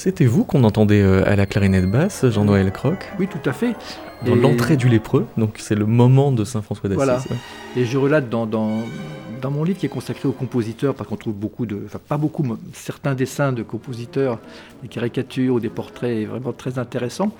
C'était 0.05 0.27
vous 0.27 0.43
qu'on 0.43 0.63
entendait 0.63 1.01
euh, 1.01 1.27
à 1.27 1.35
la 1.35 1.47
clarinette 1.47 1.89
basse, 1.89 2.29
Jean-Noël 2.29 2.71
Croc 2.71 2.99
Oui, 3.17 3.27
tout 3.27 3.49
à 3.49 3.53
fait. 3.53 3.75
Dans 4.23 4.35
l'entrée 4.35 4.77
du 4.77 4.87
lépreux, 4.87 5.25
donc 5.35 5.55
c'est 5.57 5.73
le 5.73 5.87
moment 5.87 6.31
de 6.31 6.43
Saint-François 6.43 6.89
d'Assise. 6.89 7.03
Voilà. 7.03 7.23
Et 7.75 7.85
je 7.85 7.97
relate 7.97 8.29
dans, 8.29 8.45
dans, 8.45 8.83
dans, 9.41 9.49
mon 9.49 9.63
livre 9.63 9.79
qui 9.79 9.87
est 9.87 9.89
consacré 9.89 10.27
aux 10.27 10.31
compositeurs, 10.31 10.93
parce 10.93 11.09
qu'on 11.09 11.15
trouve 11.15 11.33
beaucoup 11.33 11.65
de, 11.65 11.81
enfin 11.87 11.97
pas 12.07 12.17
beaucoup, 12.17 12.45
certains 12.71 13.15
dessins 13.15 13.51
de 13.51 13.63
compositeurs, 13.63 14.37
des 14.83 14.89
caricatures 14.89 15.55
ou 15.55 15.59
des 15.59 15.69
portraits 15.69 16.27
vraiment 16.27 16.53
très 16.53 16.77
intéressants. 16.77 17.31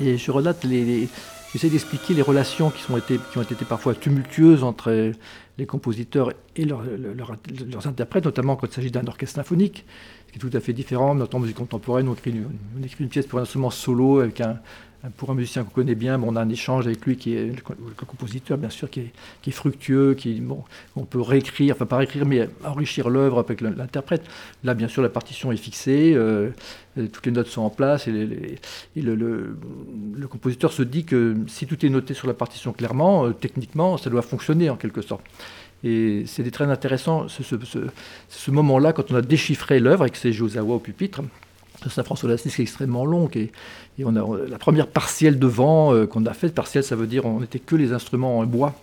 Et 0.00 0.16
je 0.16 0.32
relate 0.32 0.64
les, 0.64 1.08
j'essaie 1.52 1.68
d'expliquer 1.68 2.14
les 2.14 2.22
relations 2.22 2.70
qui, 2.70 2.82
sont 2.82 2.96
été, 2.96 3.20
qui 3.30 3.38
ont 3.38 3.42
été 3.42 3.54
parfois 3.64 3.94
tumultueuses 3.94 4.64
entre 4.64 5.12
les 5.56 5.66
compositeurs 5.66 6.32
et 6.56 6.64
leurs 6.64 7.86
interprètes, 7.86 8.24
notamment 8.24 8.56
quand 8.56 8.66
il 8.66 8.72
s'agit 8.72 8.90
d'un 8.90 9.06
orchestre 9.06 9.36
symphonique, 9.36 9.84
qui 10.32 10.38
est 10.38 10.40
tout 10.40 10.56
à 10.56 10.60
fait 10.60 10.72
différent. 10.72 11.14
Dans 11.14 11.28
la 11.32 11.38
musique 11.38 11.56
contemporaine, 11.56 12.08
on 12.08 12.14
écrit, 12.14 12.32
une, 13.00 13.08
pièce 13.08 13.26
pour 13.26 13.38
un 13.38 13.42
instrument 13.42 13.70
solo 13.70 14.20
avec 14.20 14.40
un, 14.40 14.58
pour 15.16 15.30
un 15.30 15.34
musicien 15.34 15.64
qu'on 15.64 15.70
connaît 15.70 15.94
bien, 15.94 16.22
on 16.22 16.36
a 16.36 16.40
un 16.42 16.48
échange 16.48 16.86
avec 16.86 17.04
lui 17.06 17.16
qui 17.16 17.34
est 17.34 17.46
le, 17.46 17.62
compositeur, 18.06 18.58
bien 18.58 18.68
sûr, 18.68 18.90
qui 18.90 19.00
est, 19.46 19.50
fructueux, 19.50 20.14
qui, 20.14 20.40
bon, 20.40 20.62
on 20.94 21.04
peut 21.04 21.20
réécrire, 21.20 21.74
enfin 21.74 21.86
pas 21.86 21.96
réécrire, 21.96 22.26
mais 22.26 22.48
enrichir 22.64 23.08
l'œuvre 23.08 23.38
avec 23.38 23.60
l'interprète. 23.62 24.22
Là, 24.62 24.74
bien 24.74 24.88
sûr, 24.88 25.02
la 25.02 25.08
partition 25.08 25.52
est 25.52 25.56
fixée, 25.56 26.12
euh, 26.14 26.50
toutes 26.94 27.24
les 27.24 27.32
notes 27.32 27.48
sont 27.48 27.62
en 27.62 27.70
place, 27.70 28.08
et, 28.08 28.12
le, 28.12 29.14
le, 29.14 30.28
compositeur 30.28 30.72
se 30.72 30.82
dit 30.82 31.04
que 31.04 31.36
si 31.48 31.66
tout 31.66 31.84
est 31.84 31.88
noté 31.88 32.12
sur 32.12 32.26
la 32.26 32.34
partition 32.34 32.72
clairement, 32.72 33.26
euh, 33.26 33.32
techniquement, 33.32 33.96
ça 33.96 34.10
doit 34.10 34.22
fonctionner 34.22 34.68
en 34.68 34.76
quelque 34.76 35.00
sorte. 35.00 35.22
Et 35.82 36.24
c'était 36.26 36.50
très 36.50 36.66
intéressant 36.66 37.26
ce, 37.28 37.42
ce, 38.28 38.50
moment-là, 38.50 38.92
quand 38.92 39.10
on 39.10 39.14
a 39.14 39.22
déchiffré 39.22 39.80
l'œuvre 39.80 40.02
avec 40.02 40.16
ses 40.16 40.32
Josawa 40.32 40.74
au 40.74 40.78
pupitre. 40.78 41.22
Saint-François 41.88 42.28
d'Assise 42.28 42.54
qui 42.54 42.60
est 42.60 42.64
extrêmement 42.64 43.06
long. 43.06 43.30
Et, 43.34 43.50
et 43.98 44.04
on 44.04 44.14
a 44.16 44.48
la 44.48 44.58
première 44.58 44.86
partielle 44.86 45.38
de 45.38 45.46
vent 45.46 45.94
euh, 45.94 46.06
qu'on 46.06 46.26
a 46.26 46.34
faite, 46.34 46.54
partielle 46.54 46.84
ça 46.84 46.96
veut 46.96 47.06
dire 47.06 47.24
on 47.24 47.40
n'était 47.40 47.58
que 47.58 47.76
les 47.76 47.92
instruments 47.92 48.38
en 48.38 48.44
bois 48.44 48.74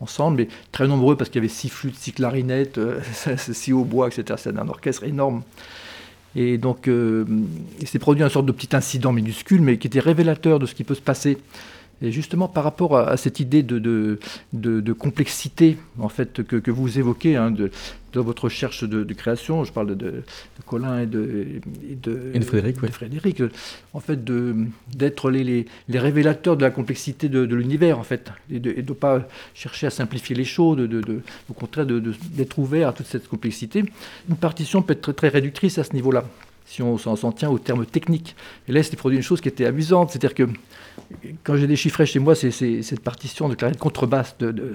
ensemble, 0.00 0.38
mais 0.38 0.48
très 0.72 0.88
nombreux 0.88 1.16
parce 1.16 1.28
qu'il 1.28 1.40
y 1.42 1.44
avait 1.44 1.52
six 1.52 1.68
flûtes, 1.68 1.96
six 1.96 2.12
clarinettes, 2.12 2.78
euh, 2.78 3.00
six 3.36 3.72
hautbois, 3.72 4.08
etc. 4.08 4.40
C'est 4.42 4.58
un 4.58 4.68
orchestre 4.68 5.04
énorme. 5.04 5.42
Et 6.36 6.58
donc, 6.58 6.88
euh, 6.88 7.24
il 7.80 7.88
s'est 7.88 7.98
produit 7.98 8.22
un 8.22 8.28
sorte 8.28 8.46
de 8.46 8.52
petit 8.52 8.74
incident 8.74 9.12
minuscule, 9.12 9.60
mais 9.60 9.78
qui 9.78 9.88
était 9.88 10.00
révélateur 10.00 10.58
de 10.58 10.66
ce 10.66 10.74
qui 10.74 10.84
peut 10.84 10.94
se 10.94 11.00
passer 11.00 11.38
et 12.02 12.12
justement, 12.12 12.48
par 12.48 12.64
rapport 12.64 12.96
à, 12.96 13.16
cette 13.16 13.40
idée 13.40 13.62
de, 13.62 13.78
de, 14.52 14.92
complexité 14.92 15.76
en 15.98 16.08
fait, 16.08 16.42
que, 16.42 16.56
que 16.56 16.70
vous 16.70 16.98
évoquez 16.98 17.36
hein, 17.36 17.54
dans 18.12 18.22
votre 18.22 18.44
recherche 18.44 18.84
de, 18.84 19.12
création, 19.12 19.64
je 19.64 19.72
parle 19.72 19.96
de, 19.96 20.22
Colin 20.66 21.00
et 21.00 21.06
de, 21.06 21.60
et 22.34 22.40
Frédéric, 22.40 22.78
Frédéric, 22.90 23.42
en 23.92 24.00
fait, 24.00 24.24
d'être 24.94 25.30
les, 25.30 25.44
les, 25.44 25.66
les, 25.88 25.98
révélateurs 25.98 26.56
de 26.56 26.62
la 26.62 26.70
complexité 26.70 27.28
de, 27.28 27.54
l'univers, 27.54 27.98
en 27.98 28.04
fait, 28.04 28.32
et 28.50 28.60
de 28.60 28.70
ne 28.70 28.94
pas 28.94 29.28
chercher 29.54 29.86
à 29.86 29.90
simplifier 29.90 30.34
les 30.34 30.44
choses, 30.44 30.78
au 31.48 31.52
contraire 31.52 31.86
d'être 31.86 32.58
ouvert 32.58 32.88
à 32.88 32.92
toute 32.92 33.06
cette 33.06 33.28
complexité. 33.28 33.84
Une 34.28 34.36
partition 34.36 34.82
peut 34.82 34.94
être 34.94 35.02
très, 35.02 35.12
très 35.12 35.28
réductrice 35.28 35.78
à 35.78 35.84
ce 35.84 35.92
niveau-là 35.92 36.24
si 36.70 36.82
on 36.82 36.96
s'en 36.98 37.32
tient 37.32 37.50
aux 37.50 37.58
termes 37.58 37.84
techniques. 37.84 38.36
Et 38.68 38.72
là, 38.72 38.80
c'était 38.84 38.96
produit 38.96 39.16
une 39.16 39.24
chose 39.24 39.40
qui 39.40 39.48
était 39.48 39.66
amusante, 39.66 40.10
c'est-à-dire 40.10 40.34
que 40.34 40.44
quand 41.44 41.56
j'ai 41.56 41.66
déchiffré 41.66 42.06
chez 42.06 42.18
moi 42.18 42.34
cette 42.34 43.00
partition 43.00 43.48
de 43.48 43.54
clarinette 43.54 43.80
contrebasse 43.80 44.36
de, 44.38 44.52
de, 44.52 44.74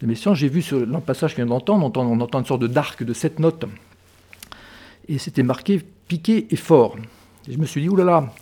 de 0.00 0.06
Messiaen, 0.06 0.34
j'ai 0.34 0.48
vu 0.48 0.62
sur 0.62 0.80
le 0.80 1.00
passage 1.00 1.34
qu'on 1.34 1.42
vient 1.42 1.46
d'entendre, 1.46 1.84
on, 1.84 2.20
entend 2.20 2.38
une 2.38 2.46
sorte 2.46 2.62
de 2.62 2.66
d'arc 2.66 3.02
de 3.02 3.12
sept 3.12 3.38
notes, 3.38 3.64
et 5.08 5.18
c'était 5.18 5.42
marqué 5.42 5.82
piqué 6.08 6.46
et 6.50 6.56
fort. 6.56 6.96
Et 7.48 7.52
je 7.52 7.58
me 7.58 7.66
suis 7.66 7.80
dit, 7.80 7.88
oulala, 7.88 8.32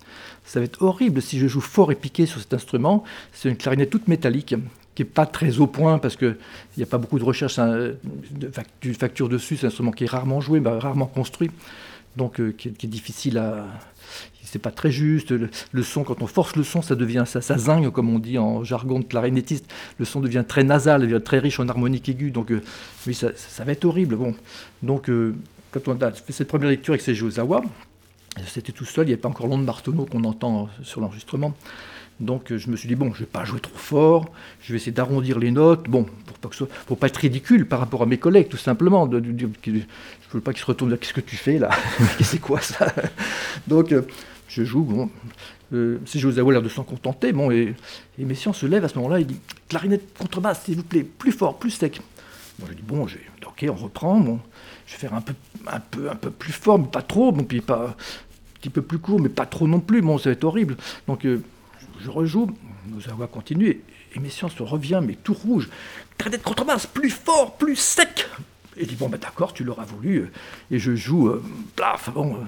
ça 0.45 0.61
va 0.61 0.67
être 0.67 0.83
horrible 0.83 1.23
si 1.23 1.39
je 1.39 1.47
joue 1.47 1.61
fort 1.61 1.91
et 1.93 1.95
piqué 1.95 2.27
sur 2.27 2.41
cet 2.41 2.53
instrument. 2.53 3.05
C'est 3.33 3.49
une 3.49 3.57
clarinette 3.57 3.91
toute 3.91 4.09
métallique, 4.09 4.55
qui 4.95 5.03
n'est 5.03 5.09
pas 5.09 5.25
très 5.25 5.61
au 5.61 5.67
point, 5.67 5.99
parce 5.99 6.17
qu'il 6.17 6.37
n'y 6.77 6.83
a 6.83 6.87
pas 6.87 6.99
beaucoup 6.99 7.19
de 7.19 7.25
recherche 7.25 7.59
hein, 7.59 7.93
de 8.35 8.93
facture 8.93 9.29
dessus, 9.29 9.57
c'est 9.57 9.67
un 9.67 9.69
instrument 9.69 9.93
qui 9.93 10.05
est 10.05 10.11
rarement 10.11 10.41
joué, 10.41 10.61
rarement 10.65 11.07
construit 11.07 11.51
donc 12.17 12.41
euh, 12.41 12.53
qui, 12.53 12.69
est, 12.69 12.87
difficile 12.87 13.39
à. 13.39 13.67
C'est 14.51 14.59
pas 14.59 14.73
très 14.73 14.91
juste. 14.91 15.31
Le, 15.31 15.83
son, 15.83 16.03
quand 16.03 16.23
on 16.23 16.27
force 16.27 16.57
le 16.57 16.65
son, 16.65 16.83
ça 16.83 16.97
devient 16.97 17.23
ça, 17.25 17.41
ça 17.41 17.57
zingue, 17.57 17.91
comme 17.91 18.11
on 18.11 18.19
dit 18.19 18.37
en 18.37 18.65
jargon 18.65 18.99
de 18.99 19.05
clarinettiste. 19.05 19.65
Le 19.99 20.05
son 20.05 20.21
devient 20.21 20.45
très 20.47 20.65
nasal, 20.65 21.03
devient 21.03 21.23
très 21.25 21.39
riche 21.39 21.61
en 21.61 21.69
harmonique 21.69 22.09
aiguë. 22.09 22.33
Donc, 22.33 22.51
euh, 22.51 22.61
oui, 23.07 23.15
ça, 23.15 23.29
ça, 23.37 23.63
va 23.63 23.71
être 23.71 23.85
horrible. 23.85 24.17
Bon. 24.17 24.35
Donc, 24.83 25.09
euh, 25.09 25.37
quand 25.71 25.87
on 25.87 26.01
a 26.01 26.11
fait 26.11 26.33
cette 26.33 26.49
première 26.49 26.69
lecture 26.69 26.95
avec 26.95 27.01
Seiji 27.01 27.23
Ozawa, 27.23 27.63
c'était 28.47 28.73
tout 28.73 28.85
seul, 28.85 29.05
il 29.05 29.09
n'y 29.09 29.13
avait 29.13 29.21
pas 29.21 29.29
encore 29.29 29.47
l'onde 29.47 29.65
Martonneau 29.65 30.05
qu'on 30.07 30.25
entend 30.25 30.69
sur 30.83 31.01
l'enregistrement. 31.01 31.55
Donc 32.19 32.55
je 32.55 32.71
me 32.71 32.77
suis 32.77 32.89
dit, 32.89 32.97
bon, 32.97 33.13
je 33.15 33.21
ne 33.21 33.21
vais 33.21 33.31
pas 33.31 33.45
jouer 33.45 33.61
trop 33.61 33.77
fort, 33.77 34.27
je 34.61 34.73
vais 34.73 34.77
essayer 34.77 34.93
d'arrondir 34.93 35.39
les 35.39 35.51
notes, 35.51 35.89
bon, 35.89 36.07
pour 36.85 36.97
pas, 36.97 37.01
pas 37.01 37.07
être 37.07 37.17
ridicule 37.17 37.67
par 37.67 37.79
rapport 37.79 38.03
à 38.03 38.07
mes 38.07 38.19
collègues, 38.19 38.49
tout 38.49 38.59
simplement. 38.59 39.07
De, 39.07 39.23
je 39.25 39.47
ne 39.47 39.81
veux 40.33 40.41
pas 40.41 40.53
qu'ils 40.53 40.61
se 40.61 40.67
retournent, 40.67 40.97
qu'est-ce 40.99 41.15
que 41.15 41.23
tu 41.23 41.37
fais 41.37 41.59
là? 41.59 41.71
C'est 42.21 42.41
quoi 42.41 42.61
ça? 42.61 42.93
Donc 43.67 43.95
je 44.51 44.65
joue, 44.65 44.83
bon, 44.83 45.09
euh, 45.73 45.99
si 46.05 46.19
José 46.19 46.41
a 46.41 46.45
l'air 46.51 46.63
de 46.63 46.69
s'en 46.69 46.83
contenter, 46.83 47.33
bon, 47.33 47.51
et, 47.51 47.75
et 48.19 48.25
Messiaen 48.25 48.53
se 48.53 48.67
lève 48.67 48.85
à 48.85 48.89
ce 48.89 48.97
moment-là, 48.97 49.21
il 49.21 49.27
dit, 49.27 49.41
clarinette 49.69 50.19
contrebasse, 50.19 50.65
s'il 50.65 50.77
vous 50.77 50.83
plaît, 50.83 51.05
plus 51.05 51.33
fort, 51.33 51.59
plus 51.59 51.71
sec. 51.71 52.01
Moi 52.59 52.69
je 52.71 52.75
dis, 52.75 52.83
bon, 52.83 53.07
ok, 53.47 53.67
on 53.69 53.75
reprend, 53.75 54.19
bon, 54.19 54.41
je 54.87 54.93
vais 54.93 54.99
faire 54.99 55.15
un 55.15 55.21
peu, 55.21 55.35
un 55.69 55.81
peu, 55.81 56.11
un 56.11 56.17
peu 56.17 56.31
plus 56.31 56.53
fort, 56.53 56.79
mais 56.79 56.89
pas 56.89 57.03
trop, 57.03 57.31
bon, 57.31 57.45
puis 57.45 57.61
pas, 57.61 57.87
un 57.87 57.95
petit 58.61 58.71
peu 58.71 58.83
plus 58.83 58.99
court, 58.99 59.21
mais 59.21 59.29
pas 59.29 59.47
trop 59.47 59.69
non 59.69 59.81
plus, 59.81 60.03
bon, 60.03 60.19
ça 60.19 60.31
va 60.31 60.33
être 60.33 60.45
horrible. 60.45 60.77
Donc 61.07 61.25
euh, 61.25 61.43
je 62.01 62.11
rejoue, 62.11 62.51
nous 62.89 63.01
allons 63.09 63.27
continuer, 63.29 63.83
et 64.15 64.19
Messiaen 64.19 64.49
se 64.49 64.63
revient, 64.65 65.01
mais 65.03 65.15
tout 65.15 65.35
rouge. 65.35 65.69
d'être 66.19 66.43
contrebasse, 66.43 66.87
plus 66.87 67.11
fort, 67.11 67.57
plus 67.57 67.77
sec. 67.77 68.20
Et 68.77 68.87
dit, 68.87 68.97
bon, 68.97 69.09
ben 69.09 69.19
d'accord, 69.19 69.53
tu 69.53 69.65
l'auras 69.65 69.85
voulu. 69.85 70.31
Et 70.71 70.79
je 70.79 70.95
joue, 70.95 71.29
euh, 71.29 71.43
plaf, 71.77 72.11
bon. 72.13 72.35
Euh, 72.35 72.39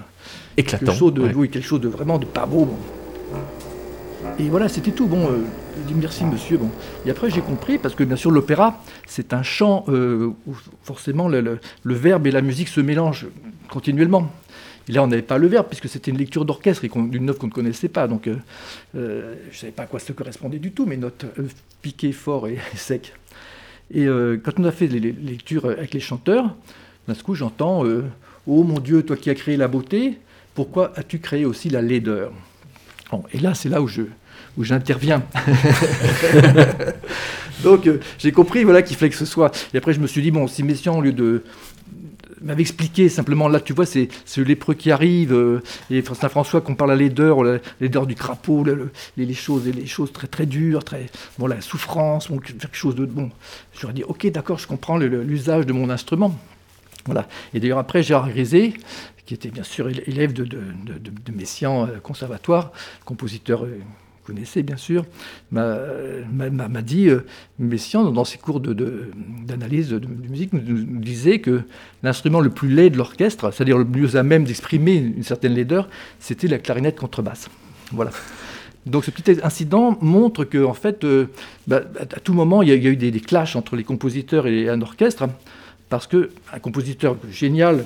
Éclatant. 0.57 0.85
Quelque 0.85 0.97
chose 0.97 1.13
de, 1.13 1.21
oui, 1.33 1.49
quelque 1.49 1.67
chose 1.67 1.81
de 1.81 1.89
vraiment 1.89 2.17
de 2.17 2.25
pas 2.25 2.45
beau. 2.45 2.69
Et 4.39 4.49
voilà, 4.49 4.69
c'était 4.69 4.91
tout. 4.91 5.07
Bon, 5.07 5.29
euh, 5.29 5.43
dit 5.85 5.93
merci 5.93 6.23
monsieur. 6.23 6.57
Bon. 6.57 6.69
Et 7.05 7.11
après 7.11 7.29
j'ai 7.29 7.41
compris, 7.41 7.77
parce 7.77 7.93
que 7.93 8.03
bien 8.03 8.15
sûr 8.15 8.31
l'opéra, 8.31 8.81
c'est 9.05 9.33
un 9.33 9.43
chant 9.43 9.85
euh, 9.89 10.31
où 10.47 10.55
forcément 10.83 11.27
le, 11.27 11.59
verbe 11.85 12.27
et 12.27 12.31
la 12.31 12.41
musique 12.41 12.69
se 12.69 12.79
mélangent 12.79 13.27
continuellement. 13.69 14.31
Et 14.87 14.91
là, 14.91 15.03
on 15.03 15.07
n'avait 15.07 15.21
pas 15.21 15.37
le 15.37 15.47
verbe, 15.47 15.67
puisque 15.67 15.87
c'était 15.87 16.11
une 16.11 16.17
lecture 16.17 16.43
d'orchestre 16.43 16.85
d'une 16.85 17.25
note 17.25 17.37
qu'on 17.37 17.47
ne 17.47 17.51
connaissait 17.51 17.87
pas. 17.87 18.07
Donc, 18.07 18.27
euh, 18.27 18.35
euh, 18.95 19.35
je 19.49 19.55
ne 19.55 19.59
savais 19.59 19.71
pas 19.71 19.83
à 19.83 19.85
quoi 19.85 19.99
ça 19.99 20.13
correspondait 20.13 20.59
du 20.59 20.71
tout, 20.71 20.85
mes 20.85 20.97
notes 20.97 21.25
euh, 21.39 21.47
piquées 21.81 22.11
fort 22.11 22.47
et, 22.47 22.59
sec. 22.75 23.13
Et 23.93 24.07
quand 24.43 24.59
on 24.59 24.63
a 24.63 24.71
fait 24.71 24.87
les, 24.87 24.99
lectures 24.99 25.65
avec 25.65 25.93
les 25.93 25.99
chanteurs, 25.99 26.55
d'un 27.07 27.15
coup, 27.15 27.35
j'entends 27.35 27.83
Oh 28.45 28.63
mon 28.63 28.79
Dieu, 28.79 29.03
toi 29.03 29.15
qui 29.15 29.29
as 29.29 29.35
créé 29.35 29.55
la 29.55 29.67
beauté, 29.67 30.17
pourquoi 30.55 30.91
as-tu 30.95 31.19
créé 31.19 31.45
aussi 31.45 31.69
la 31.69 31.81
laideur? 31.81 32.31
Et 33.31 33.39
là, 33.39 33.53
c'est 33.53 33.69
là 33.69 33.81
où 33.81 33.87
je 33.87 34.03
où 34.57 34.63
j'interviens. 34.63 35.23
Donc 37.63 37.89
j'ai 38.19 38.31
compris 38.31 38.63
voilà 38.63 38.81
qu'il 38.81 38.97
fallait 38.97 39.09
que 39.09 39.15
ce 39.15 39.25
soit. 39.25 39.51
Et 39.73 39.77
après 39.77 39.93
je 39.93 39.99
me 39.99 40.07
suis 40.07 40.21
dit 40.21 40.31
bon 40.31 40.47
si 40.47 40.63
Messiaen 40.63 40.97
au 40.97 41.01
lieu 41.01 41.13
de 41.13 41.43
m'avait 42.43 42.61
expliqué 42.61 43.09
simplement, 43.09 43.47
là 43.47 43.59
tu 43.59 43.73
vois, 43.73 43.85
c'est 43.85 44.09
le 44.37 44.43
lépreux 44.43 44.73
qui 44.73 44.91
arrive, 44.91 45.33
euh, 45.33 45.61
et 45.89 46.01
Saint 46.01 46.29
François 46.29 46.61
qu'on 46.61 46.75
parle 46.75 46.91
à 46.91 46.95
laideur, 46.95 47.39
laideur 47.79 48.05
du 48.05 48.15
crapaud, 48.15 48.65
les, 49.17 49.33
choses, 49.33 49.67
les 49.67 49.85
choses 49.85 50.11
très 50.11 50.27
très 50.27 50.45
dures, 50.45 50.83
très, 50.83 51.07
bon, 51.37 51.47
la 51.47 51.61
souffrance, 51.61 52.27
quelque 52.27 52.75
chose 52.75 52.95
de 52.95 53.05
bon. 53.05 53.29
J'aurais 53.79 53.93
dit, 53.93 54.03
ok, 54.03 54.27
d'accord, 54.27 54.59
je 54.59 54.67
comprends 54.67 54.97
l'usage 54.97 55.65
de 55.65 55.73
mon 55.73 55.89
instrument. 55.89 56.37
Voilà. 57.05 57.27
Et 57.53 57.59
d'ailleurs 57.59 57.79
après, 57.79 58.01
Gérard 58.01 58.29
Grisé, 58.29 58.73
qui 59.25 59.33
était 59.33 59.49
bien 59.49 59.63
sûr 59.63 59.89
élève 59.89 60.33
de, 60.33 60.43
de, 60.43 60.59
de, 60.85 60.99
de 60.99 61.31
Messiaen 61.31 61.87
euh, 61.87 61.99
Conservatoire, 61.99 62.71
compositeur 63.05 63.65
euh, 63.65 63.79
connaissez 64.23 64.63
bien 64.63 64.77
sûr, 64.77 65.05
m'a 65.51 66.81
dit, 66.81 67.09
euh, 67.09 67.23
dans 67.59 68.25
ses 68.25 68.37
cours 68.37 68.59
d'analyse 68.59 69.89
de, 69.89 69.99
de, 69.99 70.07
musique, 70.07 70.53
nous, 70.53 70.99
disait 70.99 71.39
que 71.39 71.61
l'instrument 72.01 72.39
le 72.39 72.49
plus 72.49 72.69
laid 72.69 72.89
de 72.89 72.97
l'orchestre, 72.97 73.51
c'est-à-dire 73.51 73.77
le 73.77 73.85
mieux 73.85 74.15
à 74.15 74.23
même 74.23 74.43
d'exprimer 74.45 74.95
une 74.95 75.23
certaine 75.23 75.53
laideur, 75.53 75.89
c'était 76.19 76.47
la 76.47 76.59
clarinette 76.59 76.99
contrebasse. 76.99 77.49
Voilà. 77.91 78.11
Donc 78.85 79.05
ce 79.05 79.11
petit 79.11 79.39
incident 79.43 79.97
montre 80.01 80.43
que 80.43 80.63
en 80.63 80.73
fait, 80.73 81.03
euh, 81.03 81.27
bah, 81.67 81.81
à 81.99 82.19
tout 82.19 82.33
moment, 82.33 82.61
il 82.61 82.69
y, 82.69 82.71
a, 82.71 82.75
eu 82.75 82.97
des, 82.97 83.11
des, 83.11 83.19
clashs 83.19 83.55
entre 83.55 83.75
les 83.75 83.83
compositeurs 83.83 84.45
et 84.47 84.69
un 84.69 84.81
orchestre, 84.81 85.27
parce 85.89 86.07
qu'un 86.07 86.59
compositeur 86.61 87.15
génial, 87.31 87.85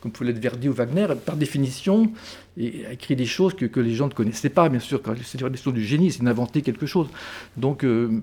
comme 0.00 0.12
pouvait 0.12 0.32
l'être 0.32 0.42
Verdi 0.42 0.68
ou 0.68 0.72
Wagner, 0.72 1.06
par 1.24 1.36
définition, 1.36 2.12
a 2.58 2.92
écrit 2.92 3.16
des 3.16 3.26
choses 3.26 3.54
que, 3.54 3.80
les 3.80 3.94
gens 3.94 4.08
ne 4.08 4.12
connaissaient 4.12 4.48
pas, 4.48 4.68
bien 4.68 4.80
sûr. 4.80 5.00
C'est 5.24 5.42
des 5.42 5.58
choses 5.58 5.74
du 5.74 5.84
génie, 5.84 6.12
c'est 6.12 6.22
d'inventer 6.22 6.62
quelque 6.62 6.86
chose. 6.86 7.08
Donc, 7.56 7.84
euh, 7.84 8.22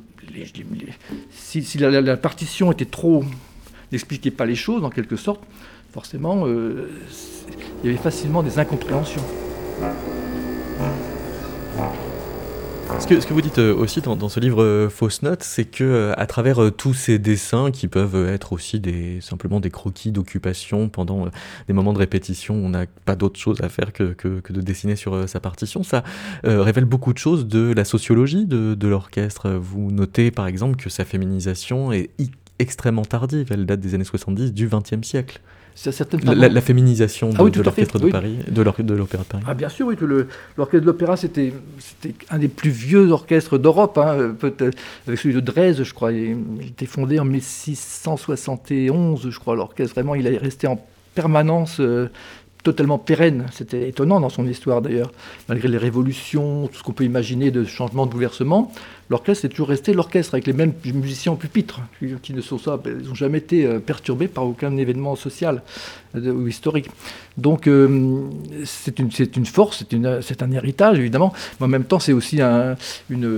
si, 1.31 1.77
la, 1.77 2.17
partition 2.17 2.71
était 2.71 2.85
trop 2.85 3.23
n'expliquait 3.91 4.31
pas 4.31 4.45
les 4.45 4.55
choses 4.55 4.83
en 4.83 4.89
quelque 4.89 5.15
sorte, 5.15 5.41
forcément, 5.93 6.47
il 6.47 7.85
y 7.85 7.89
avait 7.89 7.97
facilement 7.97 8.41
des 8.41 8.57
incompréhensions. 8.59 9.23
Ce 12.99 13.07
que, 13.07 13.33
vous 13.33 13.41
dites 13.41 13.57
euh, 13.57 13.75
aussi 13.75 14.01
dans, 14.01 14.29
ce 14.29 14.39
livre 14.39 14.63
euh, 14.63 14.89
Fausse 14.89 15.21
Note, 15.21 15.43
c'est 15.43 15.65
que 15.65 15.83
euh, 15.83 16.13
à 16.17 16.25
travers 16.25 16.71
tous 16.75 16.93
ces 16.93 17.19
dessins 17.19 17.71
qui 17.71 17.87
peuvent 17.87 18.27
être 18.27 18.53
aussi 18.53 18.81
simplement 19.21 19.59
des 19.59 19.69
croquis 19.69 20.11
d'occupation 20.11 20.87
pendant 20.89 21.27
des 21.67 21.73
moments 21.73 21.93
de 21.93 21.99
répétition, 21.99 22.55
on 22.55 22.69
n'a 22.69 22.85
pas 23.05 23.15
d'autre 23.15 23.39
chose 23.39 23.61
à 23.61 23.69
faire 23.69 23.91
que, 23.91 24.15
de 24.23 24.61
dessiner 24.61 24.95
sur 24.95 25.27
sa 25.27 25.39
partition, 25.39 25.83
ça 25.83 26.03
révèle 26.43 26.85
beaucoup 26.85 27.13
de 27.13 27.17
choses 27.17 27.47
de 27.47 27.73
la 27.73 27.85
sociologie 27.85 28.45
de, 28.45 28.75
de 28.75 28.87
l'orchestre. 28.87 29.49
Vous 29.49 29.91
notez 29.91 30.31
par 30.31 30.47
exemple 30.47 30.75
que 30.75 30.89
sa 30.89 31.05
féminisation 31.05 31.91
est 31.91 32.09
extrêmement 32.59 33.05
tardive, 33.05 33.47
elle 33.51 33.65
date 33.65 33.79
des 33.79 33.95
années 33.95 34.03
70 34.03 34.53
du 34.53 34.67
XXe 34.67 35.05
siècle 35.05 35.41
la, 36.23 36.49
la, 36.49 36.61
féminisation 36.61 37.29
ah 37.37 37.43
de, 37.43 37.61
l'orchestre 37.61 37.99
de 37.99 38.09
Paris, 38.09 38.37
de 38.47 38.61
l'opéra 38.61 39.23
de 39.23 39.27
Paris. 39.27 39.43
Ah 39.45 39.53
bien 39.53 39.69
sûr, 39.69 39.87
oui, 39.87 39.95
l'orchestre 40.57 40.81
de 40.81 40.85
l'opéra, 40.85 41.17
c'était 41.17 41.53
un 42.29 42.39
des 42.39 42.47
plus 42.47 42.69
vieux 42.69 43.11
orchestres 43.11 43.57
d'Europe, 43.57 43.97
hein, 43.97 44.35
peut-être 44.39 44.77
avec 45.07 45.19
celui 45.19 45.35
de 45.35 45.41
Dresde, 45.41 45.83
je 45.83 45.93
crois. 45.93 46.13
Il, 46.13 46.37
il 46.61 46.67
était 46.67 46.85
fondé 46.85 47.19
en 47.19 47.25
1671, 47.25 49.29
je 49.29 49.39
crois. 49.39 49.55
L'orchestre, 49.55 49.95
vraiment, 49.95 50.15
il 50.15 50.27
est 50.27 50.37
resté 50.37 50.67
en 50.67 50.79
permanence 51.13 51.79
euh, 51.79 52.09
totalement 52.63 52.97
pérenne. 52.97 53.45
C'était 53.51 53.87
étonnant 53.87 54.19
dans 54.19 54.29
son 54.29 54.47
histoire 54.47 54.81
d'ailleurs, 54.81 55.11
malgré 55.47 55.67
les 55.67 55.77
révolutions, 55.77 56.67
tout 56.67 56.77
ce 56.77 56.83
qu'on 56.83 56.93
peut 56.93 57.05
imaginer 57.05 57.51
de 57.51 57.63
changements 57.63 58.05
de 58.05 58.11
bouleversement. 58.11 58.71
L'orchestre 59.09 59.45
est 59.45 59.49
toujours 59.49 59.67
resté 59.67 59.93
l'orchestre 59.93 60.33
avec 60.33 60.47
les 60.47 60.53
mêmes 60.53 60.73
musiciens 60.83 61.33
au 61.33 61.35
pupitre, 61.35 61.81
qui 62.23 62.33
ne 62.33 62.41
sont 62.41 62.57
ça, 62.57 62.79
ils 62.85 63.07
n'ont 63.07 63.13
jamais 63.13 63.37
été 63.37 63.65
euh, 63.65 63.79
perturbés 63.79 64.27
par 64.27 64.45
aucun 64.45 64.75
événement 64.77 65.15
social 65.15 65.61
euh, 66.15 66.31
ou 66.31 66.47
historique. 66.47 66.89
Donc 67.37 67.67
euh, 67.67 68.21
c'est 68.63 68.97
une, 68.97 69.09
une, 69.35 69.45
force, 69.45 69.83
c'est 70.21 70.41
un 70.41 70.51
héritage 70.51 70.97
évidemment, 70.97 71.33
mais 71.59 71.65
en 71.65 71.69
même 71.69 71.83
temps 71.83 71.99
c'est 71.99 72.13
aussi 72.13 72.41
un, 72.41 72.77
une, 73.11 73.29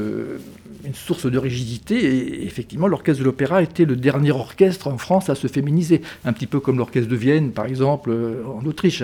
une 0.86 0.94
source 0.94 1.30
de 1.30 1.38
rigidité. 1.38 1.96
Et 1.96 2.46
effectivement, 2.46 2.88
l'orchestre 2.88 3.20
de 3.20 3.26
l'opéra 3.26 3.62
était 3.62 3.86
le 3.86 3.98
dernier 3.98 4.32
orchestre 4.32 4.88
en 4.88 4.98
France 4.98 5.30
à 5.30 5.36
se 5.36 5.48
féminiser, 5.48 6.02
un 6.24 6.32
petit 6.32 6.48
peu 6.48 6.62
comme 6.62 6.78
l'orchestre 6.78 7.10
de 7.10 7.16
Vienne, 7.18 7.52
par 7.52 7.66
exemple, 7.66 8.16
en 8.46 8.66
Autriche. 8.66 9.04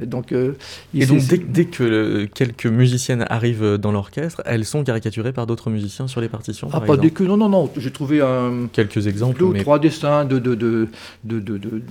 Donc, 0.00 0.32
euh, 0.32 0.54
et 0.94 1.06
donc 1.06 1.20
dès, 1.26 1.64
que 1.64 2.24
quelques 2.26 2.66
musiciennes 2.66 3.24
arrivent 3.28 3.76
dans 3.76 3.90
l'orchestre, 3.90 4.42
elles 4.44 4.64
sont 4.64 4.84
caricaturées 4.84 5.32
par 5.32 5.46
d'autres 5.46 5.70
musiciens 5.70 6.06
sur 6.06 6.20
les 6.20 6.28
partitions 6.28 6.68
Ah, 6.72 6.80
pas 6.80 6.96
dès 6.96 7.10
que, 7.10 7.24
non, 7.24 7.36
non, 7.36 7.48
non. 7.48 7.70
J'ai 7.76 7.90
trouvé 7.90 8.20
un, 8.20 8.68
quelques 8.72 9.06
exemples. 9.06 9.38
Deux 9.40 9.58
trois 9.60 9.78
dessins 9.78 10.24
de. 10.24 10.38
de, 10.38 10.54
de, 10.54 10.88
de, 11.24 11.82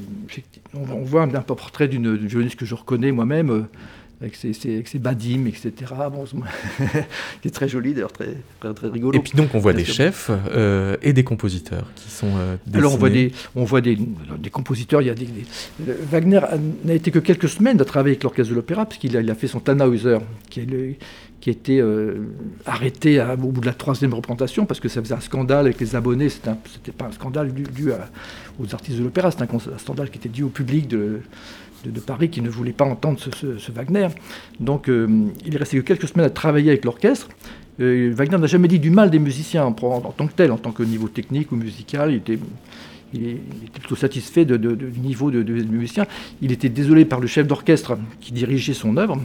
on 0.73 1.03
voit 1.03 1.23
un, 1.23 1.27
portrait 1.27 1.87
d'une 1.87 2.15
violoniste 2.15 2.57
que 2.57 2.65
je 2.65 2.75
reconnais 2.75 3.11
moi-même. 3.11 3.49
Euh, 3.49 3.61
avec 4.19 4.35
ses, 4.35 4.53
ses, 4.53 4.77
etc. 4.77 5.71
Bon, 6.11 6.25
qui 7.41 7.47
est 7.47 7.51
très 7.51 7.69
joli, 7.69 7.93
d'ailleurs, 7.93 8.11
très, 8.11 8.33
très, 8.59 8.87
rigolo. 8.87 9.17
Et 9.17 9.21
puis 9.21 9.33
donc, 9.35 9.53
on 9.53 9.59
voit 9.59 9.73
des 9.73 9.85
chefs 9.85 10.31
euh, 10.31 10.97
et 11.03 11.13
des 11.13 11.23
compositeurs 11.23 11.85
qui 11.95 12.09
sont 12.09 12.31
euh, 12.37 12.57
Alors, 12.73 12.95
on 12.95 12.97
voit 12.97 13.11
des, 13.11 13.31
on 13.55 13.63
voit 13.63 13.81
des, 13.81 13.97
des 14.39 14.49
compositeurs. 14.49 15.01
Il 15.01 15.07
y 15.07 15.11
a 15.11 15.15
des, 15.15 15.27
Wagner 15.79 16.41
n'a 16.83 16.93
été 16.95 17.11
que 17.11 17.19
quelques 17.19 17.49
semaines 17.49 17.79
à 17.79 17.85
travailler 17.85 18.13
avec 18.13 18.23
l'orchestre 18.23 18.49
de 18.49 18.55
l'opéra, 18.55 18.85
parce 18.85 18.97
qu'il 18.97 19.15
a, 19.15 19.21
il 19.21 19.29
a 19.29 19.35
fait 19.35 19.47
son 19.47 19.59
Tannhäuser, 19.59 20.17
qui 20.49 20.61
est 20.61 20.65
le, 20.65 20.95
qui 21.39 21.51
était 21.51 21.79
euh, 21.79 22.25
arrêté 22.65 23.21
au 23.21 23.51
bout 23.51 23.61
de 23.61 23.67
la 23.67 23.73
troisième 23.73 24.13
représentation 24.13 24.65
parce 24.65 24.79
que 24.79 24.89
ça 24.89 25.01
faisait 25.01 25.13
un 25.13 25.19
scandale 25.19 25.67
avec 25.67 25.79
les 25.79 25.95
abonnés. 25.95 26.29
C'était, 26.29 26.91
pas 26.91 27.05
un 27.05 27.11
scandale 27.11 27.53
dû, 27.53 27.91
aux 28.59 28.73
artistes 28.73 28.97
de 28.97 29.03
l'opéra, 29.03 29.29
c'était 29.29 29.43
un, 29.43 29.77
scandale 29.77 30.09
qui 30.09 30.17
était 30.17 30.29
dû 30.29 30.43
au 30.43 30.49
public 30.49 30.87
de, 30.87 31.21
de, 31.85 31.99
Paris 31.99 32.29
qui 32.29 32.41
ne 32.41 32.49
voulait 32.49 32.73
pas 32.73 32.85
entendre 32.85 33.19
ce, 33.19 33.71
Wagner. 33.71 34.07
Donc 34.59 34.89
euh, 34.89 35.07
il 35.45 35.55
est 35.55 35.57
resté 35.57 35.77
que 35.77 35.83
quelques 35.83 36.07
semaines 36.07 36.25
à 36.25 36.29
travailler 36.29 36.69
avec 36.69 36.85
l'orchestre. 36.85 37.29
Euh, 37.79 38.11
Wagner 38.13 38.37
n'a 38.37 38.47
jamais 38.47 38.67
dit 38.67 38.79
du 38.79 38.89
mal 38.89 39.09
des 39.09 39.19
musiciens 39.19 39.65
en, 39.65 39.71
tant 39.73 40.27
que 40.27 40.33
tel, 40.33 40.51
en 40.51 40.57
tant 40.57 40.71
que 40.71 40.83
niveau 40.83 41.07
technique 41.07 41.51
ou 41.51 41.55
musical. 41.55 42.11
Il 42.11 42.17
était, 42.17 42.39
plutôt 43.79 43.95
satisfait 43.95 44.45
du 44.45 44.99
niveau 44.99 45.31
de, 45.31 45.63
musiciens. 45.63 46.05
Il 46.41 46.51
était 46.51 46.69
désolé 46.69 47.05
par 47.05 47.19
le 47.19 47.27
chef 47.27 47.47
d'orchestre 47.47 47.97
qui 48.19 48.31
dirigeait 48.31 48.73
son 48.73 48.97
œuvre. 48.97 49.21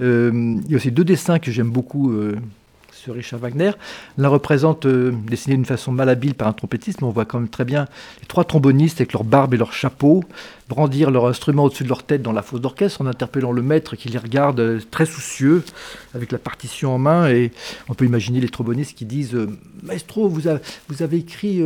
Euh, 0.00 0.56
il 0.64 0.70
y 0.70 0.74
a 0.74 0.76
aussi 0.76 0.90
deux 0.90 1.04
dessins 1.04 1.38
que 1.38 1.52
j'aime 1.52 1.70
beaucoup 1.70 2.12
ce 3.04 3.10
Richard 3.10 3.40
Wagner. 3.40 3.72
L'un 4.16 4.28
représente, 4.28 4.86
dessiné 4.86 5.56
d'une 5.56 5.64
façon 5.64 5.92
malhabile 5.92 6.34
par 6.34 6.48
un 6.48 6.52
trompettiste, 6.52 7.00
mais 7.00 7.08
on 7.08 7.10
voit 7.10 7.24
quand 7.24 7.38
même 7.38 7.48
très 7.48 7.64
bien 7.64 7.86
les 8.20 8.26
trois 8.26 8.44
trombonistes 8.44 9.00
avec 9.00 9.12
leur 9.12 9.24
barbe 9.24 9.54
et 9.54 9.56
leur 9.56 9.72
chapeau 9.72 10.22
brandir 10.72 11.10
leur 11.10 11.26
instrument 11.26 11.64
au-dessus 11.64 11.84
de 11.84 11.88
leur 11.90 12.02
tête 12.02 12.22
dans 12.22 12.32
la 12.32 12.40
fosse 12.40 12.62
d'orchestre 12.62 13.02
en 13.02 13.06
interpellant 13.06 13.52
le 13.52 13.60
maître 13.60 13.94
qui 13.94 14.08
les 14.08 14.18
regarde 14.18 14.58
euh, 14.60 14.80
très 14.90 15.04
soucieux 15.04 15.62
avec 16.14 16.32
la 16.32 16.38
partition 16.38 16.94
en 16.94 16.98
main. 16.98 17.28
Et 17.28 17.52
on 17.90 17.94
peut 17.94 18.06
imaginer 18.06 18.40
les 18.40 18.48
trombonistes 18.48 18.96
qui 18.96 19.04
disent 19.04 19.34
euh, 19.34 19.50
Maestro, 19.82 20.28
vous, 20.28 20.48
avez 20.48 21.16
écrit 21.18 21.62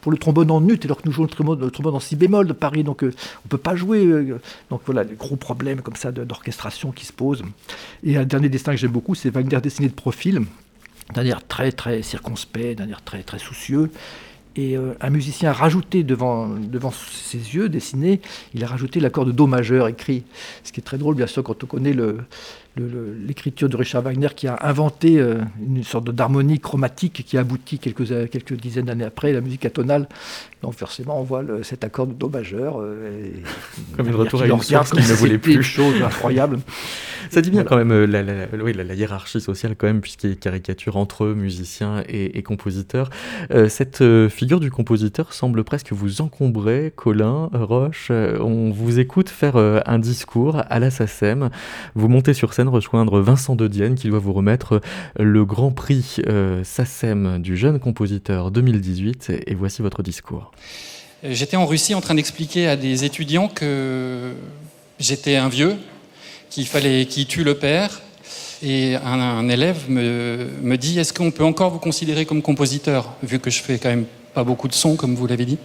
pour 0.00 0.12
le 0.12 0.18
trombone 0.18 0.50
en 0.50 0.60
nut 0.60 0.80
alors 0.84 1.00
que 1.00 1.06
nous 1.06 1.12
jouons 1.12 1.24
le 1.24 1.70
trombone, 1.70 1.94
en 1.94 2.00
si 2.00 2.16
bémol 2.16 2.46
de 2.46 2.52
Paris, 2.52 2.82
donc 2.84 3.02
on 3.02 3.06
ne 3.06 3.48
peut 3.48 3.58
pas 3.58 3.76
jouer. 3.76 4.34
donc 4.68 4.82
voilà, 4.84 5.04
des 5.04 5.14
gros 5.14 5.36
problèmes 5.36 5.80
comme 5.80 5.96
ça 5.96 6.10
d'orchestration 6.12 6.90
qui 6.90 7.06
se 7.06 7.12
posent. 7.12 7.42
Et 8.04 8.16
un 8.16 8.24
dernier 8.24 8.48
dessin 8.48 8.72
que 8.72 8.78
j'aime 8.78 8.90
beaucoup, 8.90 9.14
c'est 9.14 9.30
Wagner 9.30 9.60
dessiné 9.60 9.88
de 9.88 9.94
profil 9.94 10.42
d'un 11.14 11.24
air 11.24 11.46
très 11.46 11.72
très 11.72 12.02
circonspect, 12.02 12.78
d'un 12.78 12.88
air 12.88 13.02
très 13.02 13.22
très 13.22 13.38
soucieux. 13.38 13.90
Et 14.54 14.76
euh, 14.76 14.94
un 15.00 15.10
musicien 15.10 15.50
a 15.50 15.52
rajouté 15.52 16.02
devant, 16.02 16.48
devant 16.48 16.90
ses 16.90 17.38
yeux 17.38 17.68
dessinés, 17.68 18.20
il 18.54 18.62
a 18.62 18.66
rajouté 18.66 19.00
l'accord 19.00 19.24
de 19.24 19.32
Do 19.32 19.46
majeur 19.46 19.88
écrit. 19.88 20.24
Ce 20.62 20.72
qui 20.72 20.80
est 20.80 20.84
très 20.84 20.98
drôle, 20.98 21.14
bien 21.14 21.26
sûr, 21.26 21.42
quand 21.42 21.64
on 21.64 21.66
connaît 21.66 21.94
le, 21.94 22.18
l'écriture 22.76 23.68
de 23.68 23.76
Richard 23.76 24.02
Wagner 24.02 24.28
qui 24.34 24.48
a 24.48 24.58
inventé 24.62 25.18
euh, 25.18 25.40
une 25.60 25.84
sorte 25.84 26.10
d'harmonie 26.10 26.58
chromatique 26.58 27.24
qui 27.26 27.36
aboutit 27.36 27.78
quelques, 27.78 28.30
quelques 28.30 28.54
dizaines 28.54 28.86
d'années 28.86 29.04
après 29.04 29.32
la 29.32 29.42
musique 29.42 29.66
atonale. 29.66 30.08
Donc 30.62 30.74
forcément, 30.74 31.20
on 31.20 31.22
voit 31.22 31.42
cet 31.62 31.84
accord 31.84 32.06
de 32.06 32.14
Do 32.14 32.28
majeur. 32.28 32.80
Euh, 32.80 33.30
comme 33.96 34.08
une 34.08 34.14
retour 34.14 34.42
à 34.42 34.46
une 34.46 34.60
source 34.60 34.92
qu'il 34.92 35.00
ne 35.00 35.14
voulait 35.14 35.38
plus. 35.38 35.62
chose 35.62 36.02
incroyable. 36.02 36.60
Ça 37.30 37.40
dit 37.40 37.50
bien 37.50 37.64
quand 37.64 37.76
même 37.76 37.92
euh, 37.92 38.06
la, 38.06 38.22
la, 38.22 38.94
hiérarchie 38.94 39.40
sociale 39.40 39.74
quand 39.76 39.86
même, 39.86 40.00
puisqu'il 40.00 40.36
caricature 40.36 40.96
entre 40.96 41.26
musiciens 41.26 42.02
et, 42.08 42.42
compositeurs. 42.42 43.10
cette 43.68 44.02
figure 44.28 44.58
du 44.60 44.70
compositeur 44.70 45.32
semble 45.32 45.62
presque 45.62 45.92
vous 45.92 46.20
encombrer, 46.20 46.92
Colin, 46.94 47.50
Roche. 47.52 48.10
on 48.10 48.70
vous 48.70 48.98
écoute 48.98 49.28
faire 49.28 49.56
un 49.56 49.98
discours 49.98 50.62
à 50.68 50.78
la 50.80 50.90
SACEM. 50.90 51.50
Vous 51.94 52.08
montez 52.08 52.34
sur 52.34 52.52
scène 52.52 52.61
rejoindre 52.68 53.20
Vincent 53.20 53.56
de 53.56 53.68
Dienne 53.68 53.94
qui 53.94 54.08
doit 54.08 54.18
vous 54.18 54.32
remettre 54.32 54.80
le 55.18 55.44
grand 55.44 55.70
prix 55.70 56.16
euh, 56.28 56.62
SACEM 56.64 57.40
du 57.40 57.56
jeune 57.56 57.78
compositeur 57.78 58.50
2018. 58.50 59.32
Et 59.46 59.54
voici 59.54 59.82
votre 59.82 60.02
discours. 60.02 60.52
J'étais 61.22 61.56
en 61.56 61.66
Russie 61.66 61.94
en 61.94 62.00
train 62.00 62.14
d'expliquer 62.14 62.66
à 62.66 62.76
des 62.76 63.04
étudiants 63.04 63.48
que 63.48 64.32
j'étais 64.98 65.36
un 65.36 65.48
vieux, 65.48 65.76
qu'il 66.50 66.66
fallait 66.66 67.06
qu'il 67.06 67.26
tue 67.26 67.44
le 67.44 67.54
père. 67.54 68.02
Et 68.64 68.96
un, 68.96 69.48
élève 69.48 69.90
me, 69.90 70.46
me 70.62 70.76
dit 70.76 70.98
Est-ce 70.98 71.12
qu'on 71.12 71.30
peut 71.30 71.44
encore 71.44 71.70
vous 71.70 71.78
considérer 71.78 72.26
comme 72.26 72.42
compositeur, 72.42 73.12
vu 73.22 73.38
que 73.38 73.50
je 73.50 73.60
fais 73.60 73.78
quand 73.78 73.88
même 73.88 74.06
pas 74.34 74.44
beaucoup 74.44 74.68
de 74.68 74.74
sons, 74.74 74.96
comme 74.96 75.14
vous 75.14 75.26
l'avez 75.26 75.44
dit? 75.44 75.58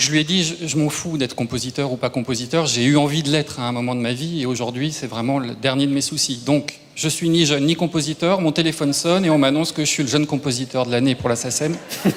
Je 0.00 0.10
lui 0.10 0.18
ai 0.18 0.24
dit, 0.24 0.42
je, 0.42 0.76
m'en 0.78 0.88
fous 0.88 1.18
d'être 1.18 1.34
compositeur 1.34 1.92
ou 1.92 1.96
pas 1.96 2.08
compositeur, 2.08 2.64
j'ai 2.66 2.84
eu 2.84 2.96
envie 2.96 3.22
de 3.22 3.30
l'être 3.30 3.60
à 3.60 3.64
un 3.64 3.72
moment 3.72 3.94
de 3.94 4.00
ma 4.00 4.14
vie 4.14 4.40
et 4.40 4.46
aujourd'hui 4.46 4.92
c'est 4.92 5.06
vraiment 5.06 5.38
le 5.38 5.54
dernier 5.54 5.86
de 5.86 5.92
mes 5.92 6.00
soucis. 6.00 6.40
Donc 6.46 6.80
je 6.94 7.06
suis 7.08 7.28
ni 7.28 7.44
jeune 7.44 7.66
ni 7.66 7.76
compositeur, 7.76 8.40
mon 8.40 8.50
téléphone 8.50 8.94
sonne 8.94 9.26
et 9.26 9.30
on 9.30 9.36
m'annonce 9.36 9.72
que 9.72 9.84
je 9.84 9.90
suis 9.90 10.02
le 10.02 10.08
jeune 10.08 10.26
compositeur 10.26 10.86
de 10.86 10.90
l'année 10.90 11.14
pour 11.14 11.28
la 11.28 11.36
SACEM. 11.36 11.76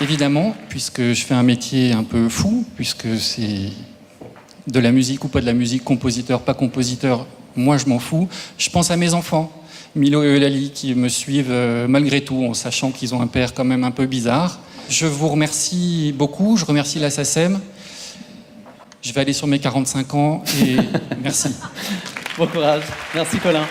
Évidemment, 0.00 0.56
puisque 0.70 1.12
je 1.12 1.24
fais 1.24 1.34
un 1.34 1.42
métier 1.42 1.92
un 1.92 2.02
peu 2.02 2.30
fou, 2.30 2.64
puisque 2.76 3.20
c'est 3.20 3.68
de 4.66 4.80
la 4.80 4.90
musique 4.90 5.22
ou 5.24 5.28
pas 5.28 5.42
de 5.42 5.46
la 5.46 5.52
musique, 5.52 5.84
compositeur, 5.84 6.40
pas 6.40 6.54
compositeur, 6.54 7.26
moi 7.56 7.76
je 7.76 7.84
m'en 7.86 7.98
fous, 7.98 8.26
je 8.56 8.70
pense 8.70 8.90
à 8.90 8.96
mes 8.96 9.12
enfants 9.12 9.52
Milo 9.94 10.22
et 10.22 10.36
Eulalie 10.36 10.70
qui 10.70 10.94
me 10.94 11.08
suivent 11.08 11.50
euh, 11.50 11.86
malgré 11.86 12.22
tout, 12.22 12.44
en 12.44 12.54
sachant 12.54 12.92
qu'ils 12.92 13.14
ont 13.14 13.20
un 13.20 13.26
père 13.26 13.52
quand 13.52 13.64
même 13.64 13.84
un 13.84 13.90
peu 13.90 14.06
bizarre. 14.06 14.58
Je 14.88 15.04
vous 15.06 15.28
remercie 15.28 16.14
beaucoup, 16.16 16.56
je 16.56 16.64
remercie 16.64 16.98
la 16.98 17.10
SACEM. 17.10 17.60
Je 19.02 19.12
vais 19.12 19.20
aller 19.20 19.34
sur 19.34 19.46
mes 19.46 19.58
45 19.58 20.14
ans 20.14 20.44
et 20.62 20.76
merci. 21.22 21.48
Bon 22.38 22.46
courage. 22.46 22.84
Merci 23.14 23.38
Colin. 23.38 23.66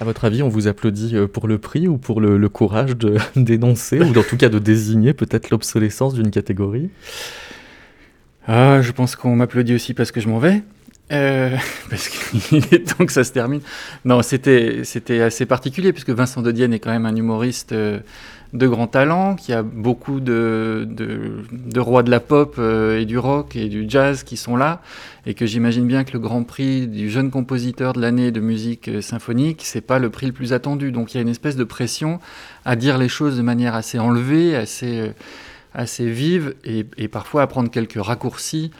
À 0.00 0.04
votre 0.04 0.24
avis, 0.24 0.42
on 0.42 0.48
vous 0.48 0.66
applaudit 0.66 1.14
euh, 1.14 1.28
pour 1.28 1.46
le 1.46 1.58
prix 1.58 1.86
ou 1.86 1.98
pour 1.98 2.20
le, 2.20 2.48
courage 2.48 2.96
de 2.96 3.16
dénoncer, 3.36 4.00
ou 4.00 4.16
en 4.18 4.22
tout 4.22 4.36
cas 4.36 4.48
de 4.48 4.58
désigner 4.58 5.12
peut-être 5.12 5.50
l'obsolescence 5.50 6.14
d'une 6.14 6.30
catégorie? 6.30 6.90
Ah, 8.48 8.80
je 8.82 8.90
pense 8.90 9.14
qu'on 9.14 9.36
m'applaudit 9.36 9.74
aussi 9.74 9.94
parce 9.94 10.10
que 10.10 10.20
je 10.20 10.28
m'en 10.28 10.38
vais. 10.38 10.62
Euh, 11.10 11.56
parce 11.90 12.08
qu'il 12.08 12.58
est 12.72 12.96
temps 12.96 13.06
que 13.06 13.12
ça 13.12 13.24
se 13.24 13.32
termine. 13.32 13.60
Non, 14.04 14.22
c'était 14.22 14.82
assez 15.20 15.46
particulier, 15.46 15.92
puisque 15.92 16.10
Vincent 16.10 16.42
de 16.42 16.52
Dienne 16.52 16.72
est 16.72 16.78
quand 16.78 16.90
même 16.90 17.06
un 17.06 17.16
humoriste 17.16 17.72
euh, 17.72 18.00
de 18.52 18.66
grand 18.66 18.86
talent, 18.86 19.34
qui 19.34 19.52
a 19.52 19.62
beaucoup 19.62 20.20
de, 20.20 20.86
de, 20.88 21.44
de 21.50 21.80
rois 21.80 22.02
de 22.02 22.10
la 22.10 22.20
pop 22.20 22.56
euh, 22.58 23.00
et 23.00 23.04
du 23.04 23.18
rock 23.18 23.56
et 23.56 23.68
du 23.68 23.86
jazz 23.88 24.22
qui 24.22 24.36
sont 24.36 24.56
là, 24.56 24.82
et 25.26 25.34
que 25.34 25.46
j'imagine 25.46 25.86
bien 25.86 26.04
que 26.04 26.12
le 26.12 26.18
grand 26.18 26.44
prix 26.44 26.86
du 26.86 27.10
jeune 27.10 27.30
compositeur 27.30 27.92
de 27.92 28.00
l'année 28.00 28.30
de 28.30 28.40
musique 28.40 28.90
symphonique, 29.02 29.62
c'est 29.64 29.80
pas 29.80 29.98
le 29.98 30.10
prix 30.10 30.26
le 30.26 30.32
plus 30.32 30.52
attendu. 30.52 30.92
Donc 30.92 31.14
il 31.14 31.16
y 31.16 31.18
a 31.18 31.22
une 31.22 31.28
espèce 31.28 31.56
de 31.56 31.64
pression 31.64 32.20
à 32.64 32.76
dire 32.76 32.98
les 32.98 33.08
choses 33.08 33.36
de 33.36 33.42
manière 33.42 33.74
assez 33.74 33.98
enlevée, 33.98 34.56
assez, 34.56 35.12
assez 35.74 36.10
vive, 36.10 36.54
et, 36.64 36.86
et 36.96 37.08
parfois 37.08 37.42
à 37.42 37.46
prendre 37.46 37.70
quelques 37.70 38.02
raccourcis 38.02 38.70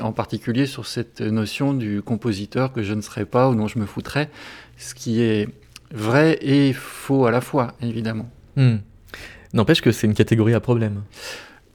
en 0.00 0.12
particulier 0.12 0.66
sur 0.66 0.86
cette 0.86 1.20
notion 1.20 1.74
du 1.74 2.02
compositeur 2.02 2.72
que 2.72 2.82
je 2.82 2.94
ne 2.94 3.00
serais 3.00 3.26
pas 3.26 3.48
ou 3.48 3.54
dont 3.54 3.68
je 3.68 3.78
me 3.78 3.86
foutrais, 3.86 4.30
ce 4.76 4.94
qui 4.94 5.20
est 5.20 5.48
vrai 5.92 6.38
et 6.40 6.72
faux 6.72 7.26
à 7.26 7.30
la 7.30 7.40
fois, 7.40 7.74
évidemment. 7.82 8.30
Hmm. 8.56 8.76
N'empêche 9.52 9.80
que 9.80 9.92
c'est 9.92 10.06
une 10.06 10.14
catégorie 10.14 10.54
à 10.54 10.60
problème. 10.60 11.02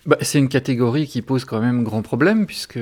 Bah, 0.06 0.18
c'est 0.22 0.40
une 0.40 0.50
catégorie 0.50 1.08
qui 1.08 1.22
pose 1.22 1.46
quand 1.46 1.62
même 1.62 1.84
grand 1.84 2.02
problème, 2.02 2.46
puisque 2.46 2.80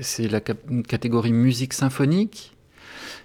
c'est 0.00 0.28
la 0.28 0.40
catégorie 0.40 1.32
musique 1.32 1.72
symphonique, 1.72 2.56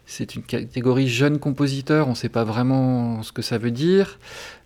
c'est 0.06 0.36
une 0.36 0.44
catégorie 0.44 1.08
jeune 1.08 1.40
compositeur, 1.40 2.08
on 2.08 2.12
ne 2.12 2.16
sait 2.16 2.30
pas 2.30 2.44
vraiment 2.44 3.24
ce 3.24 3.32
que 3.32 3.42
ça 3.42 3.58
veut 3.58 3.72
dire. 3.72 4.20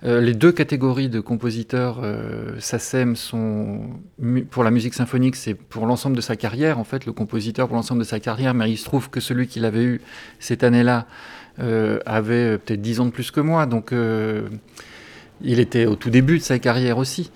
Euh, 0.04 0.20
les 0.20 0.34
deux 0.34 0.52
catégories 0.52 1.10
de 1.10 1.20
compositeurs 1.20 2.00
euh, 2.02 2.60
SACEM 2.60 3.16
sont, 3.16 3.82
pour 4.50 4.64
la 4.64 4.72
musique 4.72 4.96
symphonique, 4.96 5.36
c'est 5.36 5.54
pour 5.54 5.86
l'ensemble 5.86 6.16
de 6.16 6.22
sa 6.22 6.36
carrière, 6.36 6.80
en 6.80 6.84
fait, 6.84 7.06
le 7.06 7.14
compositeur 7.14 7.68
pour 7.68 7.76
l'ensemble 7.76 8.00
de 8.00 8.06
sa 8.06 8.20
carrière, 8.20 8.56
mais 8.56 8.72
il 8.72 8.78
se 8.78 8.86
trouve 8.86 9.12
que 9.12 9.20
celui 9.20 9.48
qu'il 9.48 9.66
avait 9.66 9.84
eu 9.84 10.02
cette 10.40 10.64
année-là 10.64 11.06
euh, 11.60 12.00
avait 12.08 12.58
peut-être 12.58 12.82
10 12.82 13.00
ans 13.02 13.06
de 13.06 13.12
plus 13.12 13.30
que 13.30 13.40
moi, 13.40 13.68
donc 13.68 13.94
il 15.42 15.60
était 15.60 15.86
au 15.86 15.96
tout 15.96 16.10
début 16.10 16.40
de 16.40 16.44
sa 16.44 16.58
carrière 16.58 16.98
aussi. 16.98 17.32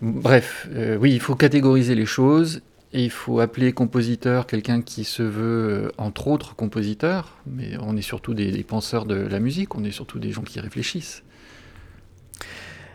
Bref, 0.00 0.68
oui, 1.00 1.12
il 1.12 1.20
faut 1.20 1.34
catégoriser 1.34 1.94
les 1.94 2.06
choses 2.06 2.60
il 3.02 3.10
faut 3.10 3.40
appeler 3.40 3.72
compositeur 3.72 4.46
quelqu'un 4.46 4.82
qui 4.82 5.04
se 5.04 5.22
veut, 5.22 5.68
euh, 5.68 5.92
entre 5.98 6.28
autres, 6.28 6.54
compositeur, 6.56 7.36
mais 7.46 7.76
on 7.80 7.96
est 7.96 8.02
surtout 8.02 8.34
des, 8.34 8.62
penseurs 8.62 9.04
de 9.04 9.14
la 9.14 9.40
musique, 9.40 9.74
on 9.74 9.84
est 9.84 9.90
surtout 9.90 10.18
des 10.18 10.32
gens 10.32 10.42
qui 10.42 10.60
réfléchissent. 10.60 11.22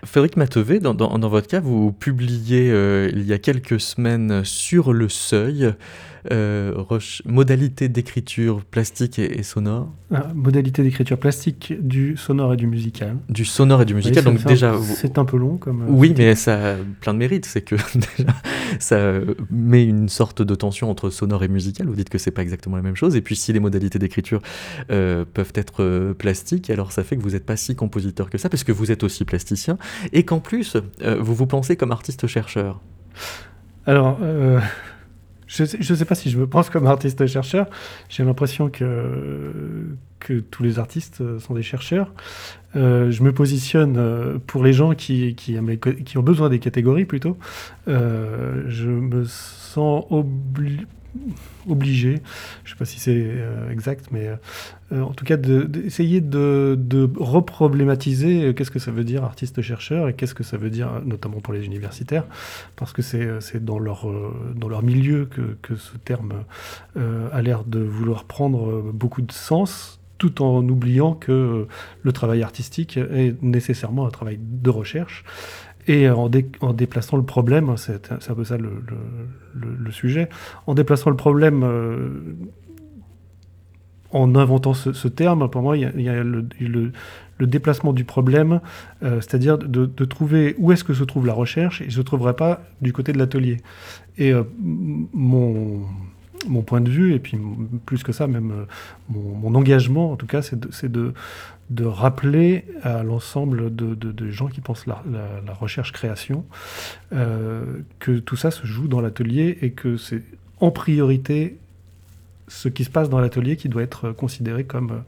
Frédéric 0.03 0.37
Matevé, 0.37 0.79
dans, 0.79 1.29
votre 1.29 1.47
cas, 1.47 1.59
vous 1.59 1.91
publiez 1.91 2.71
euh, 2.71 3.11
il 3.13 3.23
y 3.23 3.33
a 3.33 3.37
quelques 3.37 3.79
semaines 3.79 4.43
sur 4.43 4.93
le 4.93 5.09
seuil 5.09 5.73
euh, 6.29 6.83
modalité 7.25 7.89
d'écriture 7.89 8.63
plastique 8.63 9.17
et, 9.17 9.41
sonore. 9.43 9.91
Ah, 10.13 10.27
modalité 10.35 10.83
d'écriture 10.83 11.17
plastique 11.17 11.73
du 11.79 12.17
sonore 12.17 12.53
et 12.53 12.57
du 12.57 12.67
musical. 12.67 13.17
Du 13.29 13.45
sonore 13.45 13.81
et 13.81 13.85
du 13.85 13.95
musical, 13.95 14.23
donc 14.23 14.43
déjà... 14.45 14.75
C'est 14.81 15.17
un 15.17 15.25
peu 15.25 15.37
long 15.37 15.57
comme... 15.57 15.81
Euh, 15.83 15.89
oui, 15.89 16.13
mais 16.15 16.35
ça 16.35 16.73
a 16.73 16.75
plein 16.99 17.13
de 17.13 17.19
mérites, 17.19 17.45
c'est 17.45 17.61
que 17.61 17.75
déjà, 17.95 18.33
ça 18.79 19.13
met 19.49 19.83
une 19.83 20.09
sorte 20.09 20.41
de 20.41 20.55
tension 20.55 20.89
entre 20.89 21.09
sonore 21.09 21.43
et 21.43 21.47
musical, 21.47 21.87
vous 21.87 21.95
dites 21.95 22.09
que 22.09 22.17
c'est 22.17 22.31
pas 22.31 22.43
exactement 22.43 22.75
la 22.75 22.83
même 22.83 22.95
chose, 22.95 23.15
et 23.15 23.21
puis 23.21 23.35
si 23.35 23.51
les 23.51 23.59
modalités 23.59 23.97
d'écriture 23.97 24.41
euh, 24.91 25.25
peuvent 25.33 25.53
être 25.55 26.13
plastiques, 26.13 26.69
alors 26.69 26.91
ça 26.91 27.03
fait 27.03 27.15
que 27.17 27.21
vous 27.21 27.31
n'êtes 27.31 27.45
pas 27.45 27.57
si 27.57 27.75
compositeur 27.75 28.29
que 28.29 28.37
ça, 28.37 28.49
parce 28.49 28.63
que 28.63 28.71
vous 28.71 28.91
êtes 28.91 29.03
aussi 29.03 29.25
plasticien, 29.25 29.77
et 30.13 30.23
qu'en 30.23 30.39
plus, 30.39 30.77
vous 31.19 31.35
vous 31.35 31.47
pensez 31.47 31.75
comme 31.75 31.91
artiste-chercheur. 31.91 32.79
Alors, 33.87 34.19
je 35.51 35.63
ne 35.63 35.97
sais, 35.97 36.05
pas 36.05 36.15
si 36.15 36.29
je 36.29 36.37
me 36.37 36.47
pense 36.47 36.69
comme 36.69 36.87
artiste-chercheur. 36.87 37.67
J'ai 38.07 38.23
l'impression 38.23 38.69
que, 38.69 39.97
tous 40.49 40.63
les 40.63 40.79
artistes 40.79 41.39
sont 41.39 41.55
des 41.55 41.63
chercheurs. 41.63 42.13
Euh, 42.77 43.11
je 43.11 43.21
me 43.21 43.33
positionne 43.33 43.97
euh, 43.97 44.37
pour 44.47 44.63
les 44.63 44.71
gens 44.71 44.95
qui, 44.95 45.35
ont 46.15 46.21
besoin 46.21 46.47
des 46.47 46.59
catégories 46.59 47.03
plutôt. 47.03 47.37
Euh, 47.89 48.63
je 48.67 48.87
me 48.87 49.25
sens 49.25 50.05
obligé 51.67 52.21
je 52.63 52.69
ne 52.69 52.75
sais 52.75 52.75
pas 52.77 52.85
si 52.85 52.99
c'est 52.99 53.15
euh, 53.15 53.69
exact, 53.71 54.07
mais 54.11 54.29
euh, 54.91 55.01
en 55.01 55.13
tout 55.13 55.25
cas 55.25 55.37
d'essayer 55.37 56.21
de, 56.21 57.09
reproblématiser 57.17 58.43
euh, 58.43 58.53
qu'est-ce 58.53 58.71
que 58.71 58.79
ça 58.79 58.91
veut 58.91 59.03
dire 59.03 59.23
artiste-chercheur 59.23 60.09
et 60.09 60.13
qu'est-ce 60.13 60.35
que 60.35 60.43
ça 60.43 60.57
veut 60.57 60.69
dire, 60.69 61.01
notamment 61.05 61.39
pour 61.39 61.53
les 61.53 61.65
universitaires, 61.65 62.25
parce 62.75 62.93
que 62.93 63.01
c'est 63.01 63.63
dans, 63.63 63.79
leur, 63.79 64.07
dans 64.55 64.67
leur 64.67 64.83
milieu 64.83 65.27
que, 65.61 65.75
ce 65.75 65.97
terme 65.97 66.43
a 66.95 67.41
l'air 67.41 67.63
de 67.63 67.79
vouloir 67.79 68.25
prendre 68.25 68.91
beaucoup 68.91 69.21
de 69.21 69.31
sens, 69.31 69.99
tout 70.17 70.41
en 70.41 70.67
oubliant 70.67 71.13
que 71.13 71.67
le 72.03 72.11
travail 72.11 72.43
artistique 72.43 72.97
est 72.97 73.41
nécessairement 73.41 74.05
un 74.05 74.11
travail 74.11 74.39
de 74.41 74.69
recherche 74.69 75.23
et 75.87 76.09
en, 76.09 76.29
déplaçant 76.29 77.17
le 77.17 77.23
problème, 77.23 77.75
c'est 77.77 78.11
un 78.11 78.35
peu 78.35 78.43
ça 78.43 78.57
le, 78.57 79.91
sujet, 79.91 80.29
en 80.67 80.73
déplaçant 80.73 81.09
le 81.09 81.15
problème, 81.15 81.63
euh, 81.63 82.09
en 84.11 84.35
inventant 84.35 84.73
ce, 84.73 85.07
terme, 85.07 85.49
pour 85.49 85.61
moi, 85.61 85.77
il 85.77 86.01
y 86.01 86.09
a, 86.09 86.23
le, 86.23 86.91
déplacement 87.39 87.91
du 87.91 88.03
problème, 88.03 88.61
euh, 89.03 89.15
c'est-à-dire 89.15 89.57
de, 89.57 90.05
trouver 90.05 90.55
où 90.59 90.71
est-ce 90.71 90.83
que 90.83 90.93
se 90.93 91.03
trouve 91.03 91.25
la 91.25 91.33
recherche, 91.33 91.81
et 91.81 91.85
je 91.85 91.89
ne 91.89 91.95
se 91.95 92.01
trouverait 92.01 92.35
pas 92.35 92.61
du 92.81 92.93
côté 92.93 93.13
de 93.13 93.17
l'atelier. 93.17 93.57
Et 94.17 94.31
euh, 94.31 94.43
mon 94.59 95.81
mon 96.47 96.63
point 96.63 96.81
de 96.81 96.89
vue, 96.89 97.13
et 97.13 97.19
puis 97.19 97.37
plus 97.85 98.01
que 98.01 98.11
ça, 98.11 98.25
même 98.25 98.65
mon, 99.09 99.53
engagement, 99.53 100.11
en 100.11 100.15
tout 100.15 100.25
cas, 100.25 100.41
c'est 100.41 100.91
de, 100.91 101.13
de 101.71 101.85
rappeler 101.85 102.65
à 102.83 103.01
l'ensemble 103.01 103.73
de, 103.73 104.29
gens 104.29 104.47
qui 104.47 104.61
pensent 104.61 104.85
la, 104.85 105.01
recherche-création 105.59 106.45
euh, 107.13 107.63
que 107.99 108.19
tout 108.19 108.35
ça 108.35 108.51
se 108.51 108.65
joue 108.65 108.87
dans 108.87 109.01
l'atelier 109.01 109.57
et 109.61 109.71
que 109.71 109.97
c'est 109.97 110.23
en 110.59 110.71
priorité 110.71 111.57
ce 112.51 112.67
qui 112.67 112.83
se 112.83 112.89
passe 112.89 113.09
dans 113.09 113.19
l'atelier 113.19 113.55
qui 113.55 113.69
doit 113.69 113.81
être 113.81 114.11
considéré 114.11 114.65
comme 114.65 115.03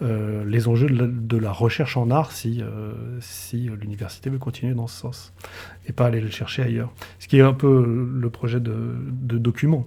euh, 0.00 0.44
les 0.46 0.66
enjeux 0.66 0.88
de 0.88 1.36
la, 1.36 1.52
recherche 1.52 1.96
en 1.98 2.10
art 2.10 2.32
si, 2.32 2.62
euh, 2.62 2.92
si 3.20 3.68
l'université 3.80 4.30
veut 4.30 4.38
continuer 4.38 4.74
dans 4.74 4.86
ce 4.86 5.00
sens 5.00 5.32
et 5.86 5.92
pas 5.92 6.06
aller 6.06 6.22
le 6.22 6.30
chercher 6.30 6.62
ailleurs. 6.62 6.90
Ce 7.18 7.28
qui 7.28 7.36
est 7.36 7.42
un 7.42 7.52
peu 7.52 7.84
le 8.12 8.30
projet 8.30 8.60
de, 8.60 8.96
document. 9.38 9.86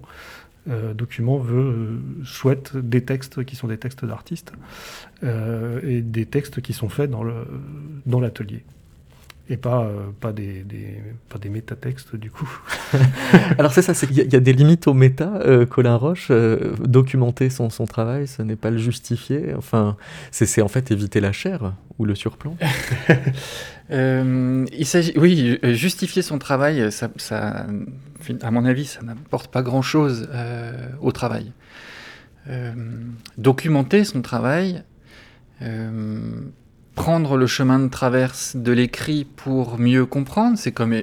Euh, 0.68 0.94
document 0.94 1.38
veut, 1.38 1.58
euh, 1.58 2.24
souhaite 2.24 2.76
des 2.76 3.02
textes 3.02 3.44
qui 3.44 3.56
sont 3.56 3.66
des 3.66 3.78
textes 3.78 4.04
d'artistes 4.04 4.52
euh, 5.24 5.80
et 5.82 6.02
des 6.02 6.26
textes 6.26 6.60
qui 6.60 6.74
sont 6.74 6.88
faits 6.88 7.10
dans 7.10 8.20
l'atelier. 8.20 8.62
Et 9.50 9.56
pas, 9.56 9.90
pas, 10.20 10.32
des, 10.32 10.62
des, 10.62 11.02
pas 11.28 11.38
des 11.38 11.48
métatextes, 11.48 12.14
du 12.14 12.30
coup. 12.30 12.48
Alors 13.58 13.72
c'est 13.72 13.82
ça, 13.82 13.92
il 14.08 14.16
y, 14.16 14.32
y, 14.32 14.36
a 14.36 14.40
des 14.40 14.52
limites 14.52 14.86
au 14.86 14.94
méta. 14.94 15.42
Colin 15.68 15.96
Roche, 15.96 16.30
documenter 16.30 17.50
son, 17.50 17.68
son 17.68 17.84
travail, 17.84 18.28
ce 18.28 18.42
n'est 18.42 18.56
pas 18.56 18.70
le 18.70 18.78
justifier. 18.78 19.52
Enfin, 19.56 19.96
c'est, 20.30 20.62
en 20.62 20.68
fait 20.68 20.92
éviter 20.92 21.20
la 21.20 21.32
chair 21.32 21.72
ou 21.98 22.04
le 22.04 22.14
surplomb. 22.14 22.56
il 23.90 24.86
s'agit, 24.86 25.14
oui, 25.16 25.58
justifier 25.74 26.22
son 26.22 26.38
travail, 26.38 26.92
ça, 26.92 27.10
ça 27.16 27.66
à 28.42 28.50
mon 28.50 28.64
avis, 28.64 28.86
ça 28.86 29.02
n'apporte 29.02 29.50
pas 29.50 29.62
grand-chose 29.62 30.28
euh, 30.32 30.88
au 31.00 31.12
travail. 31.12 31.52
Euh, 32.48 32.72
documenter 33.38 34.04
son 34.04 34.22
travail, 34.22 34.82
euh, 35.62 36.20
prendre 36.94 37.36
le 37.36 37.46
chemin 37.46 37.78
de 37.78 37.88
traverse 37.88 38.56
de 38.56 38.72
l'écrit 38.72 39.24
pour 39.24 39.78
mieux 39.78 40.06
comprendre, 40.06 40.58
c'est 40.58 40.72
comme 40.72 41.00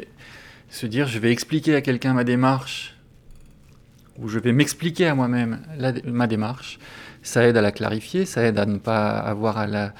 se 0.69 0.85
dire 0.85 1.07
je 1.07 1.19
vais 1.19 1.31
expliquer 1.31 1.75
à 1.75 1.81
quelqu'un 1.81 2.13
ma 2.13 2.23
démarche, 2.23 2.95
ou 4.19 4.27
je 4.27 4.39
vais 4.39 4.51
m'expliquer 4.51 5.07
à 5.07 5.15
moi-même 5.15 5.61
ma 6.05 6.27
démarche. 6.27 6.79
Ça 7.23 7.47
aide 7.47 7.57
à 7.57 7.61
la 7.61 7.71
clarifier, 7.71 8.25
ça 8.25 8.43
aide 8.43 8.57
à 8.57 8.65
ne 8.65 8.77
pas 8.77 9.09
avoir 9.09 9.57
à 9.57 9.67
la... 9.67 9.93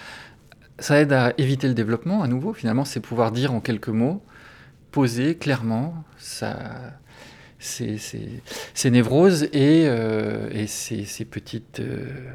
Ça 0.79 0.99
aide 1.01 1.11
à 1.11 1.33
éviter 1.37 1.67
le 1.67 1.73
développement, 1.73 2.21
à 2.21 2.27
nouveau, 2.27 2.53
finalement, 2.53 2.85
c'est 2.85 2.99
pouvoir 2.99 3.31
dire 3.31 3.51
en 3.51 3.59
quelques 3.59 3.89
mots, 3.89 4.23
poser 4.91 5.35
clairement, 5.35 6.03
ça 6.17 6.55
ces, 7.59 8.89
névroses 8.91 9.43
et, 9.53 9.85
euh, 9.87 10.49
et 10.51 10.67
ces, 10.67 11.03
petites... 11.25 11.81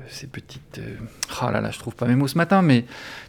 ces 0.08 0.26
petites 0.26 0.78
euh, 0.78 0.82
euh, 0.82 0.96
ah 1.40 1.50
là 1.50 1.60
là, 1.60 1.70
je 1.70 1.78
trouve 1.78 1.94
pas 1.94 2.06
mes 2.06 2.16
mots 2.16 2.28
ce 2.28 2.38
matin, 2.38 2.62
mais 2.62 2.84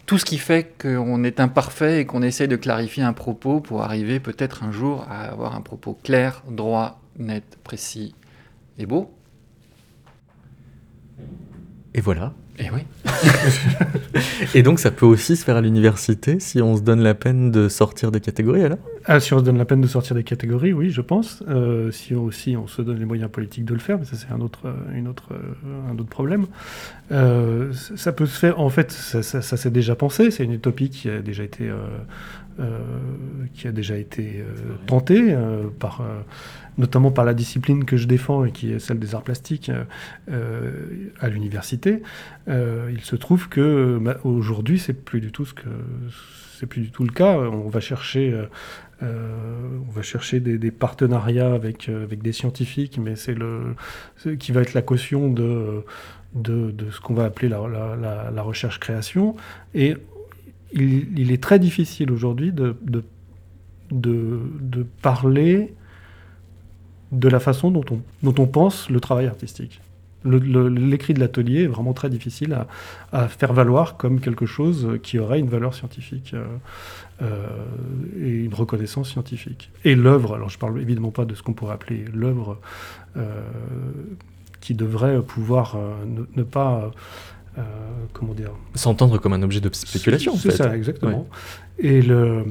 tout 0.06 0.18
ce 0.18 0.24
qui 0.24 0.38
fait 0.38 0.74
qu'on 0.80 1.24
est 1.24 1.40
imparfait 1.40 2.00
et 2.00 2.06
qu'on 2.06 2.22
essaye 2.22 2.48
de 2.48 2.56
clarifier 2.56 3.02
un 3.02 3.12
propos 3.12 3.60
pour 3.60 3.82
arriver 3.82 4.20
peut-être 4.20 4.62
un 4.64 4.72
jour 4.72 5.06
à 5.08 5.22
avoir 5.24 5.54
un 5.54 5.60
propos 5.60 5.98
clair, 6.02 6.42
droit, 6.48 7.00
net, 7.18 7.58
précis 7.62 8.14
et 8.78 8.86
beau. 8.86 9.12
Et 11.94 12.00
voilà. 12.00 12.34
Et 12.58 12.70
oui. 12.70 12.82
Et 14.54 14.62
donc 14.62 14.78
ça 14.78 14.92
peut 14.92 15.06
aussi 15.06 15.36
se 15.36 15.44
faire 15.44 15.56
à 15.56 15.60
l'université 15.60 16.38
si 16.38 16.62
on 16.62 16.76
se 16.76 16.82
donne 16.82 17.00
la 17.00 17.14
peine 17.14 17.50
de 17.50 17.68
sortir 17.68 18.12
des 18.12 18.20
catégories 18.20 18.62
alors? 18.62 18.78
Ah, 19.06 19.18
Si 19.18 19.34
on 19.34 19.40
se 19.40 19.44
donne 19.44 19.58
la 19.58 19.64
peine 19.64 19.80
de 19.80 19.86
sortir 19.86 20.14
des 20.14 20.22
catégories, 20.22 20.72
oui, 20.72 20.90
je 20.90 21.00
pense. 21.00 21.42
Euh, 21.48 21.90
si 21.90 22.14
aussi 22.14 22.56
on 22.56 22.66
se 22.66 22.80
donne 22.80 22.98
les 22.98 23.04
moyens 23.04 23.30
politiques 23.30 23.64
de 23.64 23.74
le 23.74 23.80
faire, 23.80 23.98
mais 23.98 24.04
ça 24.04 24.16
c'est 24.16 24.32
un 24.32 24.40
autre, 24.40 24.72
une 24.94 25.08
autre, 25.08 25.30
un 25.90 25.94
autre 25.94 26.08
problème. 26.08 26.46
Euh, 27.12 27.72
ça 27.96 28.12
peut 28.12 28.26
se 28.26 28.38
faire, 28.38 28.60
en 28.60 28.70
fait, 28.70 28.92
ça, 28.92 29.22
ça, 29.22 29.42
ça 29.42 29.56
s'est 29.56 29.70
déjà 29.70 29.96
pensé, 29.96 30.30
c'est 30.30 30.44
une 30.44 30.52
utopie 30.52 30.90
qui 30.90 31.10
a 31.10 31.20
déjà 31.20 31.42
été, 31.42 31.68
euh, 31.68 31.76
euh 32.60 32.78
qui 33.54 33.66
a 33.66 33.72
déjà 33.72 33.96
été 33.96 34.44
tentée 34.86 35.36
par 35.80 36.02
notamment 36.78 37.10
par 37.10 37.24
la 37.24 37.34
discipline 37.34 37.84
que 37.84 37.96
je 37.96 38.06
défends 38.06 38.44
et 38.44 38.52
qui 38.52 38.72
est 38.72 38.78
celle 38.78 38.98
des 38.98 39.14
arts 39.14 39.22
plastiques 39.22 39.70
euh, 40.30 41.10
à 41.20 41.28
l'université, 41.28 42.02
euh, 42.48 42.90
il 42.92 43.02
se 43.02 43.16
trouve 43.16 43.48
que 43.48 43.98
bah, 44.00 44.18
aujourd'hui 44.24 44.78
c'est 44.78 44.92
plus 44.92 45.20
du 45.20 45.32
tout 45.32 45.44
ce 45.44 45.54
que 45.54 45.68
c'est 46.58 46.66
plus 46.66 46.82
du 46.82 46.90
tout 46.90 47.04
le 47.04 47.12
cas. 47.12 47.36
On 47.36 47.68
va 47.68 47.80
chercher 47.80 48.32
euh, 49.02 49.76
on 49.88 49.90
va 49.90 50.02
chercher 50.02 50.40
des, 50.40 50.70
partenariats 50.70 51.52
avec, 51.52 51.88
avec 51.88 52.22
des 52.22 52.32
scientifiques, 52.32 52.98
mais 52.98 53.16
c'est 53.16 53.34
le 53.34 53.74
qui 54.38 54.52
va 54.52 54.62
être 54.62 54.72
la 54.72 54.82
caution 54.82 55.30
de, 55.30 55.84
de, 56.34 56.72
ce 56.90 57.00
qu'on 57.00 57.14
va 57.14 57.24
appeler 57.24 57.48
la 57.48 58.42
recherche-création. 58.42 59.36
Et 59.74 59.96
il, 60.72 61.18
il, 61.18 61.32
est 61.32 61.42
très 61.42 61.58
difficile 61.58 62.10
aujourd'hui 62.10 62.52
de, 62.52 62.76
de, 62.82 63.04
de, 63.90 64.86
parler 65.02 65.74
de 67.14 67.28
la 67.28 67.40
façon 67.40 67.70
dont 67.70 67.84
on, 67.90 68.00
dont 68.22 68.42
on 68.42 68.46
pense 68.46 68.90
le 68.90 69.00
travail 69.00 69.26
artistique. 69.26 69.80
L'écrit 70.24 71.12
de 71.12 71.20
l'atelier 71.20 71.64
est 71.64 71.66
vraiment 71.66 71.92
très 71.92 72.08
difficile 72.08 72.56
à, 73.12 73.28
faire 73.28 73.52
valoir 73.52 73.98
comme 73.98 74.20
quelque 74.20 74.46
chose 74.46 74.98
qui 75.02 75.18
aurait 75.18 75.38
une 75.38 75.50
valeur 75.50 75.74
scientifique 75.74 76.32
euh, 76.32 76.46
euh, 77.20 77.46
et 78.18 78.44
une 78.44 78.54
reconnaissance 78.54 79.10
scientifique. 79.10 79.70
Et 79.84 79.94
l'œuvre, 79.94 80.34
alors 80.34 80.48
je 80.48 80.58
parle 80.58 80.80
évidemment 80.80 81.10
pas 81.10 81.26
de 81.26 81.34
ce 81.34 81.42
qu'on 81.42 81.52
pourrait 81.52 81.74
appeler 81.74 82.06
l'œuvre, 82.14 82.58
euh, 83.18 83.42
qui 84.62 84.72
devrait 84.72 85.20
pouvoir 85.20 85.76
ne, 86.06 86.42
pas 86.42 86.90
comment 88.14 88.32
dire 88.32 88.50
s'entendre 88.74 89.18
comme 89.18 89.34
un 89.34 89.42
objet 89.42 89.60
de 89.60 89.68
spéculation. 89.72 90.36
C'est 90.36 90.52
ça, 90.52 90.74
exactement. 90.74 91.28
Et 91.78 92.00
le 92.00 92.46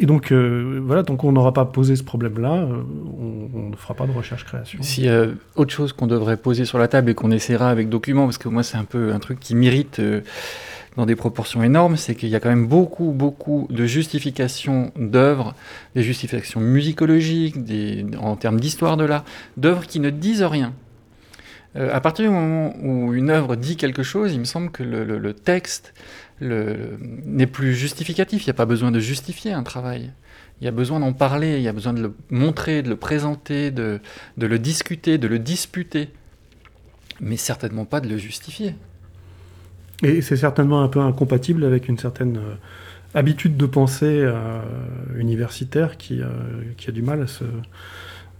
et 0.00 0.06
donc, 0.06 0.30
euh, 0.30 0.80
voilà, 0.80 1.02
donc 1.02 1.24
on 1.24 1.32
n'aura 1.32 1.52
pas 1.52 1.64
posé 1.64 1.96
ce 1.96 2.04
problème-là, 2.04 2.54
euh, 2.54 2.82
on, 3.52 3.70
ne 3.70 3.76
fera 3.76 3.94
pas 3.94 4.06
de 4.06 4.12
recherche-création. 4.12 4.78
Y 4.80 5.08
a 5.08 5.26
autre 5.56 5.72
chose 5.72 5.92
qu'on 5.92 6.06
devrait 6.06 6.36
poser 6.36 6.64
sur 6.64 6.78
la 6.78 6.86
table 6.86 7.10
et 7.10 7.14
qu'on 7.14 7.32
essaiera 7.32 7.68
avec 7.68 7.88
documents, 7.88 8.24
parce 8.24 8.38
que 8.38 8.48
moi 8.48 8.62
c'est 8.62 8.76
un 8.76 8.84
peu 8.84 9.12
un 9.12 9.18
truc 9.18 9.40
qui 9.40 9.56
m'irrite 9.56 9.98
euh, 9.98 10.20
dans 10.96 11.04
des 11.04 11.16
proportions 11.16 11.64
énormes, 11.64 11.96
c'est 11.96 12.14
qu'il 12.14 12.28
y 12.28 12.36
a 12.36 12.40
quand 12.40 12.48
même 12.48 12.68
beaucoup, 12.68 13.10
beaucoup 13.10 13.66
de 13.70 13.86
justifications 13.86 14.92
d'œuvres, 14.96 15.56
des 15.96 16.02
justifications 16.04 16.60
musicologiques, 16.60 17.56
en 18.20 18.36
termes 18.36 18.60
d'histoire 18.60 18.96
de 18.96 19.04
l'art, 19.04 19.24
d'œuvres 19.56 19.86
qui 19.86 19.98
ne 19.98 20.10
disent 20.10 20.44
rien. 20.44 20.72
à 21.76 22.00
partir 22.00 22.24
du 22.24 22.30
moment 22.30 22.72
où 22.82 23.14
une 23.14 23.30
œuvre 23.30 23.54
dit 23.56 23.76
quelque 23.76 24.02
chose, 24.02 24.32
il 24.32 24.40
me 24.40 24.44
semble 24.44 24.70
que 24.70 24.82
le 24.82 25.34
texte 25.34 25.92
n'est 26.40 27.46
plus 27.46 27.74
justificatif. 27.74 28.44
Il 28.44 28.48
n'y 28.48 28.52
a 28.52 28.54
pas 28.54 28.66
besoin 28.66 28.90
de 28.90 29.00
justifier 29.00 29.52
un 29.52 29.62
travail. 29.62 30.12
Il 30.60 30.64
y 30.64 30.68
a 30.68 30.72
besoin 30.72 31.00
d'en 31.00 31.12
parler, 31.12 31.56
il 31.56 31.62
y 31.62 31.68
a 31.68 31.72
besoin 31.72 31.92
de 31.92 32.02
le 32.02 32.14
montrer, 32.30 32.82
de 32.82 32.88
le 32.88 32.96
présenter, 32.96 33.70
de, 33.70 34.00
de 34.36 34.46
le 34.46 34.58
discuter, 34.58 35.18
de 35.18 35.28
le 35.28 35.38
disputer. 35.38 36.10
Mais 37.20 37.36
certainement 37.36 37.84
pas 37.84 38.00
de 38.00 38.08
le 38.08 38.18
justifier. 38.18 38.74
Et 40.02 40.20
c'est 40.22 40.36
certainement 40.36 40.82
un 40.82 40.88
peu 40.88 41.00
incompatible 41.00 41.64
avec 41.64 41.88
une 41.88 41.98
certaine 41.98 42.36
euh, 42.36 42.54
habitude 43.14 43.56
de 43.56 43.66
pensée 43.66 44.20
euh, 44.22 44.60
universitaire 45.16 45.96
qui, 45.96 46.20
euh, 46.22 46.26
qui, 46.76 46.88
a 46.88 46.92
du 46.92 47.02
mal 47.02 47.26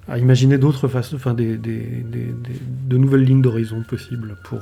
à, 0.09 0.13
à 0.13 0.19
imaginer 0.19 0.59
d'autres 0.59 0.87
façons, 0.87 1.17
enfin 1.17 1.35
des, 1.35 1.57
des, 1.57 1.81
des, 1.81 2.33
de 2.89 2.97
nouvelles 2.97 3.25
lignes 3.25 3.43
d'horizon 3.43 3.83
possibles 3.83 4.37
pour 4.45 4.61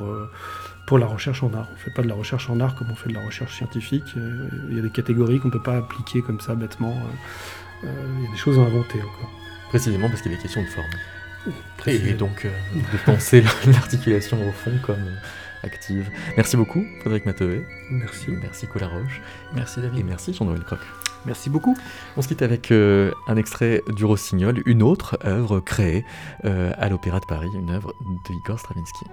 pour 0.87 0.99
la 0.99 1.07
recherche 1.07 1.43
en 1.43 1.53
art. 1.53 1.66
On 1.68 1.74
ne 1.74 1.78
fait 1.78 1.91
pas 1.91 2.03
de 2.03 2.09
la 2.09 2.14
recherche 2.14 2.49
en 2.49 2.61
art 2.61 2.74
comme 2.76 2.91
on 2.91 2.95
fait 2.95 3.09
de 3.09 3.14
la 3.14 3.24
recherche 3.24 3.57
scientifique. 3.57 4.14
Euh, 4.16 4.49
il 4.70 4.76
y 4.76 4.78
a 4.78 4.82
des 4.82 4.91
catégories 4.91 5.41
qu'on 5.41 5.49
ne 5.49 5.53
peut 5.53 5.62
pas 5.62 5.76
appliquer 5.76 6.22
comme 6.22 6.41
ça 6.41 6.55
bêtement. 6.55 6.97
Euh, 7.84 7.89
euh, 7.89 8.07
il 8.18 8.24
y 8.24 8.28
a 8.28 8.30
des 8.30 8.39
choses 8.39 8.59
à 8.59 8.62
inventer 8.62 9.01
encore. 9.01 9.30
Précisément 9.68 10.09
parce 10.09 10.22
qu'il 10.22 10.32
est 10.32 10.39
question 10.39 10.62
de 10.62 10.68
forme. 10.68 10.87
Et 11.87 12.14
donc 12.14 12.45
de 12.74 12.97
penser 13.05 13.41
l'articulation 13.66 14.37
au 14.49 14.53
fond 14.53 14.72
comme 14.82 15.05
active. 15.62 16.09
Merci 16.37 16.57
beaucoup, 16.57 16.84
Frédéric 17.01 17.26
Matevé. 17.26 17.64
Merci. 17.91 18.30
Merci, 18.30 18.66
Cola 18.66 18.89
Roche. 18.89 19.20
Merci, 19.55 19.80
David. 19.80 20.01
Et 20.01 20.03
merci, 20.03 20.32
Jean-Noël 20.32 20.64
Croc. 20.64 20.80
Merci 21.24 21.49
beaucoup. 21.49 21.76
On 22.16 22.22
se 22.22 22.28
quitte 22.28 22.43
avec 22.43 22.72
un 22.72 23.37
extrait 23.37 23.82
du 23.95 24.05
Rossignol, 24.05 24.62
une 24.66 24.82
autre 24.82 25.18
œuvre 25.24 25.61
créée 25.61 26.05
à 26.43 26.89
l'Opéra 26.89 27.20
de 27.20 27.26
Paris, 27.26 27.51
une 27.55 27.70
œuvre 27.70 27.95
de 28.28 28.34
Igor 28.34 28.59
Stravinsky. 28.59 29.07